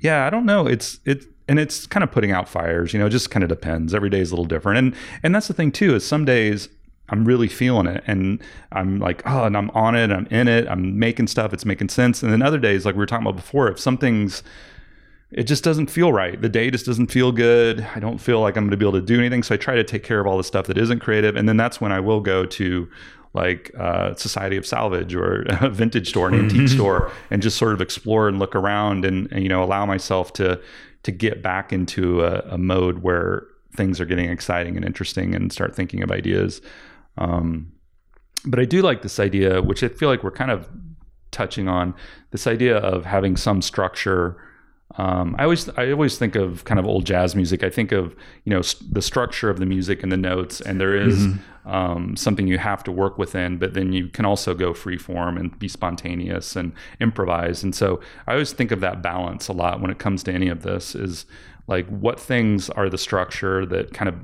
yeah, 0.00 0.26
I 0.26 0.30
don't 0.30 0.46
know. 0.46 0.66
It's 0.66 1.00
it 1.04 1.24
and 1.48 1.58
it's 1.58 1.86
kind 1.86 2.04
of 2.04 2.12
putting 2.12 2.30
out 2.30 2.48
fires. 2.48 2.92
You 2.92 3.00
know, 3.00 3.06
it 3.06 3.10
just 3.10 3.30
kind 3.30 3.42
of 3.42 3.48
depends. 3.48 3.94
Every 3.94 4.10
day 4.10 4.20
is 4.20 4.30
a 4.30 4.34
little 4.34 4.44
different, 4.44 4.78
and 4.78 4.94
and 5.22 5.34
that's 5.34 5.48
the 5.48 5.54
thing 5.54 5.72
too. 5.72 5.94
Is 5.94 6.06
some 6.06 6.24
days 6.24 6.68
I'm 7.08 7.24
really 7.24 7.48
feeling 7.48 7.86
it, 7.86 8.04
and 8.06 8.40
I'm 8.72 8.98
like, 9.00 9.22
oh, 9.26 9.44
and 9.44 9.56
I'm 9.56 9.70
on 9.70 9.96
it. 9.96 10.10
I'm 10.10 10.26
in 10.26 10.48
it. 10.48 10.68
I'm 10.68 10.98
making 10.98 11.26
stuff. 11.26 11.52
It's 11.52 11.64
making 11.64 11.88
sense. 11.88 12.22
And 12.22 12.32
then 12.32 12.42
other 12.42 12.58
days, 12.58 12.86
like 12.86 12.94
we 12.94 13.00
were 13.00 13.06
talking 13.06 13.26
about 13.26 13.36
before, 13.36 13.68
if 13.68 13.80
something's 13.80 14.42
it 15.32 15.44
just 15.44 15.62
doesn't 15.62 15.88
feel 15.88 16.12
right. 16.12 16.40
The 16.40 16.48
day 16.48 16.70
just 16.70 16.86
doesn't 16.86 17.08
feel 17.08 17.30
good. 17.30 17.86
I 17.94 18.00
don't 18.00 18.18
feel 18.18 18.40
like 18.40 18.56
I'm 18.56 18.64
going 18.64 18.72
to 18.72 18.76
be 18.76 18.84
able 18.84 18.98
to 18.98 19.04
do 19.04 19.18
anything. 19.18 19.42
So 19.42 19.54
I 19.54 19.58
try 19.58 19.76
to 19.76 19.84
take 19.84 20.02
care 20.02 20.20
of 20.20 20.26
all 20.26 20.36
the 20.36 20.44
stuff 20.44 20.66
that 20.66 20.76
isn't 20.76 21.00
creative. 21.00 21.36
And 21.36 21.48
then 21.48 21.56
that's 21.56 21.80
when 21.80 21.92
I 21.92 22.00
will 22.00 22.20
go 22.20 22.44
to 22.46 22.88
like 23.32 23.70
uh, 23.78 24.14
Society 24.14 24.56
of 24.56 24.66
Salvage 24.66 25.14
or 25.14 25.42
a 25.60 25.70
vintage 25.70 26.08
store, 26.08 26.28
an 26.28 26.34
antique 26.34 26.68
store, 26.68 27.12
and 27.30 27.40
just 27.40 27.56
sort 27.56 27.72
of 27.72 27.80
explore 27.80 28.26
and 28.28 28.40
look 28.40 28.56
around 28.56 29.04
and, 29.04 29.30
and 29.30 29.42
you 29.42 29.48
know 29.48 29.62
allow 29.62 29.86
myself 29.86 30.32
to 30.34 30.60
to 31.04 31.12
get 31.12 31.42
back 31.42 31.72
into 31.72 32.22
a, 32.22 32.40
a, 32.50 32.58
mode 32.58 32.98
where 32.98 33.46
things 33.74 34.00
are 34.00 34.04
getting 34.04 34.28
exciting 34.28 34.76
and 34.76 34.84
interesting 34.84 35.34
and 35.34 35.50
start 35.50 35.74
thinking 35.74 36.02
of 36.02 36.10
ideas. 36.10 36.60
Um, 37.16 37.72
but 38.44 38.60
I 38.60 38.66
do 38.66 38.82
like 38.82 39.00
this 39.00 39.18
idea, 39.18 39.62
which 39.62 39.82
I 39.82 39.88
feel 39.88 40.10
like 40.10 40.22
we're 40.22 40.30
kind 40.30 40.50
of 40.50 40.68
touching 41.30 41.68
on 41.68 41.94
this 42.32 42.46
idea 42.46 42.76
of 42.76 43.06
having 43.06 43.36
some 43.36 43.62
structure 43.62 44.36
um, 44.96 45.36
I 45.38 45.44
always 45.44 45.68
I 45.70 45.92
always 45.92 46.18
think 46.18 46.34
of 46.34 46.64
kind 46.64 46.80
of 46.80 46.86
old 46.86 47.06
jazz 47.06 47.36
music. 47.36 47.62
I 47.62 47.70
think 47.70 47.92
of 47.92 48.16
you 48.44 48.50
know 48.50 48.62
st- 48.62 48.92
the 48.92 49.02
structure 49.02 49.48
of 49.48 49.58
the 49.58 49.66
music 49.66 50.02
and 50.02 50.10
the 50.10 50.16
notes, 50.16 50.60
and 50.60 50.80
there 50.80 50.96
is, 50.96 51.26
mm-hmm. 51.26 51.70
um, 51.70 52.16
something 52.16 52.48
you 52.48 52.58
have 52.58 52.82
to 52.84 52.92
work 52.92 53.16
within. 53.16 53.56
But 53.56 53.74
then 53.74 53.92
you 53.92 54.08
can 54.08 54.24
also 54.24 54.52
go 54.52 54.74
free 54.74 54.98
form 54.98 55.36
and 55.36 55.56
be 55.58 55.68
spontaneous 55.68 56.56
and 56.56 56.72
improvise. 56.98 57.62
And 57.62 57.74
so 57.74 58.00
I 58.26 58.32
always 58.32 58.52
think 58.52 58.72
of 58.72 58.80
that 58.80 59.00
balance 59.00 59.46
a 59.46 59.52
lot 59.52 59.80
when 59.80 59.90
it 59.90 59.98
comes 59.98 60.24
to 60.24 60.32
any 60.32 60.48
of 60.48 60.62
this. 60.62 60.96
Is 60.96 61.24
like 61.68 61.86
what 61.88 62.18
things 62.18 62.68
are 62.70 62.88
the 62.88 62.98
structure 62.98 63.64
that 63.66 63.94
kind 63.94 64.08
of 64.08 64.16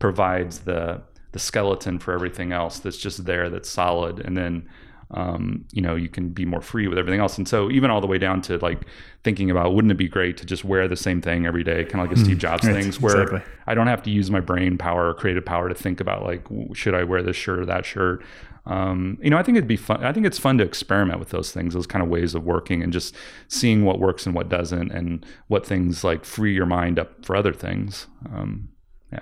provides 0.00 0.60
the 0.60 1.02
the 1.30 1.38
skeleton 1.38 1.98
for 1.98 2.12
everything 2.12 2.52
else 2.52 2.78
that's 2.78 2.96
just 2.96 3.24
there 3.24 3.50
that's 3.50 3.68
solid 3.68 4.20
and 4.20 4.36
then 4.36 4.68
um, 5.14 5.64
you 5.72 5.80
know 5.80 5.94
you 5.94 6.08
can 6.08 6.28
be 6.28 6.44
more 6.44 6.60
free 6.60 6.88
with 6.88 6.98
everything 6.98 7.20
else 7.20 7.38
and 7.38 7.48
so 7.48 7.70
even 7.70 7.90
all 7.90 8.00
the 8.00 8.06
way 8.06 8.18
down 8.18 8.42
to 8.42 8.58
like 8.58 8.82
thinking 9.22 9.50
about 9.50 9.74
wouldn't 9.74 9.92
it 9.92 9.96
be 9.96 10.08
great 10.08 10.36
to 10.36 10.44
just 10.44 10.64
wear 10.64 10.86
the 10.86 10.96
same 10.96 11.20
thing 11.22 11.46
every 11.46 11.64
day 11.64 11.84
kind 11.84 12.04
of 12.04 12.10
like 12.10 12.16
a 12.16 12.20
steve 12.20 12.38
jobs 12.46 12.66
right, 12.66 12.74
things 12.74 13.00
where 13.00 13.22
exactly. 13.22 13.52
i 13.66 13.74
don't 13.74 13.86
have 13.86 14.02
to 14.02 14.10
use 14.10 14.30
my 14.30 14.40
brain 14.40 14.76
power 14.76 15.08
or 15.08 15.14
creative 15.14 15.44
power 15.44 15.68
to 15.68 15.74
think 15.74 16.00
about 16.00 16.22
like 16.22 16.46
should 16.74 16.94
i 16.94 17.02
wear 17.02 17.22
this 17.22 17.36
shirt 17.36 17.58
or 17.58 17.66
that 17.66 17.86
shirt 17.86 18.22
um, 18.66 19.18
you 19.22 19.28
know 19.28 19.36
i 19.36 19.42
think 19.42 19.56
it'd 19.58 19.68
be 19.68 19.76
fun 19.76 20.02
i 20.04 20.12
think 20.12 20.26
it's 20.26 20.38
fun 20.38 20.58
to 20.58 20.64
experiment 20.64 21.18
with 21.18 21.30
those 21.30 21.52
things 21.52 21.74
those 21.74 21.86
kind 21.86 22.02
of 22.02 22.08
ways 22.08 22.34
of 22.34 22.44
working 22.44 22.82
and 22.82 22.92
just 22.92 23.14
seeing 23.48 23.84
what 23.84 24.00
works 24.00 24.26
and 24.26 24.34
what 24.34 24.48
doesn't 24.48 24.90
and 24.90 25.24
what 25.48 25.66
things 25.66 26.02
like 26.02 26.24
free 26.24 26.54
your 26.54 26.66
mind 26.66 26.98
up 26.98 27.24
for 27.24 27.36
other 27.36 27.52
things 27.52 28.06
um, 28.32 28.68
yeah 29.12 29.20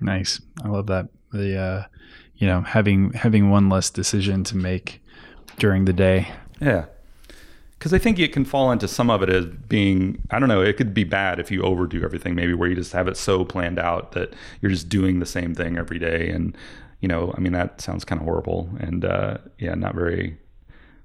Nice. 0.00 0.40
I 0.64 0.68
love 0.68 0.86
that. 0.86 1.08
The 1.32 1.56
uh, 1.56 1.84
you 2.40 2.48
know 2.48 2.62
having 2.62 3.12
having 3.12 3.50
one 3.50 3.68
less 3.68 3.90
decision 3.90 4.42
to 4.44 4.56
make 4.56 5.00
during 5.58 5.84
the 5.84 5.92
day. 5.92 6.32
Yeah. 6.60 6.86
Because 7.78 7.94
I 7.94 7.98
think 7.98 8.18
it 8.18 8.32
can 8.32 8.44
fall 8.44 8.70
into 8.72 8.86
some 8.86 9.08
of 9.08 9.22
it 9.22 9.30
as 9.30 9.46
being, 9.46 10.20
I 10.30 10.38
don't 10.38 10.50
know, 10.50 10.60
it 10.60 10.76
could 10.76 10.92
be 10.92 11.04
bad 11.04 11.40
if 11.40 11.50
you 11.50 11.62
overdo 11.62 12.04
everything, 12.04 12.34
maybe 12.34 12.52
where 12.52 12.68
you 12.68 12.74
just 12.74 12.92
have 12.92 13.08
it 13.08 13.16
so 13.16 13.42
planned 13.42 13.78
out 13.78 14.12
that 14.12 14.34
you're 14.60 14.70
just 14.70 14.90
doing 14.90 15.18
the 15.18 15.24
same 15.24 15.54
thing 15.54 15.78
every 15.78 15.98
day. 15.98 16.28
And, 16.28 16.54
you 17.00 17.08
know, 17.08 17.32
I 17.34 17.40
mean, 17.40 17.54
that 17.54 17.80
sounds 17.80 18.04
kind 18.04 18.20
of 18.20 18.26
horrible 18.26 18.68
and, 18.80 19.02
uh, 19.02 19.38
yeah, 19.58 19.74
not 19.74 19.94
very 19.94 20.36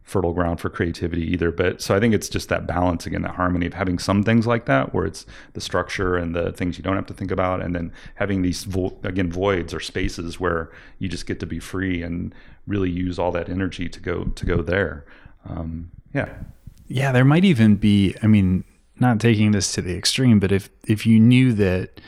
fertile 0.05 0.33
ground 0.33 0.61
for 0.61 0.69
creativity 0.69 1.23
either. 1.33 1.51
But 1.51 1.81
so 1.81 1.95
I 1.95 1.99
think 1.99 2.13
it's 2.13 2.29
just 2.29 2.47
that 2.49 2.67
balance 2.67 3.05
again, 3.07 3.23
that 3.23 3.35
harmony 3.35 3.65
of 3.65 3.73
having 3.73 3.97
some 3.97 4.23
things 4.23 4.45
like 4.45 4.65
that 4.67 4.93
where 4.93 5.05
it's 5.05 5.25
the 5.53 5.61
structure 5.61 6.15
and 6.15 6.35
the 6.35 6.51
things 6.53 6.77
you 6.77 6.83
don't 6.83 6.95
have 6.95 7.07
to 7.07 7.13
think 7.13 7.31
about, 7.31 7.61
and 7.61 7.75
then 7.75 7.91
having 8.13 8.43
these 8.43 8.63
vo- 8.63 8.97
again 9.03 9.31
voids 9.31 9.73
or 9.73 9.79
spaces 9.79 10.39
where 10.39 10.71
you 10.99 11.09
just 11.09 11.25
get 11.25 11.39
to 11.39 11.47
be 11.47 11.59
free 11.59 12.03
and 12.03 12.33
really 12.67 12.89
use 12.89 13.17
all 13.17 13.31
that 13.31 13.49
energy 13.49 13.89
to 13.89 13.99
go 13.99 14.25
to 14.25 14.45
go 14.45 14.61
there. 14.61 15.05
Um, 15.49 15.91
yeah, 16.13 16.29
Yeah, 16.87 17.11
there 17.11 17.25
might 17.25 17.43
even 17.43 17.75
be. 17.75 18.15
I 18.21 18.27
mean, 18.27 18.63
not 18.99 19.19
taking 19.19 19.51
this 19.51 19.73
to 19.73 19.81
the 19.81 19.97
extreme, 19.97 20.39
but 20.39 20.51
if 20.51 20.69
if 20.87 21.05
you 21.05 21.19
knew 21.19 21.51
that 21.53 21.99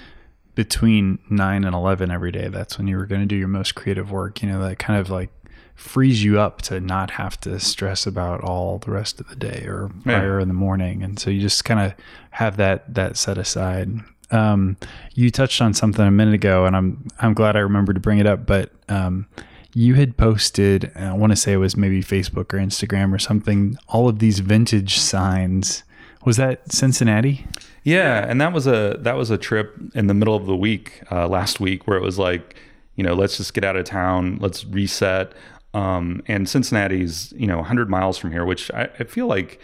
between 0.56 1.20
nine 1.30 1.64
and 1.64 1.76
eleven 1.76 2.10
every 2.10 2.32
day, 2.32 2.48
that's 2.48 2.78
when 2.78 2.88
you 2.88 2.98
were 2.98 3.06
going 3.06 3.22
to 3.22 3.28
do 3.28 3.36
your 3.36 3.48
most 3.48 3.76
creative 3.76 4.12
work. 4.12 4.42
You 4.42 4.50
know, 4.50 4.62
that 4.62 4.80
kind 4.80 5.00
of 5.00 5.10
like 5.10 5.30
frees 5.78 6.24
you 6.24 6.40
up 6.40 6.62
to 6.64 6.82
not 6.82 7.12
have 7.12 7.40
to 7.40 7.60
stress 7.60 8.06
about 8.06 8.42
all 8.42 8.80
the 8.80 8.92
rest 8.92 9.22
of 9.22 9.30
the 9.30 9.36
day 9.36 9.64
or 9.66 9.92
prior 10.04 10.40
in 10.40 10.48
the 10.48 10.54
morning, 10.54 11.04
and 11.04 11.20
so 11.20 11.30
you 11.30 11.40
just 11.40 11.64
kind 11.64 11.80
of 11.80 11.94
have 12.32 12.58
that 12.58 12.94
that 12.94 13.16
set 13.16 13.38
aside. 13.38 13.90
Um, 14.32 14.76
you 15.14 15.32
touched 15.32 15.62
on 15.62 15.74
something 15.74 16.06
a 16.06 16.12
minute 16.12 16.34
ago, 16.34 16.66
and 16.66 16.76
I'm 16.76 17.08
I'm 17.20 17.34
glad 17.34 17.56
I 17.56 17.60
remembered 17.60 17.94
to 17.94 18.02
bring 18.02 18.20
it 18.20 18.28
up, 18.28 18.46
but. 18.46 18.72
Um, 18.90 19.28
you 19.74 19.94
had 19.94 20.18
posted, 20.18 20.92
I 20.96 21.14
want 21.14 21.34
to 21.34 21.36
say 21.36 21.54
it 21.54 21.58
was 21.58 21.78
maybe 21.78 22.02
Facebook 22.02 22.52
or 22.52 22.58
Instagram 22.58 23.14
or 23.14 23.20
something, 23.20 23.78
all 23.88 24.10
of 24.10 24.18
these 24.18 24.40
vintage 24.40 24.98
signs. 24.98 25.84
Was 26.26 26.38
that 26.38 26.72
Cincinnati? 26.72 27.46
Yeah, 27.84 28.26
and 28.28 28.42
that 28.42 28.54
was 28.54 28.66
a 28.66 28.98
that 29.02 29.16
was 29.18 29.30
a 29.30 29.38
trip 29.38 29.78
in 29.94 30.08
the 30.08 30.16
middle 30.16 30.36
of 30.36 30.48
the 30.48 30.56
week 30.56 31.04
uh, 31.12 31.28
last 31.28 31.60
week 31.60 31.86
where 31.86 31.96
it 31.96 32.02
was 32.02 32.18
like, 32.18 32.56
you 32.96 33.04
know, 33.04 33.14
let's 33.14 33.38
just 33.38 33.54
get 33.54 33.64
out 33.64 33.76
of 33.76 33.86
town, 33.86 34.40
let's 34.42 34.66
reset. 34.66 35.34
Um, 35.78 36.22
and 36.28 36.48
Cincinnati's 36.50 37.34
you 37.38 37.48
know 37.48 37.58
100 37.58 37.90
miles 37.90 38.18
from 38.18 38.32
here, 38.32 38.46
which 38.46 38.72
I, 38.72 38.90
I 39.00 39.04
feel 39.04 39.28
like 39.28 39.60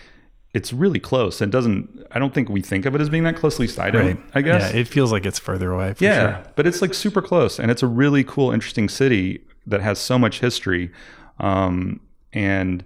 it's 0.54 0.72
really 0.72 1.00
close. 1.00 1.42
It 1.42 1.50
doesn't. 1.50 2.06
I 2.12 2.20
don't 2.20 2.34
think 2.34 2.50
we 2.50 2.62
think 2.62 2.86
of 2.86 2.94
it 2.96 3.02
as 3.02 3.10
being 3.10 3.24
that 3.24 3.36
closely 3.36 3.68
sided 3.68 4.06
least 4.06 4.20
I 4.36 4.42
guess. 4.42 4.74
Yeah, 4.74 4.80
it 4.82 4.88
feels 4.88 5.12
like 5.12 5.26
it's 5.26 5.40
further 5.40 5.72
away. 5.72 5.94
For 5.94 6.04
Yeah, 6.04 6.44
sure. 6.44 6.52
but 6.56 6.68
it's 6.68 6.82
like 6.82 6.94
super 6.94 7.22
close, 7.22 7.60
and 7.60 7.72
it's 7.72 7.82
a 7.84 7.88
really 7.88 8.24
cool, 8.24 8.52
interesting 8.52 8.90
city 8.90 9.42
that 9.66 9.82
has 9.82 9.98
so 10.00 10.20
much 10.20 10.40
history. 10.40 10.92
Um, 11.40 12.00
and 12.34 12.84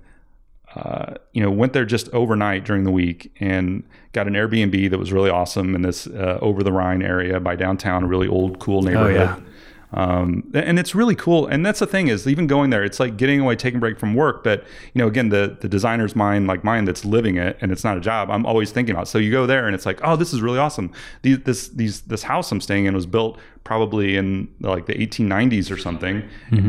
uh, 0.76 1.16
you 1.34 1.42
know, 1.42 1.50
went 1.52 1.74
there 1.74 1.86
just 1.86 2.08
overnight 2.14 2.64
during 2.64 2.84
the 2.84 2.92
week 2.92 3.32
and 3.40 3.84
got 4.14 4.28
an 4.28 4.34
Airbnb 4.34 4.90
that 4.90 4.98
was 4.98 5.12
really 5.12 5.30
awesome 5.30 5.76
in 5.76 5.82
this 5.82 6.08
uh, 6.08 6.38
over 6.42 6.64
the 6.64 6.72
Rhine 6.72 7.02
area 7.02 7.40
by 7.40 7.56
downtown, 7.56 8.04
a 8.04 8.08
really 8.08 8.28
old, 8.28 8.60
cool 8.60 8.82
neighborhood. 8.84 9.16
yeah. 9.16 9.40
Um, 9.94 10.52
and 10.54 10.78
it's 10.78 10.94
really 10.94 11.16
cool. 11.16 11.48
And 11.48 11.66
that's 11.66 11.80
the 11.80 11.88
thing 11.88 12.10
is 12.10 12.28
even 12.28 12.46
going 12.46 12.72
there, 12.72 12.84
it's 12.84 13.00
like 13.00 13.16
getting 13.16 13.40
away, 13.40 13.56
taking 13.56 13.80
break 13.80 13.98
from 13.98 14.16
work. 14.16 14.44
But 14.44 14.66
you 14.94 15.00
know, 15.00 15.08
again, 15.08 15.30
the 15.30 15.58
the 15.60 15.70
designer's 15.70 16.16
mind, 16.16 16.48
like 16.48 16.64
mine, 16.64 16.86
that's 16.86 17.06
living 17.06 17.38
it, 17.38 17.58
and 17.62 17.72
it's 17.72 17.84
not 17.84 17.98
a 17.98 18.02
job. 18.02 18.30
I'm 18.30 18.46
always 18.46 18.72
thinking 18.72 18.94
about. 18.94 19.08
So 19.08 19.18
you 19.18 19.32
go 19.32 19.46
there, 19.46 19.66
and 19.66 19.74
it's 19.74 19.86
like, 19.86 20.00
oh, 20.04 20.16
this 20.16 20.34
is 20.34 20.42
really 20.42 20.60
awesome. 20.60 20.92
These 21.22 21.40
this 21.40 21.70
these 21.70 22.02
this 22.02 22.24
house 22.24 22.52
I'm 22.52 22.62
staying 22.62 22.86
in 22.86 22.96
was 22.96 23.06
built 23.06 23.40
probably 23.68 24.16
in 24.16 24.48
like 24.62 24.86
the 24.86 24.94
1890s 24.94 25.70
or 25.70 25.78
something, 25.78 26.24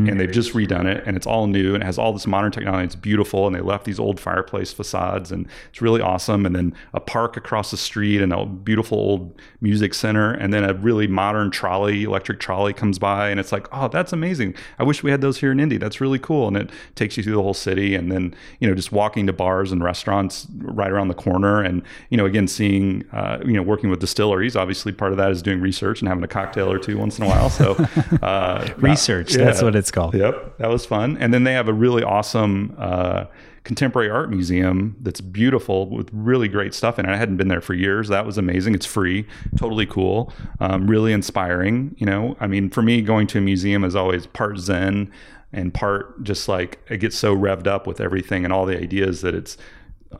and 0.09 0.19
they've 0.19 0.29
just 0.29 0.51
redone 0.51 0.83
it, 0.85 1.01
and 1.07 1.15
it's 1.15 1.25
all 1.25 1.47
new 1.47 1.73
and 1.73 1.81
it 1.81 1.85
has 1.85 1.97
all 1.97 2.11
this 2.11 2.27
modern 2.27 2.51
technology. 2.51 2.83
It's 2.83 2.95
beautiful, 2.95 3.47
and 3.47 3.55
they 3.55 3.61
left 3.61 3.85
these 3.85 3.99
old 3.99 4.19
fireplace 4.19 4.73
facades, 4.73 5.31
and 5.31 5.47
it's 5.69 5.81
really 5.81 6.01
awesome. 6.01 6.45
And 6.45 6.53
then 6.53 6.75
a 6.93 6.99
park 6.99 7.37
across 7.37 7.71
the 7.71 7.77
street, 7.77 8.21
and 8.21 8.33
a 8.33 8.45
beautiful 8.45 8.97
old 8.97 9.41
music 9.61 9.93
center, 9.93 10.33
and 10.33 10.53
then 10.53 10.65
a 10.65 10.73
really 10.73 11.07
modern 11.07 11.51
trolley, 11.51 12.03
electric 12.03 12.41
trolley 12.41 12.73
comes 12.73 12.99
by, 12.99 13.29
and 13.29 13.39
it's 13.39 13.53
like, 13.53 13.69
oh, 13.71 13.87
that's 13.87 14.11
amazing. 14.11 14.53
I 14.77 14.83
wish 14.83 15.01
we 15.01 15.09
had 15.09 15.21
those 15.21 15.39
here 15.39 15.53
in 15.53 15.59
Indy. 15.61 15.77
That's 15.77 16.01
really 16.01 16.19
cool, 16.19 16.49
and 16.49 16.57
it 16.57 16.69
takes 16.95 17.15
you 17.15 17.23
through 17.23 17.35
the 17.35 17.41
whole 17.41 17.53
city, 17.53 17.95
and 17.95 18.11
then 18.11 18.35
you 18.59 18.67
know 18.67 18.75
just 18.75 18.91
walking 18.91 19.25
to 19.27 19.31
bars 19.31 19.71
and 19.71 19.81
restaurants 19.81 20.47
right 20.57 20.91
around 20.91 21.07
the 21.07 21.13
corner, 21.13 21.63
and 21.63 21.81
you 22.09 22.17
know 22.17 22.25
again 22.25 22.49
seeing 22.49 23.05
uh, 23.13 23.37
you 23.45 23.53
know 23.53 23.63
working 23.63 23.89
with 23.89 24.01
distilleries. 24.01 24.57
Obviously, 24.57 24.91
part 24.91 25.11
of 25.13 25.17
that 25.17 25.31
is 25.31 25.41
doing 25.41 25.61
research 25.61 26.01
and 26.01 26.09
having 26.09 26.25
a 26.25 26.27
cocktail 26.27 26.69
or 26.69 26.77
two 26.77 26.88
once 26.95 27.17
in 27.17 27.25
a 27.25 27.27
while. 27.27 27.49
So 27.49 27.73
uh, 28.21 28.69
Research, 28.77 29.33
that's 29.33 29.61
what 29.61 29.75
it's 29.75 29.91
called. 29.91 30.15
Yep, 30.15 30.57
that 30.57 30.69
was 30.69 30.85
fun. 30.85 31.17
And 31.17 31.33
then 31.33 31.43
they 31.43 31.53
have 31.53 31.67
a 31.67 31.73
really 31.73 32.03
awesome 32.03 32.75
uh, 32.77 33.25
contemporary 33.63 34.09
art 34.09 34.29
museum 34.29 34.95
that's 35.01 35.21
beautiful 35.21 35.89
with 35.89 36.09
really 36.11 36.47
great 36.47 36.73
stuff 36.73 36.97
in 36.97 37.05
it. 37.05 37.11
I 37.11 37.17
hadn't 37.17 37.37
been 37.37 37.49
there 37.49 37.61
for 37.61 37.73
years. 37.73 38.07
That 38.07 38.25
was 38.25 38.37
amazing. 38.37 38.75
It's 38.75 38.85
free, 38.85 39.27
totally 39.57 39.85
cool, 39.85 40.33
um, 40.59 40.87
really 40.87 41.13
inspiring. 41.13 41.95
You 41.97 42.05
know, 42.05 42.37
I 42.39 42.47
mean, 42.47 42.69
for 42.69 42.81
me, 42.81 43.01
going 43.01 43.27
to 43.27 43.37
a 43.37 43.41
museum 43.41 43.83
is 43.83 43.95
always 43.95 44.27
part 44.27 44.57
Zen 44.57 45.11
and 45.51 45.73
part 45.73 46.23
just 46.23 46.47
like 46.47 46.79
it 46.89 46.97
gets 46.97 47.17
so 47.17 47.35
revved 47.35 47.67
up 47.67 47.87
with 47.87 47.99
everything 47.99 48.43
and 48.43 48.53
all 48.53 48.65
the 48.65 48.77
ideas 48.77 49.21
that 49.21 49.33
it's 49.33 49.57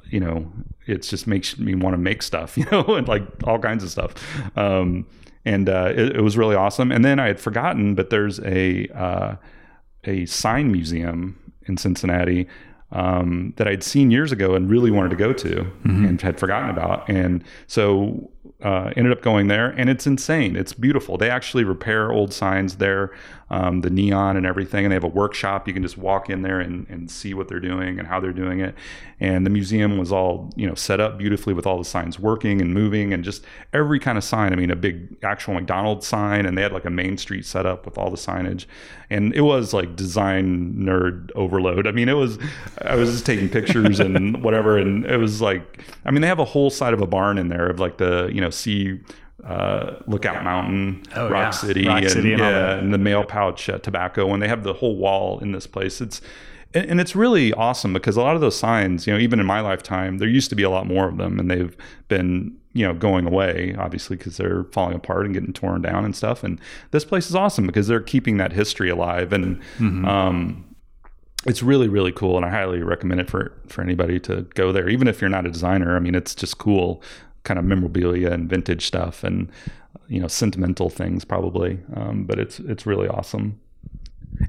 you 0.10 0.20
know, 0.20 0.52
it 0.86 1.02
just 1.02 1.28
makes 1.28 1.58
me 1.58 1.76
want 1.76 1.94
to 1.94 1.98
make 1.98 2.22
stuff, 2.22 2.58
you 2.58 2.66
know, 2.72 2.96
and 2.96 3.08
like 3.08 3.24
all 3.46 3.60
kinds 3.60 3.84
of 3.84 3.90
stuff. 3.90 4.14
Um, 4.58 5.06
and 5.46 5.70
uh, 5.70 5.94
it, 5.96 6.18
it 6.18 6.22
was 6.22 6.38
really 6.38 6.56
awesome. 6.56 6.92
And 6.92 7.04
then 7.04 7.20
I 7.20 7.28
had 7.28 7.40
forgotten, 7.40 7.96
but 7.96 8.10
there's 8.10 8.40
a 8.42 8.88
uh, 8.90 9.36
a 10.04 10.26
sign 10.26 10.72
museum 10.72 11.38
in 11.68 11.78
Cincinnati 11.78 12.48
um, 12.92 13.54
that 13.58 13.68
I'd 13.68 13.84
seen 13.84 14.12
years 14.12 14.32
ago 14.32 14.56
and 14.56 14.70
really 14.70 14.92
wanted 14.92 15.10
to 15.10 15.16
go 15.16 15.34
to 15.34 15.62
and 15.84 16.22
had 16.22 16.40
forgotten 16.40 16.70
about. 16.70 17.08
And 17.08 17.44
so 17.68 18.32
uh, 18.62 18.92
ended 18.98 19.14
up 19.14 19.22
going 19.22 19.48
there, 19.48 19.70
and 19.70 19.90
it's 19.90 20.06
insane. 20.06 20.58
It's 20.58 20.74
beautiful. 20.74 21.18
They 21.18 21.30
actually 21.30 21.64
repair 21.64 22.12
old 22.12 22.34
signs 22.34 22.76
there, 22.76 23.12
um, 23.50 23.82
the 23.82 23.90
neon 23.90 24.36
and 24.36 24.46
everything. 24.46 24.84
And 24.86 24.92
they 24.92 24.96
have 24.96 25.04
a 25.04 25.08
workshop. 25.08 25.68
You 25.68 25.74
can 25.74 25.82
just 25.82 25.98
walk 25.98 26.30
in 26.30 26.42
there 26.42 26.60
and, 26.60 26.86
and 26.90 27.10
see 27.10 27.34
what 27.34 27.48
they're 27.48 27.62
doing 27.62 27.98
and 28.00 28.08
how 28.08 28.20
they're 28.20 28.34
doing 28.34 28.60
it. 28.60 28.76
And 29.22 29.46
the 29.46 29.50
museum 29.50 29.98
was 29.98 30.12
all 30.12 30.52
you 30.56 30.68
know 30.68 30.76
set 30.76 31.00
up 31.00 31.18
beautifully 31.18 31.54
with 31.54 31.66
all 31.66 31.78
the 31.78 31.86
signs 31.86 32.20
working 32.20 32.62
and 32.62 32.74
moving 32.74 33.14
and 33.14 33.24
just 33.24 33.46
every 33.74 34.00
kind 34.00 34.18
of 34.18 34.24
sign. 34.24 34.52
I 34.52 34.56
mean, 34.58 34.72
a 34.72 34.76
big 34.76 35.24
actual 35.24 35.54
McDonald's 35.54 36.06
sign, 36.06 36.46
and 36.46 36.58
they 36.58 36.62
had 36.62 36.74
like 36.74 36.86
a 36.86 36.90
Main 36.90 37.18
Street 37.18 37.46
set 37.46 37.66
up 37.66 37.86
with 37.86 37.98
all 37.98 38.10
the 38.12 38.18
signage. 38.18 38.66
And 39.10 39.34
it 39.34 39.42
was 39.42 39.74
like 39.74 39.96
design 39.96 40.76
nerd 40.76 41.32
overload. 41.34 41.88
I 41.88 41.92
mean, 41.92 42.10
it 42.10 42.14
was. 42.14 42.38
I 42.82 42.96
was 42.96 43.12
just 43.12 43.26
taking 43.26 43.50
pictures 43.50 44.00
and 44.00 44.44
whatever, 44.44 44.78
and 44.78 45.06
it 45.06 45.18
was 45.18 45.42
like. 45.42 45.84
I 46.06 46.12
mean, 46.12 46.22
they 46.22 46.28
have 46.28 46.40
a 46.40 46.46
whole 46.46 46.70
side 46.70 46.94
of 46.94 47.02
a 47.02 47.08
barn 47.08 47.38
in 47.38 47.50
there 47.50 47.70
of 47.70 47.80
like 47.80 47.98
the 47.98 48.30
you 48.34 48.42
know 48.42 48.49
see 48.52 49.00
uh, 49.44 49.96
Lookout 50.08 50.44
Mountain, 50.44 51.04
Oh, 51.16 51.30
Rock 51.30 51.46
yeah. 51.46 51.50
City, 51.52 51.88
Rock 51.88 52.04
and, 52.04 52.12
City 52.12 52.32
and 52.34 52.42
yeah, 52.42 52.74
and 52.76 52.94
the 52.94 52.98
mail 52.98 53.24
pouch 53.24 53.70
uh, 53.70 53.80
tobacco, 53.80 54.34
and 54.34 54.42
they 54.44 54.48
have 54.48 54.64
the 54.64 54.74
whole 54.74 54.98
wall 54.98 55.40
in 55.40 55.52
this 55.52 55.68
place. 55.68 56.02
It's 56.02 56.22
and, 56.74 56.92
and 56.92 57.02
it's 57.02 57.16
really 57.16 57.54
awesome 57.54 57.94
because 57.94 58.18
a 58.18 58.22
lot 58.22 58.36
of 58.36 58.42
those 58.42 58.58
signs, 58.58 59.08
you 59.08 59.14
know, 59.14 59.20
even 59.20 59.40
in 59.40 59.46
my 59.46 59.62
lifetime, 59.62 60.18
there 60.18 60.28
used 60.28 60.50
to 60.50 60.56
be 60.56 60.64
a 60.64 60.70
lot 60.70 60.88
more 60.88 61.08
of 61.08 61.18
them, 61.18 61.40
and 61.40 61.50
they've 61.50 61.76
been 62.08 62.56
you 62.74 62.86
know 62.86 62.94
going 62.94 63.26
away 63.26 63.76
obviously 63.80 64.16
because 64.16 64.38
they're 64.38 64.64
falling 64.66 64.94
apart 64.94 65.26
and 65.26 65.34
getting 65.34 65.54
torn 65.54 65.82
down 65.82 66.06
and 66.06 66.16
stuff. 66.16 66.44
And 66.44 66.60
this 66.92 67.06
place 67.06 67.30
is 67.30 67.36
awesome 67.36 67.66
because 67.66 67.88
they're 67.88 68.02
keeping 68.02 68.38
that 68.38 68.52
history 68.54 68.90
alive 68.90 69.32
and. 69.34 69.62
Um, 70.06 70.66
it's 71.46 71.64
really 71.64 71.88
really 71.88 72.12
cool 72.12 72.36
and 72.36 72.46
i 72.46 72.50
highly 72.50 72.84
recommend 72.84 73.22
it 73.22 73.30
for 73.30 73.54
for 73.68 73.82
anybody 73.82 74.20
to 74.20 74.42
go 74.56 74.74
there 74.74 74.90
even 74.90 75.08
if 75.08 75.22
you're 75.22 75.30
not 75.30 75.46
a 75.46 75.50
designer 75.50 75.96
i 75.96 76.00
mean 76.00 76.14
it's 76.14 76.36
just 76.36 76.58
cool 76.58 77.02
kind 77.44 77.60
of 77.60 77.66
memorabilia 77.66 78.32
and 78.32 78.50
vintage 78.50 78.86
stuff 78.86 79.24
and 79.24 79.52
you 80.08 80.20
know 80.20 80.28
sentimental 80.28 80.90
things 80.90 81.26
probably 81.26 81.80
um, 81.96 82.26
but 82.26 82.40
it's 82.40 82.60
it's 82.60 82.86
really 82.86 83.08
awesome 83.08 83.60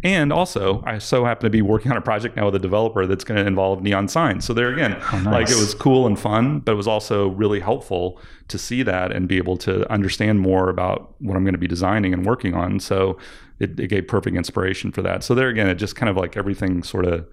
And 0.03 0.33
also, 0.33 0.83
I 0.87 0.99
so 0.99 1.25
happen 1.25 1.45
to 1.45 1.51
be 1.51 1.63
working 1.63 1.91
on 1.91 1.97
a 1.97 2.01
project 2.01 2.37
now 2.37 2.47
with 2.47 2.55
a 2.55 2.61
developer 2.61 3.07
that's 3.07 3.25
going 3.25 3.41
to 3.41 3.47
involve 3.47 3.83
neon 3.83 4.09
signs. 4.09 4.45
So 4.45 4.55
there 4.55 4.73
again, 4.73 4.97
oh, 5.13 5.19
nice. 5.19 5.27
like 5.27 5.51
it 5.51 5.57
was 5.57 5.75
cool 5.75 6.07
and 6.07 6.19
fun, 6.19 6.61
but 6.61 6.73
it 6.73 6.77
was 6.77 6.87
also 6.87 7.29
really 7.29 7.61
helpful 7.61 8.21
to 8.49 8.59
see 8.59 8.83
that 8.85 9.13
and 9.13 9.29
be 9.29 9.37
able 9.37 9.57
to 9.59 9.91
understand 9.91 10.41
more 10.41 10.69
about 10.69 11.15
what 11.19 11.37
I'm 11.37 11.45
going 11.45 11.55
to 11.55 11.59
be 11.59 11.67
designing 11.67 12.13
and 12.13 12.25
working 12.25 12.55
on. 12.55 12.81
So 12.81 13.19
it, 13.59 13.79
it 13.81 13.89
gave 13.89 14.07
perfect 14.07 14.37
inspiration 14.37 14.93
for 14.93 15.03
that. 15.03 15.25
So 15.25 15.35
there 15.35 15.49
again, 15.49 15.69
it 15.69 15.75
just 15.75 15.97
kind 15.97 16.09
of 16.09 16.17
like 16.17 16.37
everything 16.37 16.83
sort 16.83 17.05
of 17.05 17.27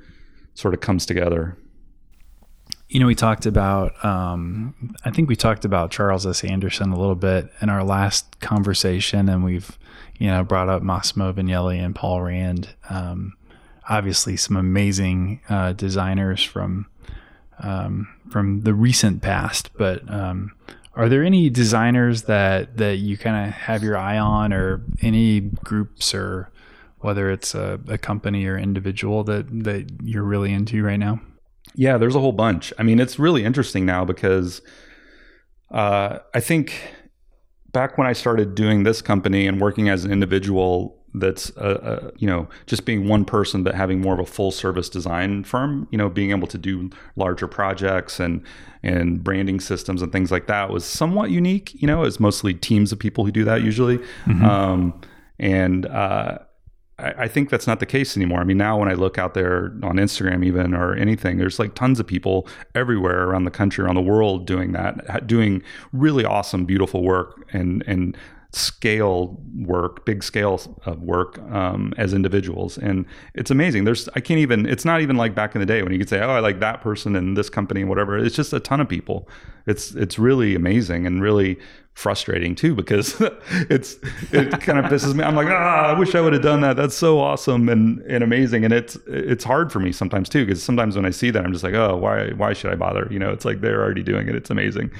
sort 0.55 0.73
of 0.73 0.81
comes 0.81 1.05
together. 1.05 1.57
You 2.89 3.01
know, 3.01 3.05
we 3.05 3.15
talked 3.15 3.45
about, 3.45 4.03
um, 4.05 4.95
I 5.03 5.11
think 5.11 5.27
we 5.27 5.35
talked 5.35 5.65
about 5.65 5.91
Charles 5.91 6.25
S. 6.25 6.43
Anderson 6.45 6.93
a 6.93 6.97
little 6.97 7.15
bit 7.15 7.51
in 7.61 7.69
our 7.69 7.83
last 7.83 8.39
conversation, 8.39 9.27
and 9.27 9.43
we've, 9.43 9.77
you 10.17 10.27
know, 10.27 10.41
brought 10.45 10.69
up 10.69 10.81
Massimo 10.81 11.33
Vignelli 11.33 11.83
and 11.83 11.93
Paul 11.93 12.21
Rand. 12.21 12.69
Um, 12.89 13.35
obviously, 13.89 14.37
some 14.37 14.55
amazing 14.55 15.41
uh, 15.49 15.73
designers 15.73 16.41
from 16.41 16.87
um, 17.59 18.07
from 18.29 18.61
the 18.61 18.73
recent 18.73 19.21
past. 19.21 19.71
But 19.77 20.09
um, 20.09 20.53
are 20.95 21.09
there 21.09 21.25
any 21.25 21.49
designers 21.49 22.23
that 22.23 22.77
that 22.77 22.99
you 22.99 23.17
kind 23.17 23.47
of 23.47 23.53
have 23.53 23.83
your 23.83 23.97
eye 23.97 24.17
on, 24.17 24.53
or 24.53 24.81
any 25.01 25.41
groups, 25.41 26.15
or 26.15 26.49
whether 26.99 27.29
it's 27.31 27.53
a, 27.53 27.81
a 27.89 27.97
company 27.97 28.45
or 28.45 28.57
individual 28.57 29.25
that 29.25 29.45
that 29.65 29.87
you're 30.03 30.23
really 30.23 30.53
into 30.53 30.81
right 30.81 30.99
now? 30.99 31.19
Yeah, 31.77 31.97
there's 31.97 32.15
a 32.15 32.19
whole 32.19 32.31
bunch. 32.31 32.73
I 32.79 32.83
mean, 32.83 32.99
it's 32.99 33.19
really 33.19 33.45
interesting 33.45 33.85
now 33.85 34.03
because 34.03 34.61
uh, 35.71 36.17
I 36.33 36.39
think 36.39 36.73
back 37.71 37.99
when 37.99 38.07
I 38.07 38.13
started 38.13 38.55
doing 38.55 38.81
this 38.81 39.01
company 39.01 39.45
and 39.45 39.61
working 39.61 39.87
as 39.87 40.03
an 40.03 40.11
individual, 40.11 40.97
that's 41.13 41.55
uh, 41.57 41.61
uh, 41.61 42.11
you 42.17 42.27
know 42.27 42.47
just 42.65 42.85
being 42.85 43.07
one 43.07 43.25
person 43.25 43.63
but 43.63 43.73
having 43.73 44.01
more 44.01 44.13
of 44.13 44.19
a 44.19 44.25
full 44.25 44.51
service 44.51 44.89
design 44.89 45.43
firm 45.43 45.87
you 45.89 45.97
know 45.97 46.09
being 46.09 46.31
able 46.31 46.47
to 46.47 46.57
do 46.57 46.89
larger 47.15 47.47
projects 47.47 48.19
and 48.19 48.43
and 48.83 49.23
branding 49.23 49.59
systems 49.59 50.01
and 50.01 50.11
things 50.11 50.31
like 50.31 50.47
that 50.47 50.69
was 50.69 50.85
somewhat 50.85 51.31
unique 51.31 51.73
you 51.81 51.87
know 51.87 52.03
it's 52.03 52.19
mostly 52.19 52.53
teams 52.53 52.91
of 52.91 52.99
people 52.99 53.25
who 53.25 53.31
do 53.31 53.43
that 53.43 53.61
usually 53.61 53.97
mm-hmm. 53.97 54.45
um, 54.45 55.01
and 55.39 55.85
uh, 55.85 56.37
I, 56.99 57.27
think 57.27 57.51
that's 57.51 57.67
not 57.67 57.79
the 57.79 57.85
case 57.85 58.17
anymore. 58.17 58.39
I 58.39 58.43
mean, 58.43 58.57
now 58.57 58.79
when 58.79 58.89
I 58.89 58.93
look 58.93 59.19
out 59.19 59.35
there 59.35 59.65
on 59.83 59.97
Instagram, 59.97 60.43
even 60.43 60.73
or 60.73 60.95
anything, 60.95 61.37
there's 61.37 61.59
like 61.59 61.75
tons 61.75 61.99
of 61.99 62.07
people 62.07 62.47
everywhere 62.73 63.25
around 63.25 63.43
the 63.43 63.51
country, 63.51 63.85
around 63.85 63.95
the 63.95 64.01
world, 64.01 64.47
doing 64.47 64.71
that, 64.71 65.27
doing 65.27 65.61
really 65.93 66.25
awesome, 66.25 66.65
beautiful 66.65 67.03
work, 67.03 67.47
and 67.53 67.83
and 67.85 68.17
scale 68.51 69.39
work, 69.55 70.05
big 70.05 70.23
scale 70.23 70.59
of 70.85 71.01
work 71.03 71.37
um, 71.51 71.93
as 71.97 72.13
individuals, 72.13 72.77
and 72.77 73.05
it's 73.35 73.51
amazing. 73.51 73.83
There's 73.83 74.09
I 74.15 74.19
can't 74.19 74.39
even. 74.39 74.65
It's 74.65 74.85
not 74.85 75.01
even 75.01 75.17
like 75.17 75.35
back 75.35 75.53
in 75.53 75.59
the 75.59 75.65
day 75.65 75.83
when 75.83 75.91
you 75.91 75.99
could 75.99 76.09
say, 76.09 76.19
"Oh, 76.21 76.31
I 76.31 76.39
like 76.39 76.59
that 76.61 76.81
person 76.81 77.15
and 77.15 77.37
this 77.37 77.49
company 77.49 77.81
and 77.81 77.89
whatever." 77.89 78.17
It's 78.17 78.35
just 78.35 78.53
a 78.53 78.59
ton 78.59 78.81
of 78.81 78.89
people. 78.89 79.29
It's 79.67 79.93
it's 79.93 80.17
really 80.17 80.55
amazing 80.55 81.05
and 81.05 81.21
really 81.21 81.59
frustrating 81.97 82.53
too 82.53 82.75
because 82.75 83.19
it's 83.71 83.97
it 84.31 84.51
kind 84.61 84.77
of 84.77 84.85
pisses 84.85 85.15
me. 85.15 85.23
I'm 85.23 85.35
like, 85.35 85.47
ah, 85.49 85.87
I 85.87 85.97
wish 85.97 86.13
I 86.13 86.21
would 86.21 86.33
have 86.33 86.43
done 86.43 86.61
that. 86.61 86.77
That's 86.77 86.95
so 86.95 87.19
awesome 87.19 87.67
and 87.69 87.99
and 88.01 88.23
amazing. 88.23 88.63
And 88.63 88.71
it's 88.71 88.97
it's 89.07 89.43
hard 89.43 89.71
for 89.71 89.79
me 89.79 89.91
sometimes 89.91 90.29
too 90.29 90.45
because 90.45 90.61
sometimes 90.61 90.95
when 90.95 91.05
I 91.05 91.09
see 91.09 91.31
that, 91.31 91.43
I'm 91.43 91.51
just 91.51 91.63
like, 91.63 91.73
oh, 91.73 91.97
why 91.97 92.29
why 92.33 92.53
should 92.53 92.71
I 92.71 92.75
bother? 92.75 93.07
You 93.09 93.17
know, 93.17 93.31
it's 93.31 93.45
like 93.45 93.61
they're 93.61 93.81
already 93.81 94.03
doing 94.03 94.27
it. 94.27 94.35
It's 94.35 94.51
amazing. 94.51 94.91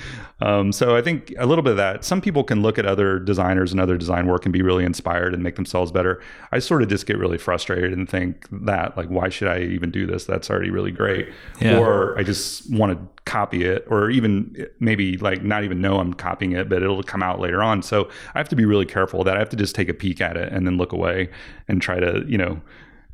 Um, 0.41 0.71
so 0.71 0.95
I 0.95 1.01
think 1.03 1.33
a 1.37 1.45
little 1.45 1.63
bit 1.63 1.71
of 1.71 1.77
that. 1.77 2.03
Some 2.03 2.19
people 2.19 2.43
can 2.43 2.63
look 2.63 2.79
at 2.79 2.85
other 2.87 3.19
designers 3.19 3.71
and 3.71 3.79
other 3.79 3.97
design 3.97 4.25
work 4.25 4.45
and 4.45 4.53
be 4.53 4.63
really 4.63 4.83
inspired 4.83 5.35
and 5.35 5.43
make 5.43 5.55
themselves 5.55 5.91
better. 5.91 6.21
I 6.51 6.59
sort 6.59 6.81
of 6.81 6.89
just 6.89 7.05
get 7.05 7.17
really 7.17 7.37
frustrated 7.37 7.93
and 7.93 8.09
think 8.09 8.47
that 8.51 8.97
like, 8.97 9.07
why 9.09 9.29
should 9.29 9.47
I 9.47 9.59
even 9.59 9.91
do 9.91 10.07
this? 10.07 10.25
That's 10.25 10.49
already 10.49 10.71
really 10.71 10.91
great. 10.91 11.29
Yeah. 11.61 11.77
Or 11.77 12.17
I 12.17 12.23
just 12.23 12.71
want 12.71 12.93
to 12.93 13.16
copy 13.27 13.65
it 13.65 13.85
or 13.89 14.09
even 14.09 14.67
maybe 14.79 15.17
like 15.17 15.43
not 15.43 15.63
even 15.63 15.81
know 15.81 15.99
I'm 15.99 16.13
copying 16.13 16.53
it, 16.53 16.69
but 16.69 16.81
it'll 16.81 17.03
come 17.03 17.21
out 17.21 17.39
later 17.39 17.61
on. 17.61 17.83
So 17.83 18.09
I 18.33 18.39
have 18.39 18.49
to 18.49 18.55
be 18.55 18.65
really 18.65 18.85
careful 18.85 19.23
that 19.25 19.35
I 19.35 19.39
have 19.39 19.49
to 19.49 19.57
just 19.57 19.75
take 19.75 19.89
a 19.89 19.93
peek 19.93 20.21
at 20.21 20.37
it 20.37 20.51
and 20.51 20.65
then 20.65 20.77
look 20.77 20.93
away 20.93 21.29
and 21.67 21.81
try 21.81 21.99
to, 21.99 22.23
you 22.25 22.37
know, 22.37 22.61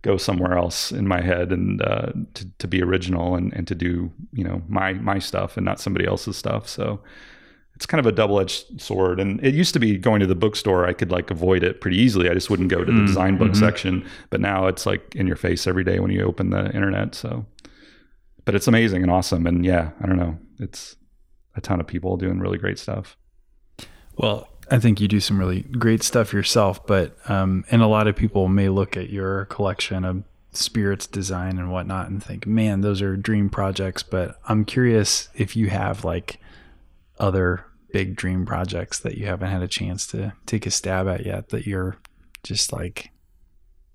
go 0.03 0.17
somewhere 0.17 0.57
else 0.57 0.91
in 0.91 1.07
my 1.07 1.21
head 1.21 1.51
and 1.51 1.81
uh, 1.81 2.11
to, 2.35 2.47
to 2.59 2.67
be 2.67 2.83
original 2.83 3.35
and, 3.35 3.53
and 3.53 3.67
to 3.67 3.75
do, 3.75 4.11
you 4.33 4.43
know, 4.43 4.61
my, 4.67 4.93
my 4.93 5.17
stuff 5.17 5.57
and 5.57 5.65
not 5.65 5.79
somebody 5.79 6.05
else's 6.05 6.37
stuff. 6.37 6.67
So 6.67 7.01
it's 7.75 7.87
kind 7.87 7.99
of 7.99 8.05
a 8.05 8.11
double-edged 8.11 8.79
sword 8.79 9.19
and 9.19 9.43
it 9.43 9.55
used 9.55 9.73
to 9.73 9.79
be 9.79 9.97
going 9.97 10.19
to 10.19 10.27
the 10.27 10.35
bookstore 10.35 10.85
i 10.85 10.93
could 10.93 11.11
like 11.11 11.31
avoid 11.31 11.63
it 11.63 11.81
pretty 11.81 11.97
easily 11.97 12.29
i 12.29 12.33
just 12.33 12.47
wouldn't 12.49 12.69
go 12.69 12.83
to 12.83 12.91
the 12.91 12.99
mm, 12.99 13.07
design 13.07 13.35
book 13.35 13.49
mm-hmm. 13.49 13.59
section 13.59 14.05
but 14.29 14.39
now 14.39 14.67
it's 14.67 14.85
like 14.85 15.15
in 15.15 15.25
your 15.25 15.35
face 15.35 15.65
every 15.65 15.83
day 15.83 15.99
when 15.99 16.11
you 16.11 16.21
open 16.23 16.51
the 16.51 16.65
internet 16.67 17.15
so 17.15 17.43
but 18.45 18.55
it's 18.55 18.67
amazing 18.67 19.03
and 19.03 19.11
awesome. 19.11 19.47
And 19.47 19.65
yeah, 19.65 19.91
I 20.01 20.07
don't 20.07 20.17
know. 20.17 20.37
It's 20.59 20.95
a 21.55 21.61
ton 21.61 21.79
of 21.79 21.87
people 21.87 22.17
doing 22.17 22.39
really 22.39 22.57
great 22.57 22.79
stuff. 22.79 23.17
Well, 24.17 24.47
I 24.69 24.79
think 24.79 25.01
you 25.01 25.07
do 25.07 25.19
some 25.19 25.39
really 25.39 25.61
great 25.61 26.03
stuff 26.03 26.33
yourself, 26.33 26.85
but 26.85 27.17
um, 27.29 27.65
and 27.69 27.81
a 27.81 27.87
lot 27.87 28.07
of 28.07 28.15
people 28.15 28.47
may 28.47 28.69
look 28.69 28.95
at 28.95 29.09
your 29.09 29.45
collection 29.45 30.05
of 30.05 30.23
spirits 30.51 31.07
design 31.07 31.57
and 31.57 31.71
whatnot 31.71 32.09
and 32.09 32.23
think, 32.23 32.45
man, 32.45 32.81
those 32.81 33.01
are 33.01 33.17
dream 33.17 33.49
projects. 33.49 34.03
But 34.03 34.39
I'm 34.45 34.65
curious 34.65 35.29
if 35.35 35.55
you 35.55 35.69
have 35.69 36.05
like 36.05 36.39
other 37.19 37.65
big 37.91 38.15
dream 38.15 38.45
projects 38.45 38.99
that 38.99 39.17
you 39.17 39.25
haven't 39.25 39.49
had 39.49 39.61
a 39.61 39.67
chance 39.67 40.07
to 40.07 40.33
take 40.45 40.65
a 40.65 40.71
stab 40.71 41.07
at 41.07 41.25
yet 41.25 41.49
that 41.49 41.67
you're 41.67 41.97
just 42.41 42.73
like 42.73 43.11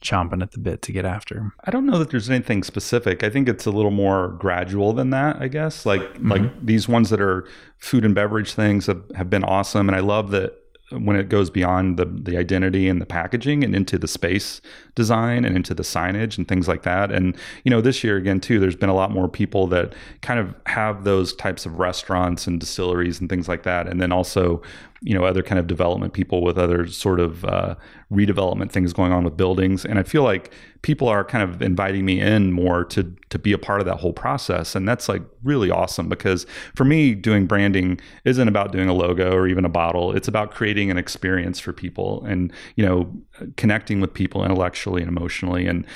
chomping 0.00 0.42
at 0.42 0.52
the 0.52 0.58
bit 0.58 0.82
to 0.82 0.92
get 0.92 1.04
after. 1.04 1.52
I 1.64 1.70
don't 1.70 1.86
know 1.86 1.98
that 1.98 2.10
there's 2.10 2.30
anything 2.30 2.62
specific. 2.62 3.22
I 3.22 3.30
think 3.30 3.48
it's 3.48 3.66
a 3.66 3.70
little 3.70 3.90
more 3.90 4.28
gradual 4.38 4.92
than 4.92 5.10
that, 5.10 5.40
I 5.40 5.48
guess. 5.48 5.84
Like 5.84 6.00
mm-hmm. 6.00 6.30
like 6.30 6.66
these 6.66 6.88
ones 6.88 7.10
that 7.10 7.20
are 7.20 7.46
food 7.78 8.04
and 8.04 8.14
beverage 8.14 8.54
things 8.54 8.86
have, 8.86 9.02
have 9.14 9.30
been 9.30 9.44
awesome 9.44 9.88
and 9.88 9.96
I 9.96 10.00
love 10.00 10.30
that 10.30 10.54
when 10.90 11.16
it 11.16 11.28
goes 11.28 11.50
beyond 11.50 11.98
the 11.98 12.06
the 12.06 12.36
identity 12.36 12.88
and 12.88 13.00
the 13.00 13.06
packaging 13.06 13.62
and 13.62 13.74
into 13.74 13.98
the 13.98 14.08
space 14.08 14.60
design 14.94 15.44
and 15.44 15.54
into 15.54 15.74
the 15.74 15.82
signage 15.82 16.38
and 16.38 16.48
things 16.48 16.66
like 16.66 16.82
that. 16.82 17.12
And 17.12 17.36
you 17.64 17.70
know, 17.70 17.80
this 17.80 18.02
year 18.02 18.16
again 18.16 18.40
too, 18.40 18.58
there's 18.58 18.76
been 18.76 18.88
a 18.88 18.94
lot 18.94 19.10
more 19.10 19.28
people 19.28 19.66
that 19.68 19.94
kind 20.22 20.40
of 20.40 20.54
have 20.66 21.04
those 21.04 21.34
types 21.34 21.66
of 21.66 21.78
restaurants 21.78 22.46
and 22.46 22.58
distilleries 22.58 23.20
and 23.20 23.28
things 23.28 23.48
like 23.48 23.64
that. 23.64 23.86
And 23.86 24.00
then 24.00 24.12
also, 24.12 24.62
you 25.00 25.14
know, 25.14 25.24
other 25.24 25.42
kind 25.42 25.58
of 25.58 25.66
development 25.66 26.12
people 26.12 26.42
with 26.42 26.58
other 26.58 26.86
sort 26.86 27.20
of 27.20 27.44
uh, 27.44 27.76
redevelopment 28.10 28.72
things 28.72 28.92
going 28.92 29.12
on 29.12 29.22
with 29.22 29.36
buildings. 29.36 29.84
And 29.84 29.98
I 29.98 30.02
feel 30.02 30.24
like 30.24 30.52
people 30.82 31.06
are 31.08 31.24
kind 31.24 31.48
of 31.48 31.62
inviting 31.62 32.04
me 32.04 32.20
in 32.20 32.52
more 32.52 32.84
to 32.86 33.14
to 33.30 33.38
be 33.38 33.52
a 33.52 33.58
part 33.58 33.80
of 33.80 33.86
that 33.86 33.96
whole 33.96 34.12
process. 34.12 34.74
And 34.74 34.88
that's 34.88 35.08
like 35.08 35.22
really 35.44 35.70
awesome 35.70 36.08
because 36.08 36.46
for 36.74 36.84
me 36.84 37.14
doing 37.14 37.46
branding 37.46 38.00
isn't 38.24 38.48
about 38.48 38.72
doing 38.72 38.88
a 38.88 38.94
logo 38.94 39.32
or 39.32 39.46
even 39.46 39.64
a 39.64 39.68
bottle. 39.68 40.14
It's 40.16 40.28
about 40.28 40.50
creating 40.50 40.90
an 40.90 40.98
experience 40.98 41.60
for 41.60 41.72
people 41.72 42.24
and 42.24 42.52
you 42.74 42.84
know 42.84 43.12
connecting 43.56 44.00
with 44.00 44.12
people 44.14 44.44
intellectually 44.44 45.02
and 45.02 45.08
emotionally. 45.08 45.66
And 45.66 45.86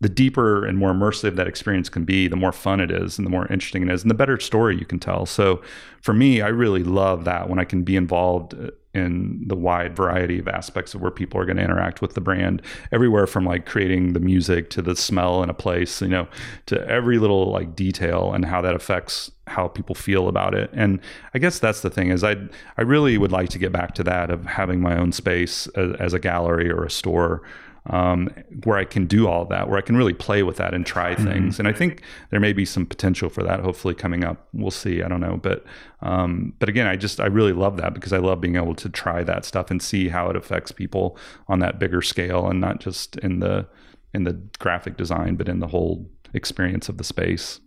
the 0.00 0.08
deeper 0.08 0.64
and 0.64 0.78
more 0.78 0.92
immersive 0.92 1.36
that 1.36 1.46
experience 1.46 1.88
can 1.88 2.04
be, 2.04 2.26
the 2.26 2.36
more 2.36 2.52
fun 2.52 2.80
it 2.80 2.90
is 2.90 3.18
and 3.18 3.26
the 3.26 3.30
more 3.30 3.46
interesting 3.52 3.82
it 3.82 3.90
is, 3.92 4.02
and 4.02 4.10
the 4.10 4.14
better 4.14 4.40
story 4.40 4.76
you 4.76 4.86
can 4.86 4.98
tell. 4.98 5.26
So, 5.26 5.60
for 6.00 6.14
me, 6.14 6.40
I 6.40 6.48
really 6.48 6.82
love 6.82 7.24
that 7.24 7.50
when 7.50 7.58
I 7.58 7.64
can 7.64 7.82
be 7.82 7.96
involved 7.96 8.54
uh, 8.54 8.70
in 8.92 9.44
the 9.46 9.54
wide 9.54 9.94
variety 9.94 10.38
of 10.40 10.48
aspects 10.48 10.94
of 10.94 11.00
where 11.00 11.12
people 11.12 11.40
are 11.40 11.44
going 11.44 11.56
to 11.56 11.62
interact 11.62 12.02
with 12.02 12.14
the 12.14 12.20
brand 12.20 12.60
everywhere 12.90 13.26
from 13.26 13.44
like 13.44 13.64
creating 13.64 14.14
the 14.14 14.20
music 14.20 14.68
to 14.70 14.82
the 14.82 14.96
smell 14.96 15.44
in 15.44 15.50
a 15.50 15.54
place 15.54 16.02
you 16.02 16.08
know 16.08 16.26
to 16.66 16.84
every 16.88 17.16
little 17.16 17.52
like 17.52 17.76
detail 17.76 18.32
and 18.32 18.44
how 18.44 18.60
that 18.60 18.74
affects 18.74 19.30
how 19.46 19.68
people 19.68 19.94
feel 19.94 20.26
about 20.26 20.54
it 20.54 20.70
and 20.72 20.98
i 21.34 21.38
guess 21.38 21.60
that's 21.60 21.82
the 21.82 21.90
thing 21.90 22.10
is 22.10 22.24
i 22.24 22.34
i 22.78 22.82
really 22.82 23.16
would 23.16 23.30
like 23.30 23.48
to 23.48 23.60
get 23.60 23.70
back 23.70 23.94
to 23.94 24.02
that 24.02 24.28
of 24.28 24.44
having 24.44 24.80
my 24.80 24.98
own 24.98 25.12
space 25.12 25.68
as, 25.68 25.94
as 26.00 26.12
a 26.12 26.18
gallery 26.18 26.68
or 26.68 26.84
a 26.84 26.90
store 26.90 27.42
um, 27.86 28.28
where 28.64 28.78
I 28.78 28.84
can 28.84 29.06
do 29.06 29.26
all 29.26 29.44
that, 29.46 29.68
where 29.68 29.78
I 29.78 29.80
can 29.80 29.96
really 29.96 30.12
play 30.12 30.42
with 30.42 30.56
that 30.56 30.74
and 30.74 30.84
try 30.84 31.14
mm-hmm. 31.14 31.24
things. 31.24 31.54
Mm-hmm. 31.54 31.66
And 31.66 31.74
I 31.74 31.76
think 31.76 32.02
there 32.30 32.40
may 32.40 32.52
be 32.52 32.64
some 32.64 32.86
potential 32.86 33.28
for 33.28 33.42
that. 33.42 33.60
Hopefully, 33.60 33.94
coming 33.94 34.24
up, 34.24 34.48
we'll 34.52 34.70
see. 34.70 35.02
I 35.02 35.08
don't 35.08 35.20
know, 35.20 35.38
but 35.42 35.64
um, 36.02 36.52
but 36.58 36.68
again, 36.68 36.86
I 36.86 36.96
just 36.96 37.20
I 37.20 37.26
really 37.26 37.52
love 37.52 37.76
that 37.78 37.94
because 37.94 38.12
I 38.12 38.18
love 38.18 38.40
being 38.40 38.56
able 38.56 38.74
to 38.76 38.88
try 38.88 39.22
that 39.24 39.44
stuff 39.44 39.70
and 39.70 39.82
see 39.82 40.08
how 40.08 40.28
it 40.30 40.36
affects 40.36 40.72
people 40.72 41.16
on 41.48 41.58
that 41.60 41.78
bigger 41.78 42.02
scale, 42.02 42.48
and 42.48 42.60
not 42.60 42.80
just 42.80 43.16
in 43.16 43.40
the 43.40 43.66
in 44.12 44.24
the 44.24 44.34
graphic 44.58 44.96
design, 44.96 45.36
but 45.36 45.48
in 45.48 45.60
the 45.60 45.68
whole 45.68 46.08
experience 46.34 46.88
of 46.88 46.98
the 46.98 47.04
space. 47.04 47.60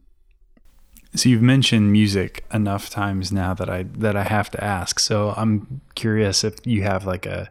So 1.16 1.30
you've 1.30 1.44
mentioned 1.44 1.92
music 1.92 2.44
enough 2.52 2.90
times 2.90 3.32
now 3.32 3.54
that 3.54 3.70
I 3.70 3.84
that 3.84 4.16
I 4.16 4.24
have 4.24 4.50
to 4.52 4.64
ask. 4.64 5.00
So 5.00 5.34
I'm 5.38 5.82
curious 5.96 6.44
if 6.44 6.56
you 6.66 6.84
have 6.84 7.06
like 7.06 7.26
a 7.26 7.50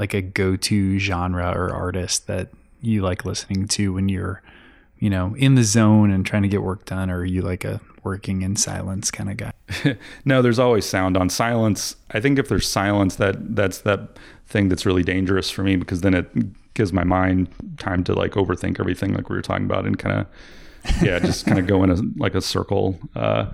like 0.00 0.14
a 0.14 0.22
go-to 0.22 0.98
genre 0.98 1.52
or 1.54 1.70
artist 1.74 2.26
that 2.26 2.48
you 2.80 3.02
like 3.02 3.26
listening 3.26 3.68
to 3.68 3.92
when 3.92 4.08
you're 4.08 4.42
you 4.98 5.10
know 5.10 5.34
in 5.36 5.56
the 5.56 5.62
zone 5.62 6.10
and 6.10 6.24
trying 6.24 6.40
to 6.40 6.48
get 6.48 6.62
work 6.62 6.86
done 6.86 7.10
or 7.10 7.18
are 7.18 7.24
you 7.24 7.42
like 7.42 7.64
a 7.66 7.78
working 8.02 8.40
in 8.40 8.56
silence 8.56 9.10
kind 9.10 9.30
of 9.30 9.36
guy? 9.36 9.52
No 10.24 10.40
there's 10.40 10.58
always 10.58 10.86
sound 10.86 11.18
on 11.18 11.28
silence. 11.28 11.96
I 12.12 12.20
think 12.20 12.38
if 12.38 12.48
there's 12.48 12.66
silence 12.66 13.16
that 13.16 13.54
that's 13.54 13.82
that 13.82 14.18
thing 14.46 14.70
that's 14.70 14.86
really 14.86 15.02
dangerous 15.02 15.50
for 15.50 15.62
me 15.62 15.76
because 15.76 16.00
then 16.00 16.14
it 16.14 16.30
gives 16.72 16.94
my 16.94 17.04
mind 17.04 17.48
time 17.76 18.02
to 18.04 18.14
like 18.14 18.32
overthink 18.32 18.80
everything 18.80 19.12
like 19.12 19.28
we 19.28 19.36
were 19.36 19.42
talking 19.42 19.66
about 19.66 19.84
and 19.84 19.98
kind 19.98 20.18
of 20.18 20.26
yeah, 21.02 21.18
just 21.18 21.44
kind 21.44 21.58
of 21.58 21.66
go 21.66 21.82
in 21.82 21.90
a 21.90 21.96
like 22.16 22.34
a 22.34 22.40
circle. 22.40 22.98
Uh, 23.14 23.46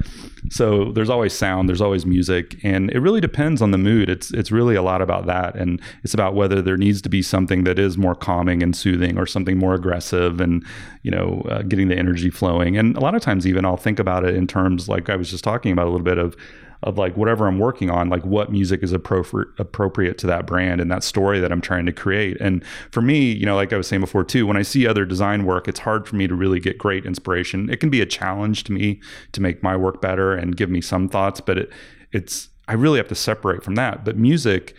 so 0.51 0.93
there's 0.93 1.11
always 1.11 1.33
sound, 1.33 1.69
there's 1.69 1.81
always 1.81 2.07
music, 2.07 2.57
and 2.63 2.91
it 2.93 3.01
really 3.01 3.21
depends 3.21 3.61
on 3.61 3.73
the 3.73 3.79
mood. 3.79 4.09
It's 4.09 4.31
it's 4.33 4.53
really 4.53 4.77
a 4.77 4.83
lot 4.83 5.03
about 5.03 5.27
that, 5.27 5.57
and 5.57 5.81
it's 6.05 6.15
about 6.15 6.35
whether 6.35 6.63
there 6.63 6.77
needs 6.77 7.03
to 7.03 7.09
be 7.09 7.23
something 7.23 7.65
that 7.65 7.79
is 7.79 7.99
more 7.99 8.15
calming 8.15 8.63
and 8.63 8.77
soothing, 8.77 9.19
or 9.19 9.27
something 9.27 9.59
more 9.59 9.75
aggressive, 9.75 10.41
and 10.41 10.65
you 11.03 11.11
know, 11.11 11.45
uh, 11.51 11.63
getting 11.63 11.89
the 11.89 11.97
energy 11.97 12.31
flowing. 12.31 12.77
And 12.77 12.97
a 12.97 13.01
lot 13.01 13.15
of 13.15 13.23
times, 13.23 13.47
even 13.47 13.65
I'll 13.65 13.77
think 13.77 13.99
about 13.99 14.25
it 14.25 14.37
in 14.37 14.47
terms 14.47 14.89
like 14.89 15.11
I 15.11 15.17
was 15.17 15.31
just 15.31 15.43
talking 15.43 15.73
about 15.73 15.87
a 15.87 15.91
little 15.91 16.05
bit 16.05 16.19
of 16.19 16.37
of 16.87 16.97
like 16.97 17.17
whatever 17.17 17.49
I'm 17.49 17.59
working 17.59 17.91
on, 17.91 18.09
like 18.09 18.25
what 18.25 18.53
music 18.53 18.83
is 18.85 18.93
appropriate 18.93 20.19
to 20.19 20.27
that 20.29 20.47
brand 20.47 20.81
and 20.81 20.89
that 20.91 21.03
story 21.03 21.41
that 21.41 21.51
I'm 21.51 21.61
trying 21.61 21.85
to 21.85 21.93
create. 21.93 22.41
And 22.41 22.65
for 22.93 23.03
me, 23.03 23.33
you 23.33 23.45
know, 23.45 23.57
like 23.57 23.73
I 23.73 23.77
was 23.77 23.89
saying 23.89 24.01
before 24.01 24.23
too, 24.23 24.47
when 24.47 24.57
I 24.57 24.63
see 24.63 24.87
other 24.87 25.05
design 25.05 25.45
work, 25.45 25.67
it's 25.67 25.81
hard 25.81 26.07
for 26.07 26.15
me 26.15 26.29
to 26.29 26.35
really 26.35 26.61
get 26.61 26.79
great 26.79 27.05
inspiration. 27.05 27.69
It 27.69 27.81
can 27.81 27.91
be 27.91 28.01
a 28.01 28.07
challenge 28.07 28.63
to 28.65 28.73
me 28.73 29.01
to 29.33 29.41
make 29.41 29.65
my 29.65 29.77
work 29.77 30.01
better 30.01 30.33
and 30.33 30.57
give 30.57 30.71
me 30.71 30.81
some 30.81 31.09
thoughts, 31.09 31.41
but 31.41 31.59
it 31.59 31.73
it's 32.13 32.51
I 32.69 32.75
really 32.75 32.99
have 32.99 33.09
to 33.09 33.17
separate 33.17 33.65
from 33.65 33.75
that. 33.75 34.05
But 34.05 34.17
music 34.17 34.77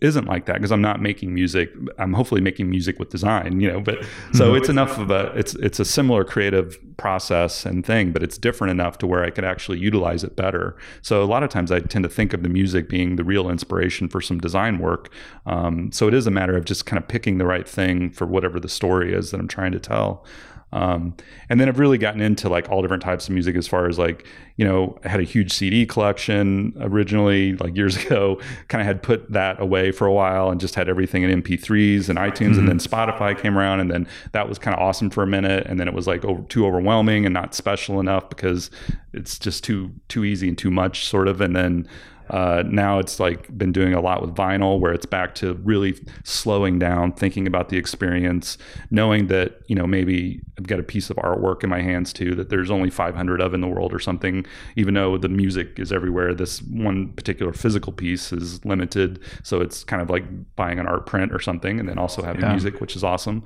isn't 0.00 0.26
like 0.26 0.46
that 0.46 0.54
because 0.54 0.72
I'm 0.72 0.82
not 0.82 1.00
making 1.00 1.34
music. 1.34 1.72
I'm 1.98 2.12
hopefully 2.12 2.40
making 2.40 2.68
music 2.68 2.98
with 2.98 3.10
design, 3.10 3.60
you 3.60 3.70
know. 3.70 3.80
But 3.80 4.04
so 4.32 4.48
mm-hmm. 4.48 4.56
it's 4.56 4.68
enough 4.68 4.98
of 4.98 5.10
a 5.10 5.32
it's 5.36 5.54
it's 5.56 5.80
a 5.80 5.84
similar 5.84 6.24
creative 6.24 6.78
process 6.96 7.64
and 7.64 7.86
thing, 7.86 8.12
but 8.12 8.22
it's 8.22 8.38
different 8.38 8.72
enough 8.72 8.98
to 8.98 9.06
where 9.06 9.24
I 9.24 9.30
could 9.30 9.44
actually 9.44 9.78
utilize 9.78 10.24
it 10.24 10.36
better. 10.36 10.76
So 11.02 11.22
a 11.22 11.26
lot 11.26 11.42
of 11.42 11.50
times 11.50 11.70
I 11.70 11.80
tend 11.80 12.02
to 12.02 12.08
think 12.08 12.32
of 12.32 12.42
the 12.42 12.48
music 12.48 12.88
being 12.88 13.16
the 13.16 13.24
real 13.24 13.48
inspiration 13.48 14.08
for 14.08 14.20
some 14.20 14.38
design 14.38 14.78
work. 14.78 15.12
Um, 15.46 15.90
so 15.92 16.08
it 16.08 16.14
is 16.14 16.26
a 16.26 16.30
matter 16.30 16.56
of 16.56 16.64
just 16.64 16.86
kind 16.86 17.00
of 17.00 17.08
picking 17.08 17.38
the 17.38 17.46
right 17.46 17.68
thing 17.68 18.10
for 18.10 18.26
whatever 18.26 18.58
the 18.60 18.68
story 18.68 19.12
is 19.12 19.30
that 19.30 19.40
I'm 19.40 19.48
trying 19.48 19.72
to 19.72 19.80
tell. 19.80 20.24
Um, 20.72 21.14
and 21.48 21.58
then 21.58 21.68
I've 21.68 21.78
really 21.78 21.98
gotten 21.98 22.20
into 22.20 22.48
like 22.48 22.68
all 22.68 22.82
different 22.82 23.02
types 23.02 23.26
of 23.26 23.34
music 23.34 23.56
as 23.56 23.66
far 23.66 23.88
as 23.88 23.98
like, 23.98 24.26
you 24.56 24.64
know, 24.64 24.98
I 25.04 25.08
had 25.08 25.20
a 25.20 25.24
huge 25.24 25.52
CD 25.52 25.86
collection 25.86 26.74
originally, 26.80 27.54
like 27.56 27.76
years 27.76 27.96
ago, 28.04 28.40
kind 28.68 28.82
of 28.82 28.86
had 28.86 29.02
put 29.02 29.30
that 29.32 29.60
away 29.60 29.92
for 29.92 30.06
a 30.06 30.12
while 30.12 30.50
and 30.50 30.60
just 30.60 30.74
had 30.74 30.88
everything 30.88 31.22
in 31.22 31.42
MP3s 31.42 32.08
and 32.08 32.18
iTunes. 32.18 32.50
Mm-hmm. 32.50 32.58
And 32.58 32.68
then 32.68 32.78
Spotify 32.78 33.40
came 33.40 33.56
around 33.56 33.80
and 33.80 33.90
then 33.90 34.06
that 34.32 34.48
was 34.48 34.58
kind 34.58 34.74
of 34.74 34.82
awesome 34.82 35.10
for 35.10 35.22
a 35.22 35.26
minute. 35.26 35.66
And 35.66 35.80
then 35.80 35.88
it 35.88 35.94
was 35.94 36.06
like 36.06 36.24
over, 36.24 36.42
too 36.42 36.66
overwhelming 36.66 37.24
and 37.24 37.32
not 37.32 37.54
special 37.54 38.00
enough 38.00 38.28
because 38.28 38.70
it's 39.12 39.38
just 39.38 39.64
too, 39.64 39.92
too 40.08 40.24
easy 40.24 40.48
and 40.48 40.58
too 40.58 40.70
much 40.70 41.06
sort 41.06 41.28
of. 41.28 41.40
And 41.40 41.56
then, 41.56 41.88
uh, 42.30 42.62
now 42.66 42.98
it's 42.98 43.18
like 43.18 43.56
been 43.56 43.72
doing 43.72 43.94
a 43.94 44.00
lot 44.00 44.20
with 44.20 44.34
vinyl 44.34 44.78
where 44.78 44.92
it's 44.92 45.06
back 45.06 45.34
to 45.36 45.54
really 45.64 45.98
slowing 46.24 46.78
down, 46.78 47.12
thinking 47.12 47.46
about 47.46 47.68
the 47.68 47.76
experience, 47.76 48.58
knowing 48.90 49.28
that, 49.28 49.60
you 49.66 49.74
know, 49.74 49.86
maybe 49.86 50.40
I've 50.58 50.66
got 50.66 50.78
a 50.78 50.82
piece 50.82 51.10
of 51.10 51.16
artwork 51.16 51.64
in 51.64 51.70
my 51.70 51.80
hands 51.80 52.12
too 52.12 52.34
that 52.34 52.50
there's 52.50 52.70
only 52.70 52.90
500 52.90 53.40
of 53.40 53.54
in 53.54 53.60
the 53.60 53.68
world 53.68 53.92
or 53.92 53.98
something, 53.98 54.44
even 54.76 54.94
though 54.94 55.16
the 55.16 55.28
music 55.28 55.78
is 55.78 55.92
everywhere. 55.92 56.34
This 56.34 56.60
one 56.62 57.12
particular 57.14 57.52
physical 57.52 57.92
piece 57.92 58.32
is 58.32 58.64
limited. 58.64 59.20
So 59.42 59.60
it's 59.60 59.84
kind 59.84 60.02
of 60.02 60.10
like 60.10 60.24
buying 60.56 60.78
an 60.78 60.86
art 60.86 61.06
print 61.06 61.32
or 61.32 61.40
something 61.40 61.80
and 61.80 61.88
then 61.88 61.98
also 61.98 62.22
having 62.22 62.42
yeah. 62.42 62.52
music, 62.52 62.80
which 62.80 62.96
is 62.96 63.04
awesome. 63.04 63.42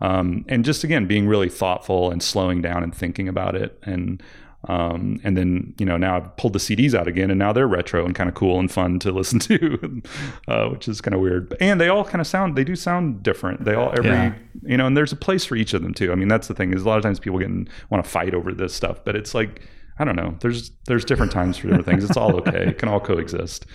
Um, 0.00 0.44
and 0.48 0.64
just 0.64 0.82
again, 0.82 1.06
being 1.06 1.28
really 1.28 1.48
thoughtful 1.48 2.10
and 2.10 2.22
slowing 2.22 2.60
down 2.60 2.82
and 2.82 2.94
thinking 2.94 3.28
about 3.28 3.54
it. 3.54 3.78
And, 3.84 4.22
um, 4.68 5.20
and 5.24 5.36
then 5.36 5.74
you 5.78 5.86
know 5.86 5.96
now 5.96 6.16
I've 6.16 6.36
pulled 6.36 6.52
the 6.52 6.58
CDs 6.58 6.94
out 6.94 7.06
again, 7.06 7.30
and 7.30 7.38
now 7.38 7.52
they're 7.52 7.68
retro 7.68 8.04
and 8.04 8.14
kind 8.14 8.28
of 8.28 8.34
cool 8.34 8.58
and 8.58 8.70
fun 8.70 8.98
to 9.00 9.12
listen 9.20 9.38
to, 9.40 10.02
uh, 10.48 10.68
which 10.68 10.88
is 10.88 11.00
kind 11.00 11.14
of 11.14 11.20
weird. 11.20 11.54
And 11.60 11.80
they 11.80 11.88
all 11.88 12.04
kind 12.04 12.20
of 12.20 12.26
sound 12.26 12.56
they 12.56 12.64
do 12.64 12.76
sound 12.76 13.22
different. 13.22 13.64
They 13.64 13.74
all 13.74 13.92
every 13.96 14.10
yeah. 14.10 14.34
you 14.62 14.76
know, 14.76 14.86
and 14.86 14.96
there's 14.96 15.12
a 15.12 15.16
place 15.16 15.44
for 15.44 15.56
each 15.56 15.74
of 15.74 15.82
them 15.82 15.94
too. 15.94 16.12
I 16.12 16.14
mean, 16.14 16.28
that's 16.28 16.48
the 16.48 16.54
thing 16.54 16.72
is 16.72 16.82
a 16.82 16.88
lot 16.88 16.96
of 16.96 17.02
times 17.02 17.20
people 17.20 17.38
get 17.38 17.50
want 17.90 18.02
to 18.04 18.08
fight 18.08 18.34
over 18.34 18.52
this 18.52 18.74
stuff, 18.74 19.04
but 19.04 19.16
it's 19.16 19.34
like 19.34 19.62
I 19.98 20.04
don't 20.04 20.16
know. 20.16 20.36
There's 20.40 20.70
there's 20.86 21.04
different 21.04 21.32
times 21.32 21.56
for 21.56 21.68
different 21.68 21.86
things. 21.86 22.04
It's 22.04 22.16
all 22.16 22.36
okay. 22.36 22.68
It 22.68 22.78
can 22.78 22.88
all 22.88 23.00
coexist. 23.00 23.66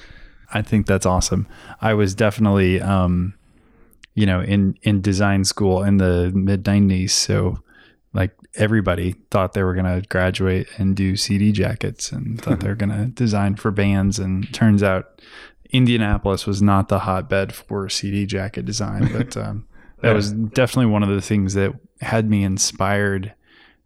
I 0.52 0.62
think 0.62 0.88
that's 0.88 1.06
awesome. 1.06 1.48
I 1.82 1.94
was 1.94 2.16
definitely 2.16 2.82
um, 2.82 3.36
you 4.16 4.26
know 4.26 4.42
in 4.42 4.76
in 4.84 5.02
design 5.02 5.46
school 5.46 5.84
in 5.84 5.98
the 5.98 6.32
mid 6.34 6.64
90s, 6.64 7.12
so 7.12 7.60
like 8.14 8.36
everybody 8.56 9.16
thought 9.32 9.54
they 9.54 9.64
were 9.64 9.74
going 9.74 10.02
to 10.02 10.08
graduate 10.08 10.68
and 10.78 10.96
do 10.96 11.16
CD 11.16 11.52
jackets 11.52 12.12
and 12.12 12.42
thought 12.42 12.60
they 12.60 12.68
were 12.68 12.76
going 12.76 12.90
to 12.90 13.06
design 13.08 13.56
for 13.56 13.72
bands. 13.72 14.20
And 14.20 14.52
turns 14.54 14.84
out 14.84 15.22
Indianapolis 15.72 16.46
was 16.46 16.62
not 16.62 16.88
the 16.88 17.00
hotbed 17.00 17.54
for 17.54 17.90
CD 17.90 18.26
jacket 18.26 18.66
design, 18.66 19.10
but 19.14 19.38
um, 19.38 19.68
that 20.02 20.14
was 20.14 20.32
definitely 20.32 20.92
one 20.92 21.04
of 21.04 21.10
the 21.10 21.22
things 21.22 21.54
that 21.54 21.74
had 22.02 22.30
me 22.30 22.44
inspired 22.44 23.34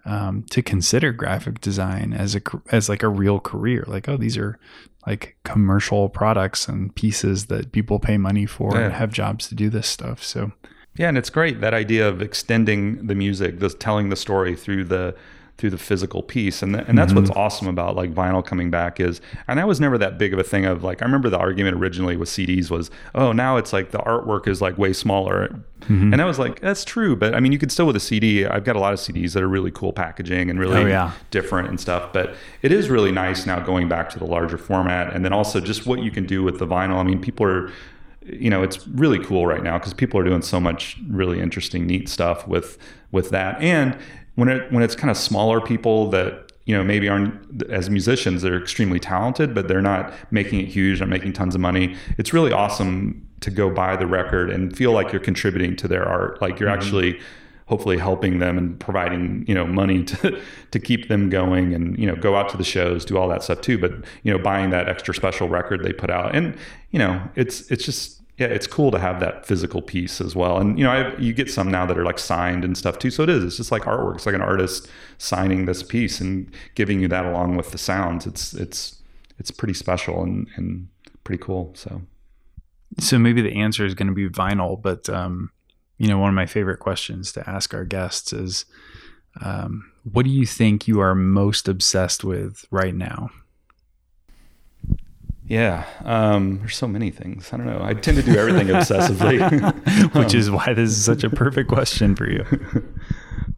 um, 0.06 0.44
to 0.50 0.62
consider 0.62 1.12
graphic 1.12 1.62
design 1.62 2.14
as 2.14 2.36
a 2.36 2.42
as 2.72 2.90
like 2.90 3.04
a 3.04 3.10
real 3.10 3.40
career. 3.40 3.86
Like, 3.88 4.10
oh, 4.10 4.18
these 4.18 4.38
are 4.38 4.60
like 5.08 5.38
commercial 5.44 6.10
products 6.10 6.68
and 6.68 6.94
pieces 6.96 7.48
that 7.48 7.72
people 7.72 8.00
pay 8.00 8.18
money 8.18 8.46
for 8.46 8.74
yeah. 8.74 8.86
and 8.86 8.94
have 8.94 9.12
jobs 9.12 9.48
to 9.48 9.56
do 9.56 9.70
this 9.70 9.88
stuff. 9.88 10.24
So 10.24 10.52
yeah, 10.96 11.10
and 11.10 11.18
it's 11.18 11.30
great 11.30 11.62
that 11.62 11.74
idea 11.74 12.08
of 12.08 12.22
extending 12.22 13.08
the 13.08 13.16
music, 13.16 13.60
this 13.60 13.76
telling 13.76 14.10
the 14.10 14.16
story 14.16 14.56
through 14.56 14.86
the 14.86 15.16
through 15.58 15.70
the 15.70 15.78
physical 15.78 16.24
piece, 16.24 16.62
and 16.62 16.74
th- 16.74 16.88
and 16.88 16.98
that's 16.98 17.14
mm-hmm. 17.14 17.22
what's 17.22 17.32
awesome 17.32 17.68
about 17.68 17.96
like 17.96 18.14
vinyl 18.14 18.44
coming 18.44 18.72
back 18.72 19.00
is, 19.00 19.22
and 19.48 19.60
I 19.60 19.66
was 19.66 19.80
never 19.80 19.98
that 20.00 20.18
big 20.18 20.34
of 20.34 20.40
a 20.40 20.44
thing 20.44 20.66
of 20.66 20.84
like 20.84 21.02
I 21.02 21.06
remember 21.06 21.30
the 21.30 21.38
argument 21.38 21.78
originally 21.78 22.18
with 22.18 22.30
CDs 22.30 22.70
was, 22.70 22.90
oh 23.14 23.32
now 23.32 23.58
it's 23.58 23.72
like 23.72 23.92
the 23.92 24.00
artwork 24.00 24.48
is 24.48 24.62
like 24.62 24.78
way 24.78 24.94
smaller, 24.94 25.48
mm-hmm. 25.82 26.12
and 26.12 26.22
I 26.22 26.26
was 26.26 26.40
like 26.40 26.60
that's 26.60 26.84
true, 26.84 27.16
but 27.16 27.36
I 27.36 27.40
mean 27.40 27.52
you 27.52 27.60
could 27.60 27.72
still 27.72 27.86
with 27.86 27.96
a 27.96 28.00
CD. 28.02 28.46
I've 28.46 28.64
got 28.64 28.76
a 28.76 28.80
lot 28.80 28.94
of 28.94 29.00
CDs 29.00 29.34
that 29.34 29.44
are 29.44 29.48
really 29.48 29.72
cool 29.72 29.94
packaging 29.94 30.50
and 30.50 30.60
really 30.60 30.82
oh, 30.82 30.86
yeah. 30.88 31.12
different 31.30 31.70
and 31.70 31.80
stuff, 31.80 32.12
but 32.12 32.36
it 32.62 32.72
is 32.72 32.90
really 32.90 33.12
nice 33.12 33.46
now 33.46 33.60
going 33.60 33.88
back 33.88 34.10
to 34.12 34.20
the 34.20 34.26
larger 34.26 34.58
format, 34.58 35.14
and 35.14 35.24
then 35.24 35.34
also 35.34 35.60
just 35.60 35.86
what 35.86 36.00
you 36.00 36.12
can 36.12 36.26
do 36.26 36.44
with 36.44 36.60
the 36.60 36.68
vinyl. 36.68 36.98
I 36.98 37.04
mean 37.04 37.22
people 37.22 37.46
are 37.46 37.72
you 38.26 38.50
know 38.50 38.64
it's 38.64 38.88
really 38.88 39.24
cool 39.24 39.46
right 39.48 39.64
now 39.64 39.78
because 39.78 39.94
people 39.94 40.20
are 40.20 40.24
doing 40.24 40.42
so 40.42 40.60
much 40.60 40.98
really 41.10 41.40
interesting 41.40 41.86
neat 41.86 42.10
stuff 42.10 42.48
with 42.48 42.78
with 43.12 43.30
that. 43.30 43.62
And 43.62 43.98
when 44.36 44.50
it 44.50 44.72
when 44.72 44.84
it's 44.84 44.96
kind 44.96 45.12
of 45.12 45.18
smaller 45.18 45.62
people 45.62 46.10
that 46.12 46.52
you 46.66 46.76
know 46.76 46.84
maybe 46.84 47.10
aren't 47.10 47.64
as 47.70 47.90
musicians 47.90 48.42
they're 48.42 48.58
extremely 48.58 49.00
talented 49.00 49.54
but 49.54 49.68
they're 49.68 49.82
not 49.82 50.14
making 50.32 50.62
it 50.62 50.68
huge 50.68 51.02
or 51.02 51.06
making 51.06 51.34
tons 51.34 51.56
of 51.56 51.62
money. 51.62 51.96
It's 52.18 52.34
really 52.34 52.52
awesome 52.52 53.28
to 53.42 53.52
go 53.52 53.70
buy 53.70 53.98
the 53.98 54.08
record 54.08 54.50
and 54.50 54.76
feel 54.76 54.94
like 54.94 55.12
you're 55.12 55.22
contributing 55.22 55.76
to 55.76 55.88
their 55.88 56.08
art. 56.08 56.42
Like 56.42 56.60
you're 56.60 56.70
mm-hmm. 56.70 56.80
actually 56.82 57.20
hopefully 57.68 57.98
helping 57.98 58.40
them 58.40 58.58
and 58.58 58.80
providing 58.80 59.46
you 59.48 59.56
know 59.56 59.66
money 59.66 60.04
to 60.04 60.42
to 60.72 60.80
keep 60.80 61.08
them 61.08 61.30
going 61.30 61.74
and 61.74 61.98
you 61.98 62.06
know 62.06 62.16
go 62.16 62.36
out 62.36 62.50
to 62.50 62.58
the 62.58 62.64
shows 62.64 63.06
do 63.06 63.18
all 63.18 63.28
that 63.28 63.44
stuff 63.44 63.62
too. 63.62 63.78
But 63.78 63.92
you 64.24 64.32
know 64.32 64.38
buying 64.38 64.70
that 64.72 64.90
extra 64.90 65.14
special 65.14 65.48
record 65.48 65.84
they 65.84 65.94
put 65.94 66.10
out 66.10 66.36
and 66.36 66.56
you 66.92 67.00
know 67.00 67.22
it's 67.36 67.70
it's 67.72 67.86
just 67.86 68.22
yeah 68.38 68.48
it's 68.48 68.68
cool 68.68 68.92
to 68.92 69.00
have 69.00 69.20
that 69.20 69.46
physical 69.46 69.82
piece 69.82 70.20
as 70.20 70.36
well. 70.36 70.58
And 70.58 70.78
you 70.78 70.84
know 70.84 70.92
I, 70.92 71.18
you 71.18 71.34
get 71.34 71.50
some 71.50 71.72
now 71.72 71.86
that 71.86 71.98
are 71.98 72.06
like 72.06 72.20
signed 72.20 72.64
and 72.66 72.78
stuff 72.78 73.00
too. 73.00 73.12
So 73.12 73.24
it 73.24 73.30
is. 73.30 73.44
It's 73.44 73.58
just 73.58 73.72
like 73.72 73.84
artwork. 73.84 74.16
It's 74.16 74.26
like 74.26 74.36
an 74.36 74.42
artist 74.42 74.90
signing 75.18 75.66
this 75.66 75.84
piece 75.84 76.20
and 76.20 76.52
giving 76.76 77.00
you 77.00 77.08
that 77.10 77.26
along 77.26 77.56
with 77.56 77.72
the 77.72 77.78
sounds. 77.78 78.26
It's 78.26 78.54
it's 78.54 79.02
it's 79.40 79.52
pretty 79.52 79.74
special 79.74 80.24
and 80.24 80.48
and 80.56 80.88
pretty 81.24 81.42
cool. 81.42 81.72
So 81.76 82.02
so 83.00 83.18
maybe 83.18 83.42
the 83.42 83.56
answer 83.56 83.86
is 83.86 83.96
going 83.96 84.08
to 84.08 84.14
be 84.14 84.30
vinyl 84.30 84.82
but 84.82 85.10
um 85.10 85.50
you 86.04 86.10
know, 86.10 86.18
one 86.18 86.28
of 86.28 86.36
my 86.36 86.46
favorite 86.46 86.80
questions 86.80 87.32
to 87.32 87.50
ask 87.50 87.74
our 87.74 87.86
guests 87.86 88.34
is, 88.34 88.66
um, 89.40 89.90
what 90.12 90.26
do 90.26 90.30
you 90.30 90.46
think 90.46 90.86
you 90.86 91.00
are 91.00 91.16
most 91.16 91.70
obsessed 91.70 92.26
with 92.26 92.66
right 92.72 92.94
now? 92.94 93.30
Yeah, 95.48 95.86
um, 96.04 96.58
there's 96.60 96.76
so 96.76 96.90
many 96.90 97.10
things. 97.10 97.54
I 97.54 97.58
don't 97.58 97.68
know. 97.68 97.80
I 97.82 97.94
tend 97.94 98.18
to 98.18 98.24
do 98.24 98.36
everything 98.36 98.68
obsessively, 98.76 99.40
which 100.14 100.34
is 100.34 100.52
why 100.52 100.74
this 100.74 100.90
is 100.90 101.06
such 101.06 101.24
a 101.24 101.30
perfect 101.30 101.70
question 101.70 102.18
for 102.18 102.30
you. 102.30 102.46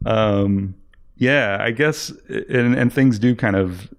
Um, 0.04 0.76
yeah, 1.16 1.58
I 1.60 1.72
guess, 1.72 2.12
and, 2.28 2.76
and 2.76 2.92
things 2.92 3.18
do 3.18 3.34
kind 3.34 3.56
of 3.56 3.92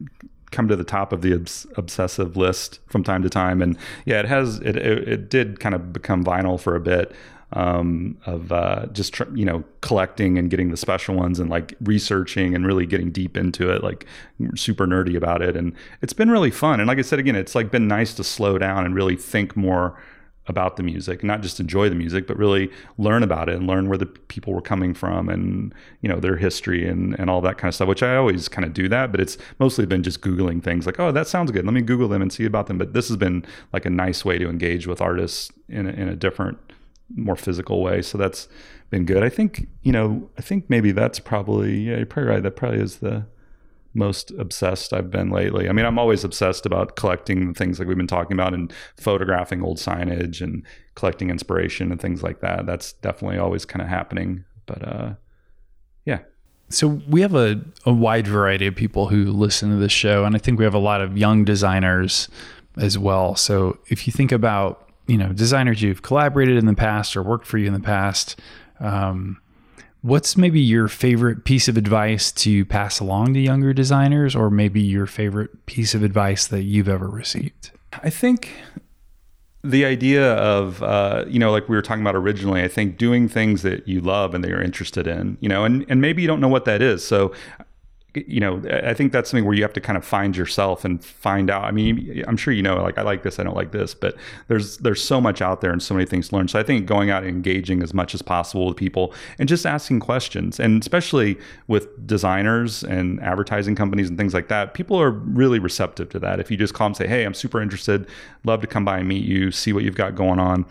come 0.52 0.70
to 0.70 0.76
the 0.78 0.86
top 0.86 1.12
of 1.12 1.22
the 1.22 1.34
obs- 1.34 1.68
obsessive 1.76 2.38
list 2.38 2.80
from 2.88 3.04
time 3.04 3.24
to 3.24 3.30
time. 3.30 3.62
And 3.62 3.78
yeah, 4.06 4.20
it 4.22 4.26
has. 4.26 4.60
It, 4.60 4.78
it, 4.78 5.08
it 5.08 5.30
did 5.30 5.60
kind 5.60 5.76
of 5.76 5.92
become 5.92 6.24
vinyl 6.24 6.58
for 6.58 6.78
a 6.78 6.80
bit 6.80 7.14
um, 7.54 8.18
of 8.26 8.52
uh, 8.52 8.88
just 8.92 9.14
tr- 9.14 9.34
you 9.34 9.46
know 9.46 9.64
collecting 9.82 10.38
and 10.38 10.50
getting 10.50 10.70
the 10.70 10.78
special 10.78 11.16
ones 11.16 11.40
and 11.40 11.50
like 11.50 11.76
researching 11.82 12.54
and 12.54 12.66
really 12.66 12.86
getting 12.86 13.12
deep 13.12 13.38
into 13.38 13.72
it, 13.72 13.84
like 13.84 14.06
super 14.56 14.86
nerdy 14.86 15.16
about 15.16 15.42
it. 15.42 15.56
And 15.56 15.74
it's 16.02 16.14
been 16.14 16.30
really 16.30 16.52
fun. 16.52 16.80
And 16.80 16.88
like 16.88 16.98
I 16.98 17.04
said 17.04 17.20
again, 17.20 17.36
it's 17.36 17.56
like 17.56 17.72
been 17.72 17.88
nice 17.88 18.14
to 18.16 18.24
slow 18.24 18.58
down 18.58 18.86
and 18.86 18.94
really 18.94 19.16
think 19.16 19.56
more 19.56 19.98
about 20.50 20.78
the 20.78 20.84
music, 20.84 21.24
not 21.24 21.42
just 21.42 21.60
enjoy 21.60 21.90
the 21.90 21.96
music, 21.96 22.26
but 22.26 22.38
really 22.38 22.72
learn 22.98 23.22
about 23.22 23.50
it 23.50 23.56
and 23.56 23.68
learn 23.68 23.90
where 23.90 23.98
the 23.98 24.06
people 24.06 24.54
were 24.54 24.62
coming 24.62 24.94
from 24.94 25.28
and 25.28 25.74
you 26.02 26.10
know 26.10 26.20
their 26.20 26.38
history 26.38 26.88
and 26.88 27.18
and 27.20 27.30
all 27.30 27.42
that 27.42 27.58
kind 27.58 27.70
of 27.70 27.76
stuff. 27.76 27.88
Which 27.88 28.04
I 28.04 28.16
always 28.18 28.50
kind 28.50 28.66
of 28.66 28.74
do 28.74 28.90
that, 28.90 29.12
but 29.12 29.22
it's 29.22 29.38
mostly 29.60 29.86
been 29.86 30.04
just 30.04 30.22
googling 30.22 30.62
things 30.62 30.86
like, 30.86 31.00
oh, 31.00 31.12
that 31.12 31.28
sounds 31.28 31.52
good. 31.52 31.66
Let 31.66 31.74
me 31.74 31.82
Google 31.82 32.08
them 32.10 32.22
and 32.22 32.32
see 32.32 32.46
about 32.46 32.68
them. 32.68 32.78
But 32.78 32.94
this 32.94 33.08
has 33.08 33.18
been 33.18 33.46
like 33.72 33.86
a 33.86 33.90
nice 33.90 34.26
way 34.26 34.38
to 34.38 34.50
engage 34.50 34.88
with 34.88 35.02
artists 35.02 35.52
in 35.70 35.88
a, 35.88 35.92
in 35.92 36.10
a 36.10 36.16
different 36.16 36.58
more 37.16 37.36
physical 37.36 37.82
way. 37.82 38.02
So 38.02 38.18
that's 38.18 38.48
been 38.90 39.06
good. 39.06 39.24
I 39.24 39.30
think 39.30 39.68
you 39.84 39.92
know 39.92 40.30
I 40.38 40.42
think 40.42 40.70
maybe 40.70 40.92
that's 40.92 41.20
probably 41.20 41.82
yeah 41.82 41.98
you're 41.98 42.06
probably 42.06 42.32
right. 42.32 42.44
That 42.44 42.56
probably 42.56 42.80
is 42.80 42.98
the 42.98 43.26
most 43.98 44.32
obsessed 44.38 44.94
I've 44.94 45.10
been 45.10 45.30
lately. 45.32 45.68
I 45.68 45.72
mean, 45.72 45.86
I'm 45.86 45.98
always 45.98 46.24
obsessed 46.24 46.66
about 46.66 46.96
collecting 46.96 47.54
things 47.54 47.80
like 47.80 47.88
we've 47.88 47.98
been 47.98 48.08
talking 48.08 48.34
about 48.34 48.54
and 48.54 48.72
photographing 48.96 49.64
old 49.64 49.78
signage 49.78 50.40
and 50.40 50.64
collecting 50.96 51.30
inspiration 51.30 51.92
and 51.92 52.00
things 52.00 52.22
like 52.22 52.40
that. 52.42 52.66
That's 52.66 52.94
definitely 52.94 53.40
always 53.40 53.66
kind 53.66 53.82
of 53.82 53.88
happening. 53.88 54.46
But 54.68 54.88
uh, 54.88 55.14
yeah. 56.06 56.20
So 56.70 57.02
we 57.10 57.22
have 57.22 57.34
a, 57.34 57.62
a 57.86 57.94
wide 57.94 58.28
variety 58.28 58.68
of 58.68 58.76
people 58.76 59.08
who 59.08 59.32
listen 59.32 59.70
to 59.72 59.78
this 59.78 59.92
show, 59.92 60.26
and 60.26 60.36
I 60.36 60.40
think 60.40 60.60
we 60.60 60.66
have 60.66 60.76
a 60.76 60.80
lot 60.80 61.02
of 61.02 61.18
young 61.18 61.44
designers 61.44 62.30
as 62.78 62.98
well. 62.98 63.36
So 63.36 63.80
if 63.88 64.06
you 64.06 64.14
think 64.14 64.32
about 64.32 64.87
you 65.08 65.18
know 65.18 65.34
designers 65.34 65.82
you've 65.82 66.02
collaborated 66.02 66.58
in 66.58 66.66
the 66.66 66.76
past 66.76 67.18
or 67.18 67.24
worked 67.24 67.48
for 67.48 67.58
you 67.58 67.68
in 67.68 67.74
the 67.74 67.80
past, 67.80 68.40
um, 68.80 69.42
What's 70.02 70.38
maybe 70.38 70.62
your 70.62 70.88
favorite 70.88 71.44
piece 71.44 71.68
of 71.68 71.76
advice 71.76 72.32
to 72.32 72.64
pass 72.66 73.00
along 73.00 73.34
to 73.34 73.40
younger 73.40 73.74
designers, 73.74 74.36
or 74.36 74.50
maybe 74.50 74.80
your 74.80 75.08
favorite 75.08 75.66
piece 75.66 75.96
of 75.96 76.04
advice 76.04 76.48
that 76.48 76.64
you've 76.64 76.88
ever 76.88 77.10
received? 77.10 77.72
I 78.04 78.10
think 78.10 78.52
the 79.64 79.86
idea 79.86 80.36
of 80.36 80.82
uh, 80.84 81.26
you 81.28 81.40
know 81.40 81.52
like 81.52 81.68
we 81.68 81.76
were 81.76 81.82
talking 81.82 82.02
about 82.02 82.16
originally 82.16 82.64
i 82.64 82.68
think 82.70 82.98
doing 82.98 83.28
things 83.28 83.64
that 83.64 83.86
you 83.86 84.00
love 84.00 84.34
and 84.34 84.44
that 84.44 84.50
you're 84.50 84.62
interested 84.62 85.08
in 85.08 85.38
you 85.42 85.50
know 85.50 85.66
and, 85.66 85.86
and 85.90 86.00
maybe 86.00 86.22
you 86.22 86.28
don't 86.28 86.40
know 86.40 86.48
what 86.48 86.64
that 86.64 86.82
is 86.82 87.06
so 87.06 87.34
you 88.28 88.40
know, 88.40 88.62
I 88.84 88.94
think 88.94 89.12
that's 89.12 89.30
something 89.30 89.46
where 89.46 89.54
you 89.54 89.62
have 89.64 89.74
to 89.74 89.82
kind 89.82 89.98
of 89.98 90.06
find 90.06 90.36
yourself 90.36 90.86
and 90.86 91.04
find 91.04 91.50
out. 91.50 91.64
I 91.64 91.72
mean, 91.72 92.24
I'm 92.28 92.38
sure 92.38 92.54
you 92.54 92.62
know, 92.62 92.82
like 92.82 92.98
I 92.98 93.02
like 93.02 93.24
this, 93.24 93.40
I 93.40 93.44
don't 93.44 93.56
like 93.56 93.72
this, 93.72 93.94
but 93.94 94.16
there's 94.48 94.78
there's 94.78 95.04
so 95.04 95.20
much 95.20 95.42
out 95.42 95.62
there 95.62 95.72
and 95.72 95.82
so 95.82 95.94
many 95.94 96.06
things 96.06 96.30
to 96.30 96.36
learn. 96.36 96.48
So 96.48 96.60
I 96.60 96.64
think 96.64 96.86
going 96.86 97.10
out 97.10 97.24
and 97.24 97.30
engaging 97.30 97.84
as 97.84 97.94
much 97.94 98.14
as 98.14 98.22
possible 98.22 98.66
with 98.68 98.78
people 98.78 99.14
and 99.40 99.48
just 99.48 99.66
asking 99.66 100.00
questions, 100.00 100.60
and 100.60 100.82
especially 100.82 101.38
with 101.68 102.08
designers 102.08 102.84
and 102.84 103.22
advertising 103.22 103.76
companies 103.76 104.10
and 104.10 104.18
things 104.18 104.34
like 104.34 104.48
that, 104.48 104.74
people 104.74 105.00
are 105.02 105.12
really 105.12 105.60
receptive 105.60 106.10
to 106.10 106.20
that. 106.20 106.40
If 106.40 106.50
you 106.50 106.58
just 106.58 106.74
call 106.74 106.88
and 106.88 106.98
say, 106.98 107.08
"Hey, 107.08 107.24
I'm 107.24 107.34
super 107.34 107.62
interested, 107.62 108.08
love 108.44 108.62
to 108.62 108.68
come 108.68 108.86
by 108.86 109.00
and 109.00 109.08
meet 109.08 109.26
you, 109.26 109.52
see 109.52 109.74
what 109.74 109.84
you've 109.84 109.96
got 109.96 110.16
going 110.16 110.40
on." 110.40 110.66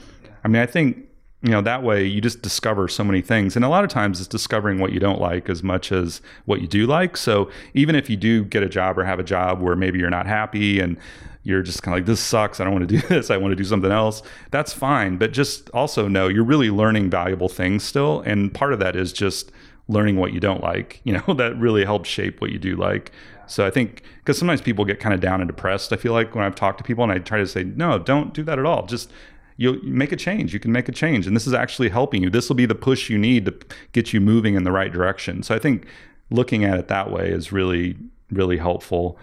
I 0.44 0.48
mean, 0.48 0.62
I 0.62 0.66
think 0.66 1.06
you 1.46 1.52
know 1.52 1.62
that 1.62 1.82
way 1.82 2.04
you 2.04 2.20
just 2.20 2.42
discover 2.42 2.88
so 2.88 3.04
many 3.04 3.22
things. 3.22 3.54
And 3.54 3.64
a 3.64 3.68
lot 3.68 3.84
of 3.84 3.90
times 3.90 4.18
it's 4.18 4.28
discovering 4.28 4.80
what 4.80 4.92
you 4.92 4.98
don't 4.98 5.20
like 5.20 5.48
as 5.48 5.62
much 5.62 5.92
as 5.92 6.20
what 6.44 6.60
you 6.60 6.66
do 6.66 6.86
like. 6.86 7.16
So 7.16 7.50
even 7.74 7.94
if 7.94 8.10
you 8.10 8.16
do 8.16 8.44
get 8.44 8.62
a 8.62 8.68
job 8.68 8.98
or 8.98 9.04
have 9.04 9.20
a 9.20 9.24
job 9.24 9.60
where 9.60 9.76
maybe 9.76 9.98
you're 9.98 10.10
not 10.10 10.26
happy 10.26 10.80
and 10.80 10.98
you're 11.44 11.62
just 11.62 11.84
kind 11.84 11.94
of 11.94 11.98
like 12.00 12.06
this 12.06 12.18
sucks. 12.18 12.58
I 12.58 12.64
don't 12.64 12.72
want 12.72 12.88
to 12.88 13.00
do 13.00 13.06
this. 13.08 13.30
I 13.30 13.36
want 13.36 13.52
to 13.52 13.56
do 13.56 13.64
something 13.64 13.92
else 13.92 14.22
that's 14.50 14.72
fine. 14.72 15.16
But 15.16 15.32
just 15.32 15.70
also 15.70 16.08
know 16.08 16.26
you're 16.26 16.44
really 16.44 16.70
learning 16.70 17.10
valuable 17.10 17.48
things 17.48 17.84
still. 17.84 18.20
And 18.22 18.52
part 18.52 18.72
of 18.72 18.80
that 18.80 18.96
is 18.96 19.12
just 19.12 19.52
learning 19.88 20.16
what 20.16 20.32
you 20.32 20.40
don't 20.40 20.64
like 20.64 21.00
you 21.04 21.12
know 21.12 21.34
that 21.34 21.56
really 21.58 21.84
helps 21.84 22.08
shape 22.08 22.40
what 22.40 22.50
you 22.50 22.58
do 22.58 22.74
like. 22.74 23.12
So 23.46 23.64
I 23.64 23.70
think 23.70 24.02
because 24.18 24.38
sometimes 24.38 24.60
people 24.60 24.84
get 24.84 24.98
kind 24.98 25.14
of 25.14 25.20
down 25.20 25.40
and 25.40 25.46
depressed. 25.46 25.92
I 25.92 25.96
feel 25.96 26.12
like 26.12 26.34
when 26.34 26.44
I've 26.44 26.56
talked 26.56 26.78
to 26.78 26.84
people 26.84 27.04
and 27.04 27.12
I 27.12 27.18
try 27.18 27.38
to 27.38 27.46
say, 27.46 27.62
no, 27.62 27.98
don't 27.98 28.34
do 28.34 28.42
that 28.42 28.58
at 28.58 28.66
all. 28.66 28.86
Just 28.86 29.12
you 29.56 29.80
make 29.82 30.12
a 30.12 30.16
change. 30.16 30.52
You 30.52 30.60
can 30.60 30.72
make 30.72 30.88
a 30.88 30.92
change, 30.92 31.26
and 31.26 31.34
this 31.34 31.46
is 31.46 31.54
actually 31.54 31.88
helping 31.88 32.22
you. 32.22 32.30
This 32.30 32.48
will 32.48 32.56
be 32.56 32.66
the 32.66 32.74
push 32.74 33.08
you 33.08 33.18
need 33.18 33.46
to 33.46 33.54
get 33.92 34.12
you 34.12 34.20
moving 34.20 34.54
in 34.54 34.64
the 34.64 34.72
right 34.72 34.92
direction. 34.92 35.42
So 35.42 35.54
I 35.54 35.58
think 35.58 35.86
looking 36.30 36.64
at 36.64 36.78
it 36.78 36.88
that 36.88 37.10
way 37.10 37.30
is 37.30 37.52
really 37.52 37.96
really 38.30 38.56
helpful. 38.58 39.18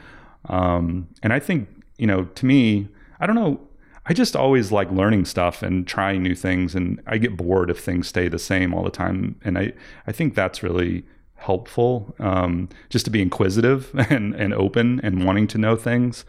Um, 0.45 1.07
and 1.21 1.34
I 1.34 1.39
think 1.39 1.67
you 1.97 2.07
know, 2.07 2.25
to 2.25 2.45
me, 2.45 2.88
I 3.19 3.27
don't 3.27 3.36
know. 3.36 3.59
I 4.05 4.13
just 4.13 4.36
always 4.36 4.71
like 4.71 4.91
learning 4.91 5.25
stuff 5.25 5.63
and 5.63 5.88
trying 5.88 6.23
new 6.23 6.36
things, 6.36 6.75
and 6.75 7.01
I 7.07 7.17
get 7.17 7.38
bored 7.38 7.69
if 7.69 7.79
things 7.79 8.07
stay 8.07 8.27
the 8.27 8.39
same 8.39 8.73
all 8.73 8.84
the 8.84 8.91
time. 8.91 9.39
And 9.43 9.57
I 9.57 9.73
I 10.07 10.11
think 10.11 10.36
that's 10.36 10.63
really 10.63 11.05
helpful 11.43 12.15
um, 12.19 12.69
just 12.89 13.05
to 13.05 13.11
be 13.11 13.21
inquisitive 13.21 13.93
and, 14.09 14.34
and 14.34 14.53
open 14.53 15.01
and 15.03 15.25
wanting 15.25 15.47
to 15.47 15.57
know 15.57 15.75
things 15.75 16.25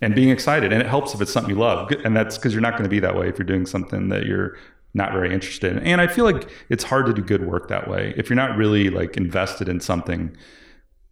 and 0.00 0.14
being 0.14 0.30
excited. 0.30 0.72
And 0.72 0.82
it 0.82 0.88
helps 0.88 1.14
if 1.14 1.20
it's 1.20 1.32
something 1.32 1.54
you 1.54 1.60
love. 1.60 1.90
And 2.04 2.16
that's 2.16 2.38
because 2.38 2.52
you're 2.52 2.62
not 2.62 2.72
going 2.72 2.84
to 2.84 2.90
be 2.90 3.00
that 3.00 3.16
way 3.16 3.28
if 3.28 3.38
you're 3.38 3.46
doing 3.46 3.66
something 3.66 4.08
that 4.08 4.26
you're 4.26 4.56
not 4.94 5.12
very 5.12 5.32
interested 5.32 5.76
in. 5.76 5.82
And 5.84 6.00
I 6.00 6.06
feel 6.06 6.24
like 6.24 6.48
it's 6.68 6.84
hard 6.84 7.06
to 7.06 7.12
do 7.12 7.22
good 7.22 7.46
work 7.46 7.68
that 7.68 7.88
way. 7.88 8.14
If 8.16 8.28
you're 8.28 8.36
not 8.36 8.56
really 8.56 8.90
like 8.90 9.16
invested 9.16 9.68
in 9.68 9.80
something, 9.80 10.36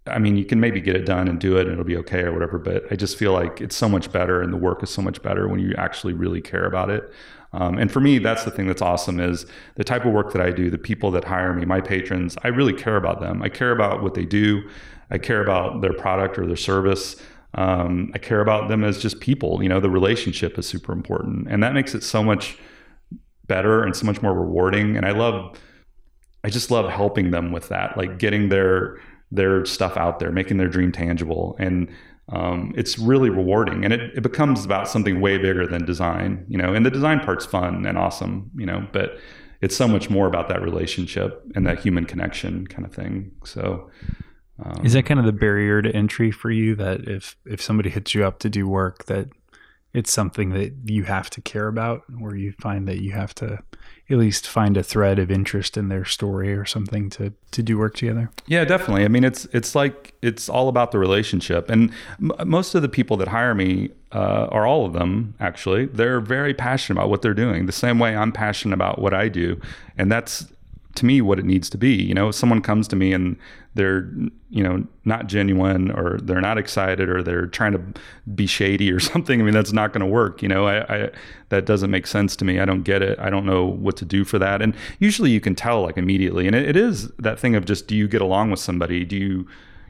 I 0.06 0.18
mean, 0.18 0.36
you 0.36 0.44
can 0.44 0.58
maybe 0.58 0.80
get 0.80 0.96
it 0.96 1.04
done 1.04 1.28
and 1.28 1.38
do 1.38 1.56
it 1.58 1.62
and 1.62 1.72
it'll 1.72 1.84
be 1.84 1.96
okay 1.98 2.22
or 2.22 2.32
whatever. 2.32 2.58
But 2.58 2.90
I 2.90 2.96
just 2.96 3.16
feel 3.16 3.32
like 3.32 3.60
it's 3.60 3.76
so 3.76 3.88
much 3.88 4.10
better 4.10 4.42
and 4.42 4.52
the 4.52 4.56
work 4.56 4.82
is 4.82 4.90
so 4.90 5.02
much 5.02 5.22
better 5.22 5.48
when 5.48 5.60
you 5.60 5.74
actually 5.76 6.12
really 6.12 6.40
care 6.40 6.64
about 6.64 6.90
it. 6.90 7.12
Um, 7.52 7.78
and 7.78 7.90
for 7.90 8.00
me, 8.00 8.18
that's 8.18 8.44
the 8.44 8.50
thing 8.50 8.66
that's 8.66 8.82
awesome 8.82 9.20
is 9.20 9.46
the 9.76 9.84
type 9.84 10.04
of 10.04 10.12
work 10.12 10.32
that 10.32 10.42
I 10.42 10.50
do, 10.50 10.70
the 10.70 10.78
people 10.78 11.10
that 11.12 11.24
hire 11.24 11.54
me, 11.54 11.64
my 11.64 11.80
patrons, 11.80 12.36
I 12.42 12.48
really 12.48 12.74
care 12.74 12.96
about 12.96 13.20
them. 13.20 13.42
I 13.42 13.48
care 13.48 13.72
about 13.72 14.02
what 14.02 14.14
they 14.14 14.24
do. 14.24 14.68
I 15.10 15.18
care 15.18 15.42
about 15.42 15.80
their 15.80 15.94
product 15.94 16.38
or 16.38 16.46
their 16.46 16.56
service. 16.56 17.16
Um, 17.54 18.10
I 18.14 18.18
care 18.18 18.40
about 18.40 18.68
them 18.68 18.84
as 18.84 18.98
just 18.98 19.20
people. 19.20 19.62
You 19.62 19.68
know, 19.68 19.80
the 19.80 19.90
relationship 19.90 20.58
is 20.58 20.66
super 20.66 20.92
important, 20.92 21.48
and 21.48 21.62
that 21.62 21.74
makes 21.74 21.94
it 21.94 22.02
so 22.02 22.22
much 22.22 22.58
better 23.46 23.82
and 23.82 23.96
so 23.96 24.06
much 24.06 24.20
more 24.22 24.34
rewarding. 24.34 24.96
And 24.96 25.06
I 25.06 25.12
love, 25.12 25.58
I 26.44 26.50
just 26.50 26.70
love 26.70 26.90
helping 26.90 27.30
them 27.30 27.50
with 27.50 27.68
that, 27.70 27.96
like 27.96 28.18
getting 28.18 28.48
their 28.48 29.00
their 29.30 29.64
stuff 29.64 29.96
out 29.96 30.18
there, 30.18 30.32
making 30.32 30.56
their 30.56 30.68
dream 30.68 30.92
tangible, 30.92 31.56
and 31.58 31.90
um, 32.30 32.72
it's 32.76 32.98
really 32.98 33.30
rewarding. 33.30 33.84
And 33.84 33.92
it, 33.92 34.00
it 34.16 34.22
becomes 34.22 34.64
about 34.64 34.88
something 34.88 35.20
way 35.20 35.38
bigger 35.38 35.66
than 35.66 35.84
design. 35.86 36.44
You 36.48 36.58
know, 36.58 36.74
and 36.74 36.84
the 36.84 36.90
design 36.90 37.20
part's 37.20 37.46
fun 37.46 37.86
and 37.86 37.96
awesome. 37.96 38.50
You 38.56 38.66
know, 38.66 38.86
but 38.92 39.18
it's 39.60 39.76
so 39.76 39.88
much 39.88 40.08
more 40.08 40.26
about 40.26 40.48
that 40.48 40.62
relationship 40.62 41.42
and 41.54 41.66
that 41.66 41.80
human 41.80 42.04
connection 42.04 42.66
kind 42.66 42.84
of 42.84 42.94
thing. 42.94 43.32
So 43.44 43.90
um, 44.62 44.84
Is 44.84 44.92
that 44.94 45.04
kind 45.04 45.20
of 45.20 45.26
the 45.26 45.32
barrier 45.32 45.82
to 45.82 45.94
entry 45.94 46.30
for 46.30 46.50
you 46.50 46.74
that 46.76 47.08
if 47.08 47.36
if 47.44 47.62
somebody 47.62 47.90
hits 47.90 48.14
you 48.14 48.24
up 48.24 48.38
to 48.40 48.50
do 48.50 48.68
work 48.68 49.04
that 49.06 49.28
it's 49.94 50.12
something 50.12 50.50
that 50.50 50.72
you 50.84 51.04
have 51.04 51.30
to 51.30 51.40
care 51.40 51.66
about 51.66 52.02
or 52.20 52.36
you 52.36 52.52
find 52.60 52.86
that 52.86 53.00
you 53.00 53.12
have 53.12 53.34
to 53.34 53.58
at 54.10 54.16
least 54.16 54.46
find 54.46 54.76
a 54.76 54.82
thread 54.82 55.18
of 55.18 55.30
interest 55.30 55.76
in 55.76 55.88
their 55.88 56.04
story 56.04 56.52
or 56.52 56.64
something 56.64 57.08
to 57.10 57.32
to 57.52 57.62
do 57.62 57.78
work 57.78 57.94
together? 57.94 58.30
Yeah 58.46 58.64
definitely. 58.64 59.04
I 59.04 59.08
mean 59.08 59.24
it's 59.24 59.46
it's 59.46 59.74
like 59.74 60.14
it's 60.22 60.48
all 60.48 60.68
about 60.68 60.92
the 60.92 60.98
relationship. 60.98 61.70
And 61.70 61.92
m- 62.20 62.32
most 62.44 62.74
of 62.74 62.82
the 62.82 62.88
people 62.88 63.16
that 63.18 63.28
hire 63.28 63.54
me 63.54 63.90
uh, 64.12 64.48
or 64.50 64.66
all 64.66 64.86
of 64.86 64.92
them 64.92 65.34
actually. 65.38 65.86
They're 65.86 66.20
very 66.20 66.54
passionate 66.54 66.98
about 66.98 67.10
what 67.10 67.22
they're 67.22 67.34
doing 67.34 67.66
the 67.66 67.72
same 67.72 67.98
way 67.98 68.16
i'm 68.16 68.32
passionate 68.32 68.74
about 68.74 69.00
what 69.00 69.14
i 69.14 69.28
do. 69.28 69.60
And 69.96 70.10
that's 70.10 70.46
to 70.98 71.06
me 71.06 71.20
what 71.20 71.38
it 71.38 71.44
needs 71.44 71.70
to 71.70 71.78
be. 71.78 71.94
You 71.94 72.14
know, 72.14 72.30
someone 72.30 72.60
comes 72.60 72.86
to 72.88 72.96
me 72.96 73.12
and 73.12 73.36
they're, 73.74 74.10
you 74.50 74.62
know, 74.62 74.86
not 75.04 75.26
genuine 75.26 75.90
or 75.90 76.18
they're 76.22 76.40
not 76.40 76.58
excited 76.58 77.08
or 77.08 77.22
they're 77.22 77.46
trying 77.46 77.72
to 77.72 77.80
be 78.34 78.46
shady 78.46 78.92
or 78.92 79.00
something, 79.12 79.40
I 79.40 79.44
mean, 79.44 79.54
that's 79.54 79.72
not 79.72 79.92
going 79.92 80.00
to 80.00 80.06
work. 80.06 80.42
You 80.42 80.48
know, 80.48 80.66
I, 80.66 81.04
I, 81.04 81.10
that 81.48 81.64
doesn't 81.64 81.90
make 81.90 82.06
sense 82.06 82.36
to 82.36 82.44
me. 82.44 82.60
I 82.60 82.64
don't 82.64 82.82
get 82.82 83.02
it. 83.02 83.18
I 83.18 83.30
don't 83.30 83.46
know 83.46 83.64
what 83.64 83.96
to 83.98 84.04
do 84.04 84.24
for 84.24 84.38
that. 84.38 84.60
And 84.60 84.74
usually 84.98 85.30
you 85.30 85.40
can 85.40 85.54
tell 85.54 85.82
like 85.82 85.96
immediately. 85.96 86.46
And 86.46 86.54
it, 86.54 86.68
it 86.68 86.76
is 86.76 87.08
that 87.18 87.38
thing 87.40 87.54
of 87.54 87.64
just, 87.64 87.86
do 87.86 87.96
you 87.96 88.08
get 88.08 88.20
along 88.20 88.50
with 88.50 88.60
somebody? 88.60 89.04
Do 89.04 89.16
you, 89.16 89.46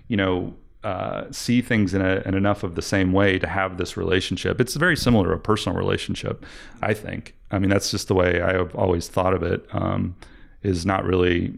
you 0.08 0.16
know, 0.16 0.54
uh, 0.84 1.24
see 1.32 1.60
things 1.60 1.92
in, 1.92 2.00
a, 2.00 2.22
in, 2.24 2.34
enough 2.34 2.62
of 2.62 2.76
the 2.76 2.82
same 2.82 3.12
way 3.12 3.38
to 3.38 3.48
have 3.48 3.78
this 3.78 3.96
relationship. 3.96 4.60
It's 4.60 4.74
very 4.76 4.96
similar 4.96 5.28
to 5.28 5.34
a 5.34 5.38
personal 5.38 5.76
relationship, 5.76 6.46
I 6.80 6.94
think. 6.94 7.34
I 7.50 7.58
mean, 7.58 7.68
that's 7.68 7.90
just 7.90 8.06
the 8.06 8.14
way 8.14 8.40
I 8.40 8.52
have 8.52 8.74
always 8.76 9.08
thought 9.08 9.34
of 9.34 9.42
it. 9.42 9.66
Um, 9.72 10.14
is 10.62 10.84
not 10.84 11.04
really 11.04 11.54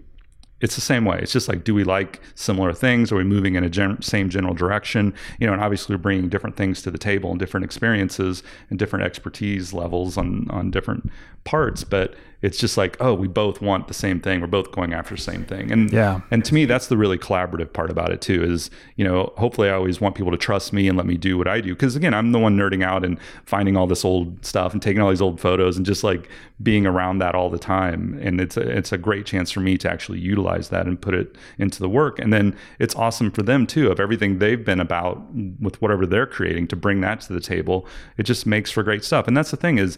it's 0.60 0.74
the 0.74 0.80
same 0.82 1.06
way. 1.06 1.18
It's 1.22 1.32
just 1.32 1.48
like, 1.48 1.64
do 1.64 1.74
we 1.74 1.84
like 1.84 2.20
similar 2.34 2.74
things? 2.74 3.10
Are 3.10 3.16
we 3.16 3.24
moving 3.24 3.54
in 3.54 3.64
a 3.64 3.70
gen- 3.70 4.02
same 4.02 4.28
general 4.28 4.52
direction? 4.54 5.14
You 5.38 5.46
know, 5.46 5.54
and 5.54 5.62
obviously 5.62 5.94
we're 5.94 6.02
bringing 6.02 6.28
different 6.28 6.56
things 6.56 6.82
to 6.82 6.90
the 6.90 6.98
table 6.98 7.30
and 7.30 7.38
different 7.38 7.64
experiences 7.64 8.42
and 8.68 8.78
different 8.78 9.04
expertise 9.04 9.72
levels 9.72 10.18
on 10.18 10.46
on 10.50 10.70
different 10.70 11.10
parts. 11.44 11.82
But 11.82 12.14
it's 12.42 12.58
just 12.58 12.76
like 12.76 12.96
oh 13.00 13.14
we 13.14 13.28
both 13.28 13.60
want 13.60 13.88
the 13.88 13.94
same 13.94 14.20
thing. 14.20 14.40
We're 14.40 14.46
both 14.46 14.72
going 14.72 14.92
after 14.92 15.14
the 15.14 15.20
same 15.20 15.44
thing. 15.44 15.70
And 15.70 15.92
yeah. 15.92 16.20
and 16.30 16.44
to 16.44 16.54
me 16.54 16.64
that's 16.64 16.88
the 16.88 16.96
really 16.96 17.18
collaborative 17.18 17.72
part 17.72 17.90
about 17.90 18.12
it 18.12 18.20
too 18.20 18.42
is 18.42 18.70
you 18.96 19.04
know 19.04 19.32
hopefully 19.36 19.68
i 19.68 19.72
always 19.72 20.00
want 20.00 20.14
people 20.14 20.32
to 20.32 20.38
trust 20.38 20.72
me 20.72 20.88
and 20.88 20.96
let 20.96 21.06
me 21.06 21.16
do 21.16 21.36
what 21.38 21.48
i 21.48 21.60
do. 21.60 21.74
Because 21.74 21.96
again 21.96 22.14
i'm 22.14 22.32
the 22.32 22.38
one 22.38 22.56
nerding 22.56 22.84
out 22.84 23.04
and 23.04 23.18
finding 23.44 23.76
all 23.76 23.86
this 23.86 24.04
old 24.04 24.44
stuff 24.44 24.72
and 24.72 24.82
taking 24.82 25.00
all 25.00 25.10
these 25.10 25.22
old 25.22 25.40
photos 25.40 25.76
and 25.76 25.86
just 25.86 26.04
like 26.04 26.28
being 26.62 26.86
around 26.86 27.18
that 27.18 27.34
all 27.34 27.48
the 27.48 27.58
time. 27.58 28.18
And 28.20 28.40
it's 28.40 28.56
a, 28.56 28.60
it's 28.60 28.92
a 28.92 28.98
great 28.98 29.24
chance 29.24 29.50
for 29.50 29.60
me 29.60 29.78
to 29.78 29.90
actually 29.90 30.18
utilize 30.18 30.68
that 30.68 30.86
and 30.86 31.00
put 31.00 31.14
it 31.14 31.36
into 31.58 31.78
the 31.78 31.88
work. 31.88 32.18
And 32.18 32.32
then 32.32 32.56
it's 32.78 32.94
awesome 32.94 33.30
for 33.30 33.42
them 33.42 33.66
too 33.66 33.90
of 33.90 33.98
everything 33.98 34.38
they've 34.38 34.62
been 34.62 34.80
about 34.80 35.22
with 35.60 35.80
whatever 35.80 36.06
they're 36.06 36.26
creating 36.26 36.68
to 36.68 36.76
bring 36.76 37.00
that 37.00 37.22
to 37.22 37.32
the 37.32 37.40
table. 37.40 37.86
It 38.18 38.24
just 38.24 38.46
makes 38.46 38.70
for 38.70 38.82
great 38.82 39.04
stuff. 39.04 39.26
And 39.26 39.36
that's 39.36 39.50
the 39.50 39.56
thing 39.56 39.78
is 39.78 39.96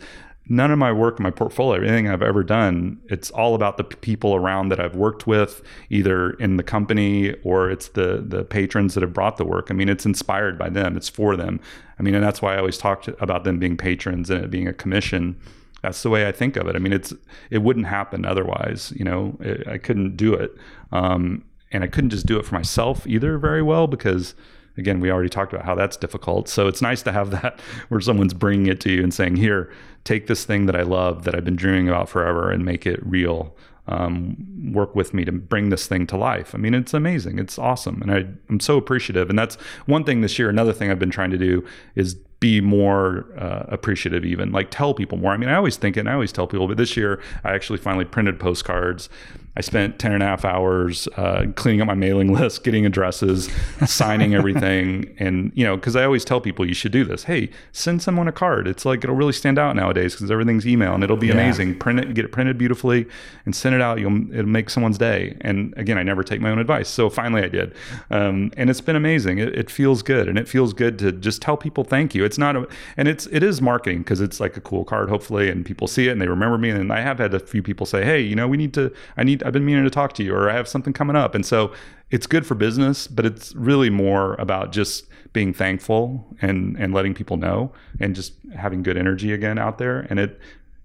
none 0.49 0.71
of 0.71 0.79
my 0.79 0.93
work, 0.93 1.21
my 1.21 1.31
portfolio, 1.31 1.81
anything 1.81 2.09
I've 2.09 2.23
ever 2.23 2.43
done, 2.43 3.01
it's 3.09 3.31
all 3.31 3.55
about 3.55 3.77
the 3.77 3.85
people 3.85 4.35
around 4.35 4.71
that 4.71 4.81
I've 4.81 4.97
worked 4.97 5.27
with, 5.27 5.63
either 5.89 6.31
in 6.33 6.57
the 6.57 6.63
company 6.63 7.35
or 7.45 7.71
it's 7.71 7.89
the 7.89 8.25
the 8.27 8.45
patrons 8.45 8.95
that 8.95 9.03
have 9.03 9.13
brought 9.13 9.37
the 9.37 9.45
work. 9.45 9.69
I 9.71 9.75
mean, 9.75 9.89
it's 9.89 10.05
inspired 10.05 10.59
by 10.59 10.69
them, 10.69 10.97
it's 10.97 11.09
for 11.09 11.37
them. 11.37 11.61
I 11.99 12.03
mean, 12.03 12.15
and 12.15 12.25
that's 12.25 12.43
why 12.43 12.55
I 12.55 12.59
always 12.59 12.79
talked 12.79 13.09
about 13.21 13.45
them 13.45 13.59
being 13.59 13.77
patrons 13.77 14.31
and 14.31 14.45
it 14.45 14.51
being 14.51 14.67
a 14.67 14.73
commission. 14.73 15.37
that's 15.83 16.03
the 16.03 16.11
way 16.11 16.27
I 16.27 16.33
think 16.33 16.57
of 16.57 16.67
it. 16.67 16.75
I 16.77 16.79
mean, 16.81 16.93
it's 16.93 17.15
it 17.51 17.59
wouldn't 17.59 17.87
happen 17.87 18.25
otherwise. 18.25 18.93
You 18.97 19.05
know, 19.05 19.37
it, 19.41 19.67
I 19.69 19.79
couldn't 19.79 20.17
do 20.17 20.35
it, 20.35 20.57
um, 20.91 21.45
and 21.71 21.85
I 21.85 21.87
couldn't 21.87 22.11
just 22.11 22.27
do 22.27 22.39
it 22.39 22.45
for 22.45 22.55
myself 22.55 23.07
either 23.07 23.39
very 23.39 23.63
well 23.63 23.87
because 23.87 24.35
again, 24.77 25.01
we 25.01 25.11
already 25.11 25.29
talked 25.29 25.53
about 25.53 25.65
how 25.65 25.75
that's 25.75 25.97
difficult. 25.97 26.49
So 26.49 26.67
it's 26.67 26.81
nice 26.81 27.03
to 27.03 27.13
have 27.13 27.31
that 27.31 27.61
where 27.89 28.01
someone's 28.01 28.35
bringing 28.35 28.67
it 28.67 28.81
to 28.81 28.91
you 28.91 29.03
and 29.03 29.13
saying, 29.13 29.37
"Here, 29.37 29.71
take 30.05 30.27
this 30.27 30.45
thing 30.45 30.67
that 30.67 30.77
I 30.77 30.83
love 30.83 31.25
that 31.25 31.35
I've 31.35 31.45
been 31.45 31.57
dreaming 31.57 31.89
about 31.89 32.09
forever 32.09 32.51
and 32.51 32.65
make 32.65 32.87
it 32.87 33.01
real." 33.05 33.55
Um, 33.93 34.73
work 34.73 34.95
with 34.95 35.13
me 35.13 35.25
to 35.25 35.33
bring 35.33 35.69
this 35.69 35.87
thing 35.87 36.07
to 36.07 36.17
life. 36.17 36.55
I 36.55 36.59
mean, 36.59 36.73
it's 36.73 36.95
amazing. 36.95 37.39
It's 37.39 37.59
awesome. 37.59 38.01
And 38.01 38.13
I, 38.13 38.27
I'm 38.49 38.61
so 38.61 38.77
appreciative. 38.79 39.29
And 39.29 39.39
that's 39.39 39.57
one 39.87 40.05
thing 40.05 40.23
this 40.23 40.39
year. 40.39 40.49
Another 40.49 40.73
thing 40.73 40.91
I've 40.91 40.99
been 40.99 41.11
trying 41.11 41.31
to 41.31 41.39
do 41.39 41.65
is 41.95 42.17
be 42.41 42.61
more 42.61 43.27
uh, 43.39 43.67
appreciative 43.69 44.25
even 44.25 44.51
like 44.51 44.69
tell 44.69 44.95
people 44.95 45.17
more 45.17 45.31
i 45.31 45.37
mean 45.37 45.49
i 45.49 45.55
always 45.55 45.77
think 45.77 45.97
it 45.97 46.01
and 46.01 46.09
i 46.09 46.13
always 46.13 46.33
tell 46.33 46.49
people 46.49 46.67
but 46.67 46.77
this 46.77 46.97
year 46.97 47.23
i 47.45 47.55
actually 47.55 47.79
finally 47.79 48.05
printed 48.05 48.41
postcards 48.41 49.09
I 49.55 49.61
spent 49.61 49.99
10 49.99 50.13
and 50.13 50.23
a 50.23 50.27
half 50.27 50.47
hours 50.47 51.09
uh, 51.17 51.45
cleaning 51.57 51.83
up 51.83 51.87
my 51.87 51.95
mailing 51.95 52.33
list, 52.39 52.65
getting 52.65 52.87
addresses, 52.87 53.51
signing 53.87 54.35
everything. 54.35 55.15
And, 55.23 55.53
you 55.55 55.65
know, 55.65 55.77
because 55.77 55.95
I 55.95 56.05
always 56.05 56.25
tell 56.25 56.41
people 56.41 56.67
you 56.67 56.75
should 56.75 56.91
do 56.91 57.05
this. 57.05 57.25
Hey, 57.25 57.51
send 57.71 58.03
someone 58.03 58.27
a 58.27 58.33
card. 58.33 58.67
It's 58.67 58.85
like 58.85 59.05
it'll 59.05 59.15
really 59.15 59.33
stand 59.33 59.59
out 59.59 59.77
nowadays 59.77 60.15
because 60.15 60.31
everything's 60.31 60.67
email 60.67 60.95
and 60.95 61.05
it'll 61.05 61.17
be 61.17 61.29
yeah. 61.29 61.35
amazing. 61.35 61.79
Print 61.79 62.01
it, 62.01 62.15
get 62.15 62.25
it 62.25 62.33
printed 62.33 62.59
beautifully 62.59 63.07
and 63.45 63.55
send 63.55 63.75
it 63.75 63.81
out. 63.83 63.99
You'll, 64.01 64.33
it'll 64.33 64.49
make 64.49 64.71
someone's 64.71 64.97
day. 64.97 65.37
And 65.43 65.75
again, 65.77 65.99
I 65.99 66.03
never 66.03 66.23
take 66.23 66.41
my 66.41 66.51
own 66.51 66.59
advice. 66.59 66.89
So 66.89 67.11
finally 67.11 67.43
I 67.43 67.49
did. 67.49 67.75
Um, 68.11 68.53
and 68.57 68.71
it's 68.71 68.81
been 68.81 68.97
amazing. 68.97 69.39
It, 69.39 69.55
it, 69.55 69.71
feels 69.71 70.03
good. 70.03 70.29
And 70.29 70.39
it 70.39 70.49
feels 70.49 70.73
good 70.73 70.99
to 71.01 71.13
just 71.13 71.43
tell 71.43 71.57
people 71.57 71.85
thank 71.85 72.15
you. 72.15 72.25
It's 72.25 72.39
not, 72.39 72.57
a, 72.57 72.67
and 72.97 73.09
it's, 73.09 73.27
it 73.27 73.43
is 73.43 73.61
marketing 73.61 73.99
because 73.99 74.21
it's 74.21 74.41
like 74.41 74.57
a 74.57 74.61
cool 74.61 74.85
card, 74.85 75.11
hopefully, 75.11 75.51
and 75.51 75.67
people 75.67 75.87
see 75.87 76.09
it 76.09 76.13
and 76.13 76.21
they 76.21 76.29
remember 76.29 76.57
me. 76.57 76.71
And 76.71 76.93
I 76.93 77.01
have 77.01 77.19
had 77.19 77.35
a 77.35 77.41
few 77.41 77.63
people 77.63 77.85
say, 77.85 78.05
hey, 78.05 78.21
you 78.21 78.35
know, 78.35 78.49
we 78.49 78.57
need 78.57 78.73
to, 78.75 78.93
I 79.17 79.25
need, 79.25 79.43
I've 79.43 79.53
been 79.53 79.65
meaning 79.65 79.85
to 79.85 79.91
talk 79.91 80.15
to 80.15 80.23
you, 80.23 80.35
or 80.35 80.49
I 80.49 80.55
have 80.55 80.69
something 80.69 80.93
coming 80.93 81.17
up. 81.17 81.35
And 81.35 81.45
so 81.45 81.73
it's 82.11 82.27
good 82.27 82.47
for 82.47 82.55
business, 82.55 83.07
but 83.07 83.27
it's 83.27 83.55
really 83.55 83.91
more 83.91 84.35
about 84.35 84.71
just 84.71 85.07
being 85.33 85.53
thankful 85.53 86.27
and 86.43 86.77
and 86.77 86.93
letting 86.93 87.15
people 87.15 87.37
know 87.37 87.73
and 88.01 88.15
just 88.15 88.35
having 88.55 88.83
good 88.83 88.97
energy 88.97 89.33
again 89.33 89.59
out 89.59 89.79
there. 89.79 90.01
And 90.11 90.21
it 90.21 90.39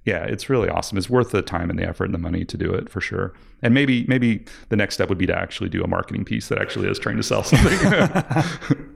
yeah, 0.08 0.24
it's 0.24 0.50
really 0.50 0.70
awesome. 0.70 0.98
It's 0.98 1.10
worth 1.10 1.32
the 1.32 1.42
time 1.42 1.70
and 1.70 1.78
the 1.78 1.84
effort 1.84 2.06
and 2.06 2.14
the 2.14 2.20
money 2.20 2.46
to 2.46 2.58
do 2.58 2.74
it 2.74 2.90
for 2.90 3.02
sure. 3.02 3.34
And 3.62 3.74
maybe 3.74 4.06
maybe 4.08 4.46
the 4.70 4.78
next 4.78 4.96
step 4.96 5.10
would 5.10 5.18
be 5.18 5.26
to 5.26 5.38
actually 5.38 5.68
do 5.70 5.84
a 5.84 5.88
marketing 5.88 6.24
piece 6.24 6.48
that 6.48 6.60
actually 6.60 6.88
is 6.88 6.98
trying 6.98 7.18
to 7.18 7.24
sell 7.24 7.44
something. 7.44 7.78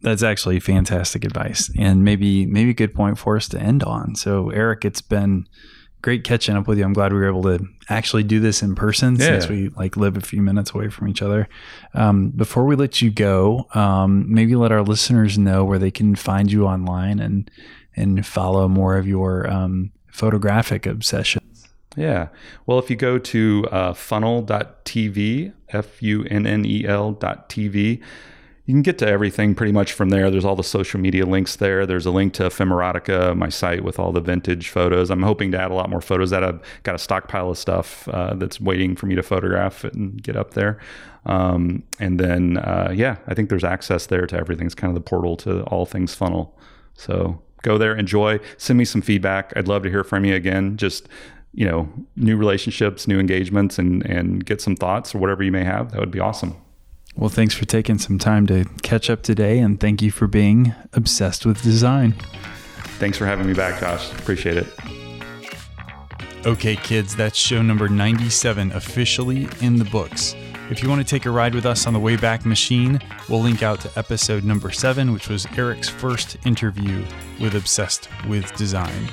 That's 0.00 0.22
actually 0.22 0.60
fantastic 0.60 1.24
advice 1.24 1.72
and 1.76 2.04
maybe 2.04 2.46
maybe 2.46 2.70
a 2.70 2.74
good 2.74 2.94
point 2.94 3.18
for 3.18 3.36
us 3.36 3.48
to 3.48 3.60
end 3.60 3.82
on. 3.82 4.14
So 4.14 4.50
Eric, 4.50 4.84
it's 4.84 5.02
been 5.02 5.48
great 6.02 6.22
catching 6.22 6.54
up 6.54 6.68
with 6.68 6.78
you. 6.78 6.84
I'm 6.84 6.92
glad 6.92 7.12
we 7.12 7.18
were 7.18 7.26
able 7.26 7.42
to 7.42 7.58
actually 7.88 8.22
do 8.22 8.38
this 8.38 8.62
in 8.62 8.76
person 8.76 9.16
yeah. 9.16 9.26
since 9.26 9.48
we 9.48 9.70
like 9.70 9.96
live 9.96 10.16
a 10.16 10.20
few 10.20 10.40
minutes 10.40 10.72
away 10.72 10.88
from 10.88 11.08
each 11.08 11.20
other. 11.20 11.48
Um, 11.94 12.30
before 12.30 12.64
we 12.64 12.76
let 12.76 13.02
you 13.02 13.10
go, 13.10 13.66
um, 13.74 14.32
maybe 14.32 14.54
let 14.54 14.70
our 14.70 14.82
listeners 14.82 15.36
know 15.36 15.64
where 15.64 15.80
they 15.80 15.90
can 15.90 16.14
find 16.14 16.52
you 16.52 16.64
online 16.64 17.18
and 17.18 17.50
and 17.98 18.24
follow 18.26 18.68
more 18.68 18.96
of 18.96 19.06
your 19.06 19.50
um, 19.50 19.90
photographic 20.06 20.86
obsessions. 20.86 21.68
Yeah. 21.96 22.28
Well, 22.66 22.78
if 22.78 22.90
you 22.90 22.96
go 22.96 23.18
to 23.18 23.66
uh, 23.70 23.92
funnel.tv, 23.92 25.52
F 25.70 26.02
U 26.02 26.24
N 26.24 26.46
N 26.46 26.64
E 26.64 26.86
L.tv, 26.86 28.00
you 28.68 28.74
can 28.74 28.82
get 28.82 28.98
to 28.98 29.08
everything 29.08 29.54
pretty 29.54 29.72
much 29.72 29.94
from 29.94 30.10
there. 30.10 30.30
There's 30.30 30.44
all 30.44 30.54
the 30.54 30.62
social 30.62 31.00
media 31.00 31.24
links 31.24 31.56
there. 31.56 31.86
There's 31.86 32.04
a 32.04 32.10
link 32.10 32.34
to 32.34 32.44
Ephemerotica, 32.44 33.34
my 33.34 33.48
site 33.48 33.82
with 33.82 33.98
all 33.98 34.12
the 34.12 34.20
vintage 34.20 34.68
photos. 34.68 35.10
I'm 35.10 35.22
hoping 35.22 35.50
to 35.52 35.58
add 35.58 35.70
a 35.70 35.74
lot 35.74 35.88
more 35.88 36.02
photos 36.02 36.28
that 36.30 36.44
I've 36.44 36.60
got 36.82 36.94
a 36.94 36.98
stockpile 36.98 37.50
of 37.50 37.58
stuff 37.58 38.06
uh, 38.08 38.34
that's 38.34 38.60
waiting 38.60 38.94
for 38.94 39.06
me 39.06 39.14
to 39.14 39.22
photograph 39.22 39.84
and 39.84 40.22
get 40.22 40.36
up 40.36 40.52
there. 40.52 40.78
Um, 41.24 41.82
and 41.98 42.20
then, 42.20 42.58
uh, 42.58 42.92
yeah, 42.94 43.16
I 43.26 43.34
think 43.34 43.48
there's 43.48 43.64
access 43.64 44.06
there 44.06 44.26
to 44.26 44.36
everything. 44.36 44.66
It's 44.66 44.74
kind 44.74 44.90
of 44.90 44.94
the 44.94 45.08
portal 45.08 45.36
to 45.38 45.62
all 45.64 45.86
things 45.86 46.14
funnel. 46.14 46.54
So 46.92 47.40
go 47.62 47.78
there, 47.78 47.94
enjoy, 47.96 48.40
send 48.56 48.78
me 48.78 48.84
some 48.84 49.02
feedback. 49.02 49.52
I'd 49.56 49.68
love 49.68 49.82
to 49.84 49.90
hear 49.90 50.04
from 50.04 50.24
you 50.24 50.34
again. 50.34 50.76
Just 50.76 51.08
you 51.54 51.66
know, 51.66 51.88
new 52.14 52.36
relationships, 52.36 53.08
new 53.08 53.18
engagements, 53.18 53.78
and 53.78 54.04
and 54.06 54.44
get 54.44 54.60
some 54.60 54.76
thoughts 54.76 55.14
or 55.14 55.18
whatever 55.18 55.42
you 55.42 55.52
may 55.52 55.64
have. 55.64 55.92
That 55.92 56.00
would 56.00 56.10
be 56.10 56.20
awesome. 56.20 56.56
Well, 57.16 57.30
thanks 57.30 57.52
for 57.52 57.64
taking 57.64 57.98
some 57.98 58.18
time 58.18 58.46
to 58.46 58.64
catch 58.82 59.10
up 59.10 59.22
today, 59.22 59.58
and 59.58 59.80
thank 59.80 60.02
you 60.02 60.12
for 60.12 60.28
being 60.28 60.72
obsessed 60.92 61.44
with 61.44 61.62
design. 61.62 62.12
Thanks 62.98 63.18
for 63.18 63.26
having 63.26 63.46
me 63.46 63.54
back, 63.54 63.80
Josh. 63.80 64.12
Appreciate 64.12 64.56
it. 64.56 64.66
Okay, 66.46 66.76
kids, 66.76 67.16
that's 67.16 67.36
show 67.36 67.60
number 67.60 67.88
97 67.88 68.70
officially 68.70 69.48
in 69.60 69.76
the 69.76 69.84
books. 69.86 70.36
If 70.70 70.82
you 70.82 70.88
want 70.88 71.00
to 71.00 71.06
take 71.06 71.24
a 71.24 71.30
ride 71.30 71.54
with 71.54 71.64
us 71.64 71.86
on 71.86 71.94
the 71.94 71.98
Wayback 71.98 72.44
Machine, 72.44 73.00
we'll 73.28 73.40
link 73.40 73.62
out 73.62 73.80
to 73.80 73.98
episode 73.98 74.44
number 74.44 74.70
7, 74.70 75.12
which 75.12 75.28
was 75.28 75.46
Eric's 75.56 75.88
first 75.88 76.36
interview 76.44 77.04
with 77.40 77.54
Obsessed 77.54 78.08
with 78.28 78.54
Design. 78.56 79.08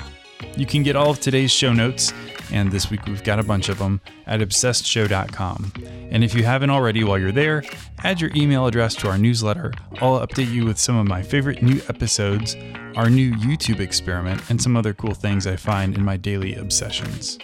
You 0.58 0.66
can 0.66 0.84
get 0.84 0.96
all 0.96 1.10
of 1.10 1.20
today's 1.20 1.52
show 1.52 1.72
notes 1.72 2.14
and 2.52 2.72
this 2.72 2.90
week 2.90 3.06
we've 3.06 3.24
got 3.24 3.40
a 3.40 3.44
bunch 3.44 3.70
of 3.70 3.80
them 3.80 4.02
at 4.28 4.40
obsessedshow.com. 4.40 5.72
And 6.12 6.24
if 6.24 6.34
you 6.34 6.44
haven't 6.44 6.70
already 6.70 7.04
while 7.04 7.18
you're 7.18 7.32
there, 7.32 7.64
add 8.04 8.22
your 8.22 8.32
email 8.36 8.68
address 8.68 8.96
to 8.96 9.10
our 9.10 9.18
newsletter. 9.18 9.74
I'll 10.02 10.26
update 10.26 10.52
you 10.52 10.66
with 10.66 10.78
some 10.78 10.96
of 10.96 11.08
my 11.08 11.22
favorite 11.22 11.64
new 11.64 11.82
episodes, 11.90 12.56
our 12.96 13.10
new 13.10 13.34
YouTube 13.34 13.80
experiment, 13.80 14.42
and 14.50 14.62
some 14.62 14.78
other 14.78 14.94
cool 14.94 15.14
things 15.14 15.48
I 15.48 15.56
find 15.56 15.96
in 15.96 16.04
my 16.04 16.18
daily 16.18 16.56
obsessions. 16.56 17.40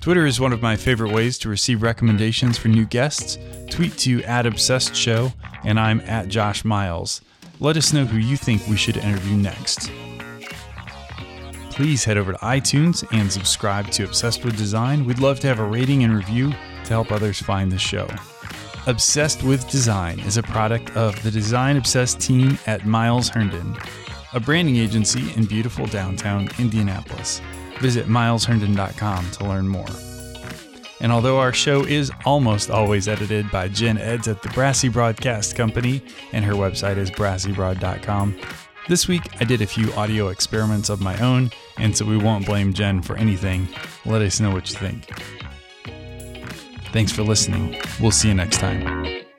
Twitter 0.00 0.26
is 0.26 0.40
one 0.40 0.52
of 0.52 0.62
my 0.62 0.76
favorite 0.76 1.12
ways 1.12 1.38
to 1.38 1.48
receive 1.48 1.82
recommendations 1.82 2.56
for 2.56 2.68
new 2.68 2.86
guests. 2.86 3.38
Tweet 3.68 3.96
to 3.98 4.22
at 4.24 4.46
Obsessed 4.46 4.94
Show, 4.94 5.32
and 5.64 5.78
I'm 5.78 6.00
at 6.02 6.28
Josh 6.28 6.64
Miles. 6.64 7.20
Let 7.60 7.76
us 7.76 7.92
know 7.92 8.06
who 8.06 8.18
you 8.18 8.36
think 8.36 8.66
we 8.66 8.76
should 8.76 8.96
interview 8.96 9.36
next 9.36 9.90
please 11.80 12.04
head 12.04 12.18
over 12.18 12.32
to 12.32 12.38
iTunes 12.40 13.08
and 13.10 13.32
subscribe 13.32 13.90
to 13.90 14.04
Obsessed 14.04 14.44
with 14.44 14.54
Design. 14.58 15.06
We'd 15.06 15.18
love 15.18 15.40
to 15.40 15.46
have 15.46 15.60
a 15.60 15.64
rating 15.64 16.04
and 16.04 16.14
review 16.14 16.50
to 16.50 16.88
help 16.90 17.10
others 17.10 17.40
find 17.40 17.72
the 17.72 17.78
show. 17.78 18.06
Obsessed 18.86 19.42
with 19.42 19.66
Design 19.70 20.20
is 20.20 20.36
a 20.36 20.42
product 20.42 20.94
of 20.94 21.22
the 21.22 21.30
Design 21.30 21.78
Obsessed 21.78 22.20
team 22.20 22.58
at 22.66 22.84
Miles 22.84 23.30
Herndon, 23.30 23.78
a 24.34 24.40
branding 24.40 24.76
agency 24.76 25.32
in 25.36 25.46
beautiful 25.46 25.86
downtown 25.86 26.50
Indianapolis. 26.58 27.40
Visit 27.80 28.06
milesherndon.com 28.06 29.30
to 29.32 29.44
learn 29.44 29.68
more. 29.68 29.86
And 31.00 31.10
although 31.10 31.38
our 31.38 31.52
show 31.52 31.84
is 31.84 32.12
almost 32.26 32.70
always 32.70 33.08
edited 33.08 33.50
by 33.50 33.68
Jen 33.68 33.96
Edds 33.96 34.28
at 34.28 34.42
the 34.42 34.50
Brassy 34.50 34.88
Broadcast 34.88 35.56
Company, 35.56 36.02
and 36.32 36.44
her 36.44 36.52
website 36.52 36.98
is 36.98 37.10
brassybroad.com, 37.10 38.38
this 38.88 39.06
week, 39.06 39.22
I 39.40 39.44
did 39.44 39.62
a 39.62 39.66
few 39.66 39.92
audio 39.92 40.28
experiments 40.28 40.88
of 40.88 41.00
my 41.00 41.16
own, 41.20 41.50
and 41.78 41.96
so 41.96 42.04
we 42.04 42.16
won't 42.16 42.44
blame 42.44 42.72
Jen 42.72 43.02
for 43.02 43.16
anything. 43.16 43.68
Let 44.04 44.20
us 44.20 44.40
know 44.40 44.50
what 44.50 44.68
you 44.70 44.76
think. 44.76 45.06
Thanks 46.92 47.12
for 47.12 47.22
listening. 47.22 47.80
We'll 48.00 48.10
see 48.10 48.28
you 48.28 48.34
next 48.34 48.58
time. 48.58 49.29